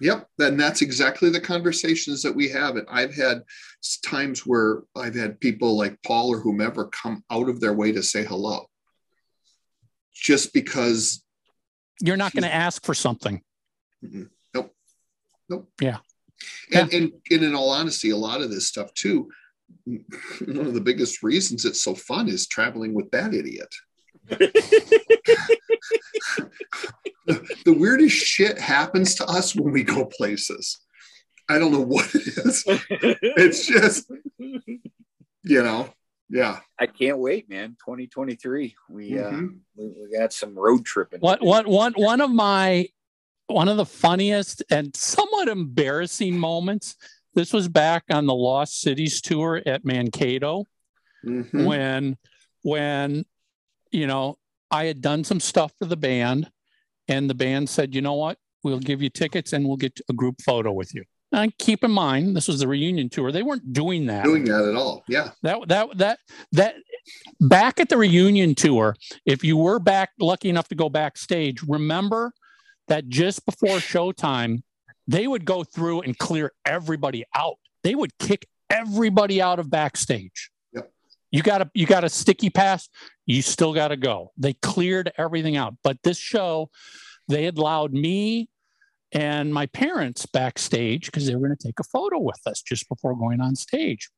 [0.00, 2.76] Yep, and that's exactly the conversations that we have.
[2.76, 3.42] And I've had
[4.04, 8.02] times where I've had people like Paul or whomever come out of their way to
[8.02, 8.66] say hello,
[10.12, 11.22] just because.
[12.00, 13.40] You're not going to ask for something.
[14.02, 14.28] Nope,
[15.48, 15.70] nope.
[15.80, 15.98] Yeah.
[16.72, 19.30] And, and and in all honesty, a lot of this stuff too.
[19.86, 23.72] One of the biggest reasons it's so fun is traveling with that idiot.
[24.28, 25.00] the,
[27.64, 30.80] the weirdest shit happens to us when we go places.
[31.48, 32.64] I don't know what it is.
[33.36, 35.90] It's just, you know,
[36.30, 36.60] yeah.
[36.80, 37.76] I can't wait, man.
[37.84, 38.74] 2023.
[38.88, 39.58] We uh Mhm.
[39.76, 41.20] we, we got some road tripping.
[41.20, 42.88] What one one one of my
[43.46, 46.96] one of the funniest and somewhat embarrassing moments.
[47.34, 50.64] This was back on the Lost Cities tour at Mankato
[51.24, 51.64] Mhm.
[51.66, 52.16] when
[52.62, 53.24] when
[53.90, 54.36] you know
[54.70, 56.50] I had done some stuff for the band
[57.08, 58.38] and the band said, "You know what?
[58.62, 61.90] We'll give you tickets and we'll get a group photo with you." And keep in
[61.90, 63.32] mind, this was the reunion tour.
[63.32, 64.24] They weren't doing that.
[64.24, 65.02] Doing that at all.
[65.08, 65.32] Yeah.
[65.42, 66.18] That that that
[66.52, 66.76] that
[67.40, 68.94] back at the reunion tour,
[69.26, 72.32] if you were back lucky enough to go backstage, remember
[72.88, 74.62] that just before showtime,
[75.06, 77.56] they would go through and clear everybody out.
[77.82, 80.50] They would kick everybody out of backstage.
[80.72, 80.90] Yep.
[81.30, 82.88] You got a you got a sticky pass,
[83.26, 84.32] you still got to go.
[84.36, 85.74] They cleared everything out.
[85.82, 86.70] But this show,
[87.28, 88.48] they had allowed me
[89.12, 92.88] and my parents backstage because they were going to take a photo with us just
[92.88, 94.10] before going on stage.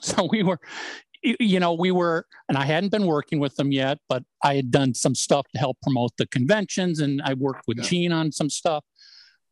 [0.00, 0.60] So we were,
[1.22, 4.70] you know, we were, and I hadn't been working with them yet, but I had
[4.70, 7.84] done some stuff to help promote the conventions and I worked with Yeah.
[7.84, 8.84] Gene on some stuff.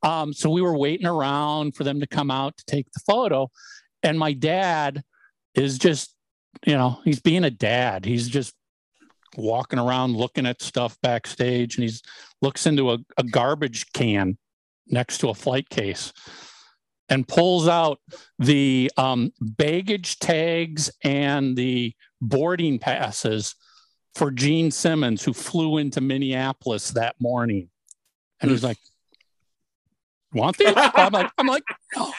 [0.03, 3.51] Um, so we were waiting around for them to come out to take the photo.
[4.03, 5.03] And my dad
[5.55, 6.15] is just,
[6.65, 8.05] you know, he's being a dad.
[8.05, 8.55] He's just
[9.37, 12.03] walking around looking at stuff backstage and he's
[12.41, 14.39] looks into a, a garbage can
[14.87, 16.13] next to a flight case
[17.09, 18.01] and pulls out
[18.39, 23.55] the um, baggage tags and the boarding passes
[24.15, 27.69] for Gene Simmons, who flew into Minneapolis that morning.
[28.41, 28.79] And he's like,
[30.33, 31.65] "Want these?" I'm like, "I'm like,
[31.95, 32.13] no,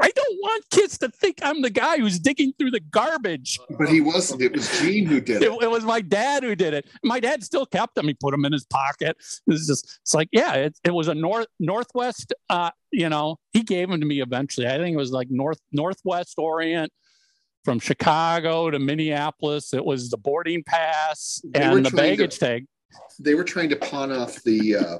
[0.00, 3.88] I don't want kids to think I'm the guy who's digging through the garbage." But
[3.88, 4.42] he wasn't.
[4.42, 5.62] It was Gene who did It, it.
[5.62, 6.88] it was my dad who did it.
[7.04, 8.08] My dad still kept them.
[8.08, 9.16] He put them in his pocket.
[9.46, 12.32] It's just, it's like, yeah, it, it was a north northwest.
[12.50, 14.66] Uh, you know, he gave them to me eventually.
[14.66, 16.92] I think it was like north northwest Orient
[17.64, 19.72] from Chicago to Minneapolis.
[19.72, 22.66] It was the boarding pass They and the trying to- baggage tag.
[23.18, 24.98] They were trying to pawn off the uh,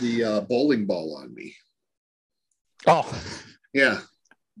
[0.00, 1.54] the uh, bowling ball on me.
[2.86, 3.08] Oh,
[3.72, 4.00] Yeah.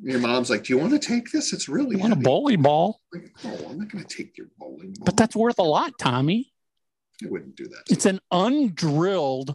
[0.02, 1.52] Your mom's like, "Do you want to take this?
[1.52, 3.00] It's really want a bowling ball?
[3.14, 5.04] I'm like, oh, I'm not going to take your bowling ball.
[5.06, 6.52] But that's worth a lot, Tommy.
[7.24, 7.84] I wouldn't do that.
[7.88, 9.54] It's an undrilled.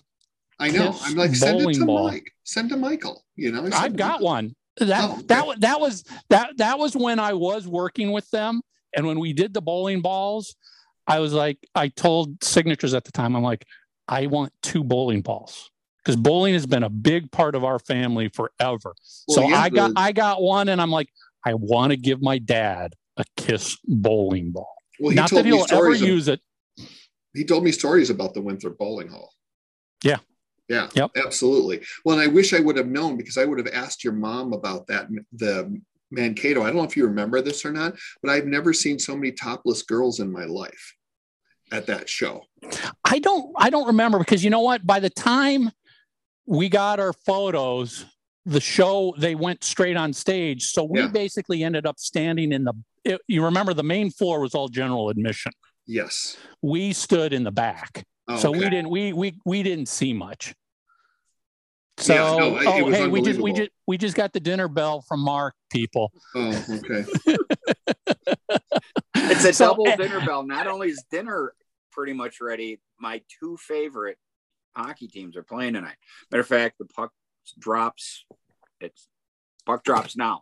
[0.60, 0.96] I know.
[1.04, 2.08] I'm like, send it to ball.
[2.10, 2.32] Mike.
[2.44, 3.24] Send to Michael.
[3.36, 4.26] You know, I've got Michael.
[4.26, 4.56] one.
[4.78, 5.26] That Oh, okay.
[5.28, 8.62] that that was that that was when I was working with them,
[8.96, 10.56] and when we did the bowling balls,
[11.06, 13.66] I was like, I told signatures at the time, I'm like,
[14.08, 15.70] I want two bowling balls
[16.03, 18.94] because bowling has been a big part of our family forever.
[19.28, 21.10] Well, so yeah, I got the- I got one, and I'm like,
[21.45, 24.73] I want to give my dad a Kiss bowling ball.
[24.99, 26.02] Well, he Not told that me he'll ever stories.
[26.02, 26.41] of- use it.
[27.34, 29.34] he told me stories about the Winthrop Bowling Hall.
[30.03, 30.18] Yeah.
[30.69, 30.90] Yeah.
[30.94, 31.11] Yep.
[31.18, 31.82] Absolutely.
[32.06, 34.53] Well, and I wish I would have known because I would have asked your mom
[34.53, 35.07] about that.
[35.34, 35.80] The
[36.11, 36.61] Mankato.
[36.61, 39.32] I don't know if you remember this or not, but I've never seen so many
[39.32, 40.95] topless girls in my life
[41.72, 42.44] at that show.
[43.06, 44.86] I don't I don't remember because you know what?
[44.86, 45.72] By the time
[46.46, 48.06] we got our photos,
[48.46, 50.66] the show they went straight on stage.
[50.72, 51.08] So we Yeah.
[51.08, 52.74] basically ended up standing in the
[53.04, 55.52] it, you remember the main floor was all general admission.
[55.88, 56.38] Yes.
[56.62, 58.06] We stood in the back.
[58.28, 60.54] Oh, so we didn't we we we didn't see much.
[61.98, 64.34] So Yeah, no, it- it oh was hey, we just we just we just got
[64.34, 66.12] the dinner bell from Mark people.
[66.36, 67.06] Oh, okay.
[69.16, 70.44] It's a So- double eh, dinner bell.
[70.44, 71.54] Not only is dinner
[71.92, 74.18] pretty much ready, my two favorite
[74.76, 75.95] hockey teams are playing tonight.
[76.31, 77.11] Matter of fact, the puck
[77.60, 78.26] drops.
[78.80, 79.07] It's
[79.65, 80.41] puck drops now.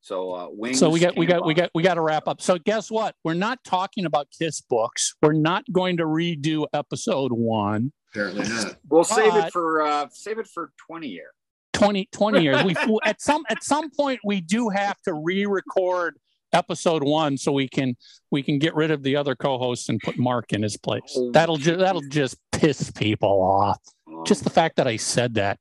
[0.00, 0.78] So uh, wings.
[0.78, 1.60] So we got we got we Tampa.
[1.62, 2.40] got we got to wrap up.
[2.40, 3.14] So guess what?
[3.24, 5.14] We're not talking about kiss books.
[5.22, 7.92] We're not going to redo episode one.
[8.12, 8.76] Apparently not.
[8.88, 11.30] We'll save but- it for uh save it for twenty year.
[11.74, 12.64] 20, 20 years.
[12.64, 12.74] We
[13.04, 16.18] at some at some point we do have to re-record
[16.52, 17.96] episode one so we can
[18.30, 21.18] we can get rid of the other co-hosts and put Mark in his place.
[21.32, 23.80] That'll just that'll just piss people off.
[24.26, 25.58] Just the fact that I said that.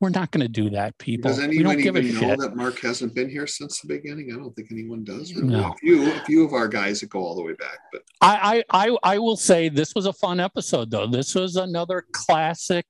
[0.00, 1.30] We're not going to do that, people.
[1.30, 2.38] Does we anyone don't give a even know shit.
[2.40, 4.32] that Mark hasn't been here since the beginning?
[4.34, 5.32] I don't think anyone does.
[5.34, 5.48] Really.
[5.48, 5.70] No.
[5.70, 8.62] A few, a few of our guys that go all the way back, but I,
[8.70, 11.06] I I I will say this was a fun episode though.
[11.06, 12.86] This was another classic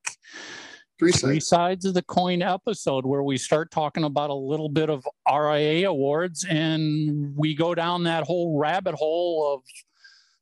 [0.98, 1.46] three three sides.
[1.48, 5.88] sides of the coin episode where we start talking about a little bit of RIAA
[5.88, 9.62] awards and we go down that whole rabbit hole of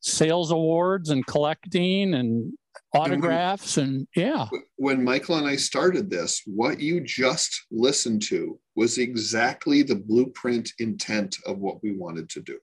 [0.00, 2.52] sales awards and collecting and
[2.94, 4.46] autographs and yeah.
[4.76, 10.72] When Michael and I started this, what you just listened to was exactly the blueprint
[10.78, 12.58] intent of what we wanted to do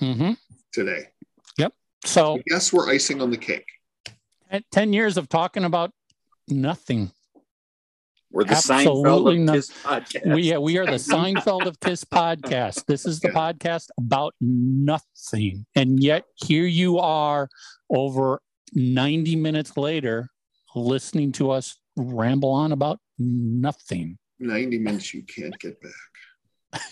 [0.00, 0.32] hmm
[0.72, 1.04] today.
[1.56, 1.72] Yep.
[2.04, 3.66] So Yes, we're icing on the cake.
[4.54, 5.90] At 10 years of talking about
[6.48, 7.10] nothing.
[8.30, 10.34] we're the absolutely Seinfeld of Kiss podcast.
[10.34, 12.86] We we are the Seinfeld of Kiss podcast.
[12.86, 17.48] This is the podcast about nothing, and yet here you are,
[17.90, 18.40] over
[18.72, 20.30] ninety minutes later,
[20.76, 24.18] listening to us ramble on about nothing.
[24.40, 26.84] 90 minutes you can't get back.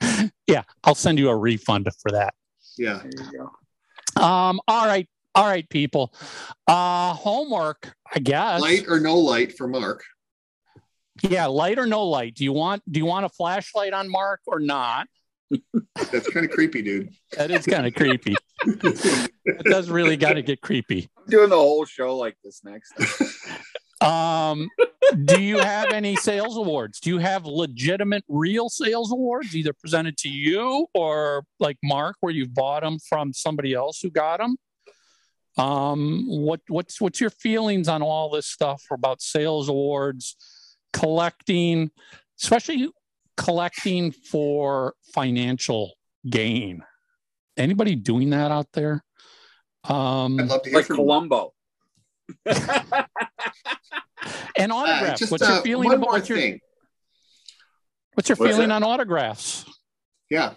[0.46, 2.34] yeah, I'll send you a refund for that.
[2.78, 3.00] Yeah.
[3.02, 3.38] There you
[4.16, 4.22] go.
[4.22, 5.06] Um, all right,
[5.40, 6.12] all right, people.
[6.66, 8.60] Uh, homework, I guess.
[8.60, 10.04] Light or no light for Mark.
[11.22, 12.34] Yeah, light or no light.
[12.34, 15.08] Do you want do you want a flashlight on Mark or not?
[16.12, 17.08] That's kind of creepy, dude.
[17.38, 18.36] That is kind of creepy.
[18.66, 21.08] It does really got to get creepy.
[21.16, 23.28] I'm doing the whole show like this next time.
[24.02, 24.68] Um,
[25.24, 27.00] do you have any sales awards?
[27.00, 32.32] Do you have legitimate, real sales awards, either presented to you or like Mark, where
[32.32, 34.56] you've bought them from somebody else who got them?
[35.60, 40.36] Um, what what's what's your feelings on all this stuff about sales awards,
[40.92, 41.90] collecting,
[42.42, 42.88] especially
[43.36, 45.92] collecting for financial
[46.28, 46.82] gain?
[47.58, 49.04] Anybody doing that out there?
[49.84, 51.02] Um, I'd love to hear like from you.
[51.02, 51.52] Columbo.
[52.46, 52.56] and
[54.72, 55.18] Uh, autographs.
[55.20, 56.38] just, what's your uh, feeling one about what's your,
[58.14, 58.74] what's your What's feeling that?
[58.76, 59.64] on autographs?
[60.30, 60.54] Yeah.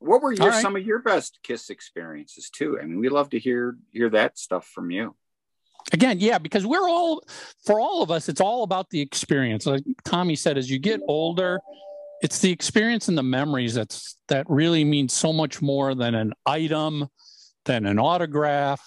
[0.00, 0.62] What were your right.
[0.62, 2.78] some of your best Kiss experiences too?
[2.80, 5.14] I mean, we love to hear hear that stuff from you.
[5.92, 7.22] Again, yeah, because we're all
[7.64, 9.66] for all of us, it's all about the experience.
[9.66, 11.60] Like Tommy said, as you get older,
[12.22, 16.32] it's the experience and the memories that's that really means so much more than an
[16.46, 17.08] item,
[17.66, 18.80] than an autograph.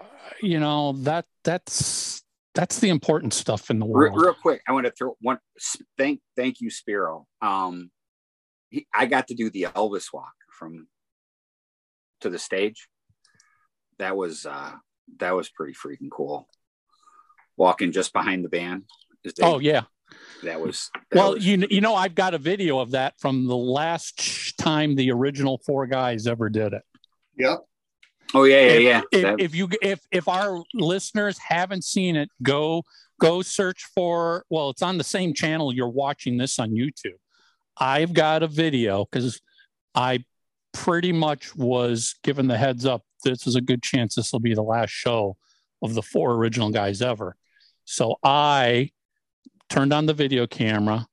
[0.00, 0.06] Uh,
[0.40, 2.22] You know that that's
[2.54, 4.22] that's the important stuff in the Real, world.
[4.22, 5.38] real quick, I want to throw one.
[5.98, 7.26] Thank thank you, Spiro.
[7.42, 7.90] Um,
[8.70, 10.86] he, I got to do the Elvis walk from
[12.20, 12.88] to the stage.
[13.98, 14.72] That was uh
[15.18, 16.48] that was pretty freaking cool.
[17.56, 18.84] Walking just behind the band.
[19.24, 19.82] as they- Oh yeah.
[20.44, 23.46] that was that Well, was- you you know, I've got a video of that from
[23.46, 26.82] the last time the original four guys ever did it.
[27.36, 27.58] Yep.
[28.32, 29.00] Oh yeah, yeah, if, yeah.
[29.12, 32.84] If, That- if you if if our listeners haven't seen it, go
[33.20, 34.44] go search for.
[34.48, 37.18] Well, it's on the same channel you're watching this on YouTube.
[37.80, 39.40] I've got a video because
[39.94, 40.24] I
[40.72, 43.02] pretty much was given the heads up.
[43.24, 45.36] This is a good chance this will be the last show
[45.82, 47.36] of the four original guys ever.
[47.84, 48.90] So I
[49.68, 51.06] turned on the video camera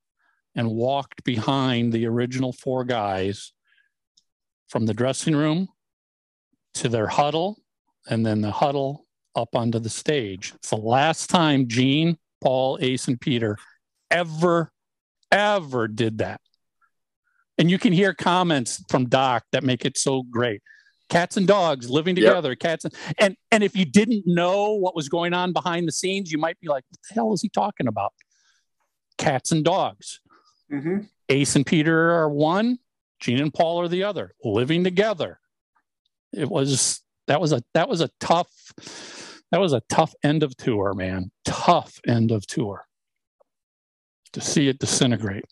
[0.54, 3.52] and walked behind the original four guys
[4.68, 5.68] from the dressing room
[6.74, 7.58] to their huddle
[8.08, 10.52] and then the huddle up onto the stage.
[10.56, 13.56] It's the last time Gene, Paul, Ace, and Peter
[14.10, 14.72] ever,
[15.30, 16.40] ever did that.
[17.58, 20.62] And you can hear comments from Doc that make it so great.
[21.08, 22.26] Cats and dogs living Yep.
[22.26, 25.92] together, cats and, and and if you didn't know what was going on behind the
[25.92, 28.12] scenes, you might be like, what the hell is he talking about?
[29.16, 30.20] Cats and dogs.
[30.70, 30.98] Mm-hmm.
[31.30, 32.78] Ace and Peter are one,
[33.20, 35.40] Gene and Paul are the other, living together.
[36.32, 38.50] It was that was a that was a tough
[39.50, 41.30] that was a tough end of tour, man.
[41.46, 42.84] Tough end of tour.
[44.34, 45.46] To see it disintegrate.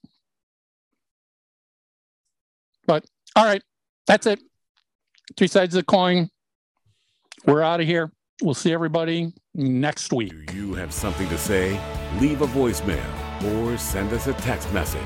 [2.86, 3.04] But
[3.34, 3.62] all right,
[4.06, 4.40] that's it.
[5.36, 6.30] Three sides of the coin.
[7.46, 8.12] We're out of here.
[8.42, 10.46] We'll see everybody next week.
[10.46, 11.80] Do you have something to say?
[12.20, 13.02] Leave a voicemail
[13.54, 15.00] or send us a text message.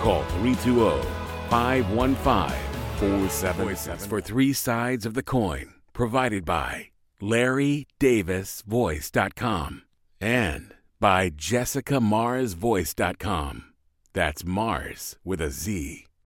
[0.00, 1.02] Call 320
[1.50, 2.58] 515
[2.98, 5.74] 4777 for three sides of the coin.
[5.92, 9.82] Provided by LarryDavisVoice.com
[10.20, 13.64] and by JessicaMarzVoice.com.
[14.12, 16.05] That's Mars with a Z.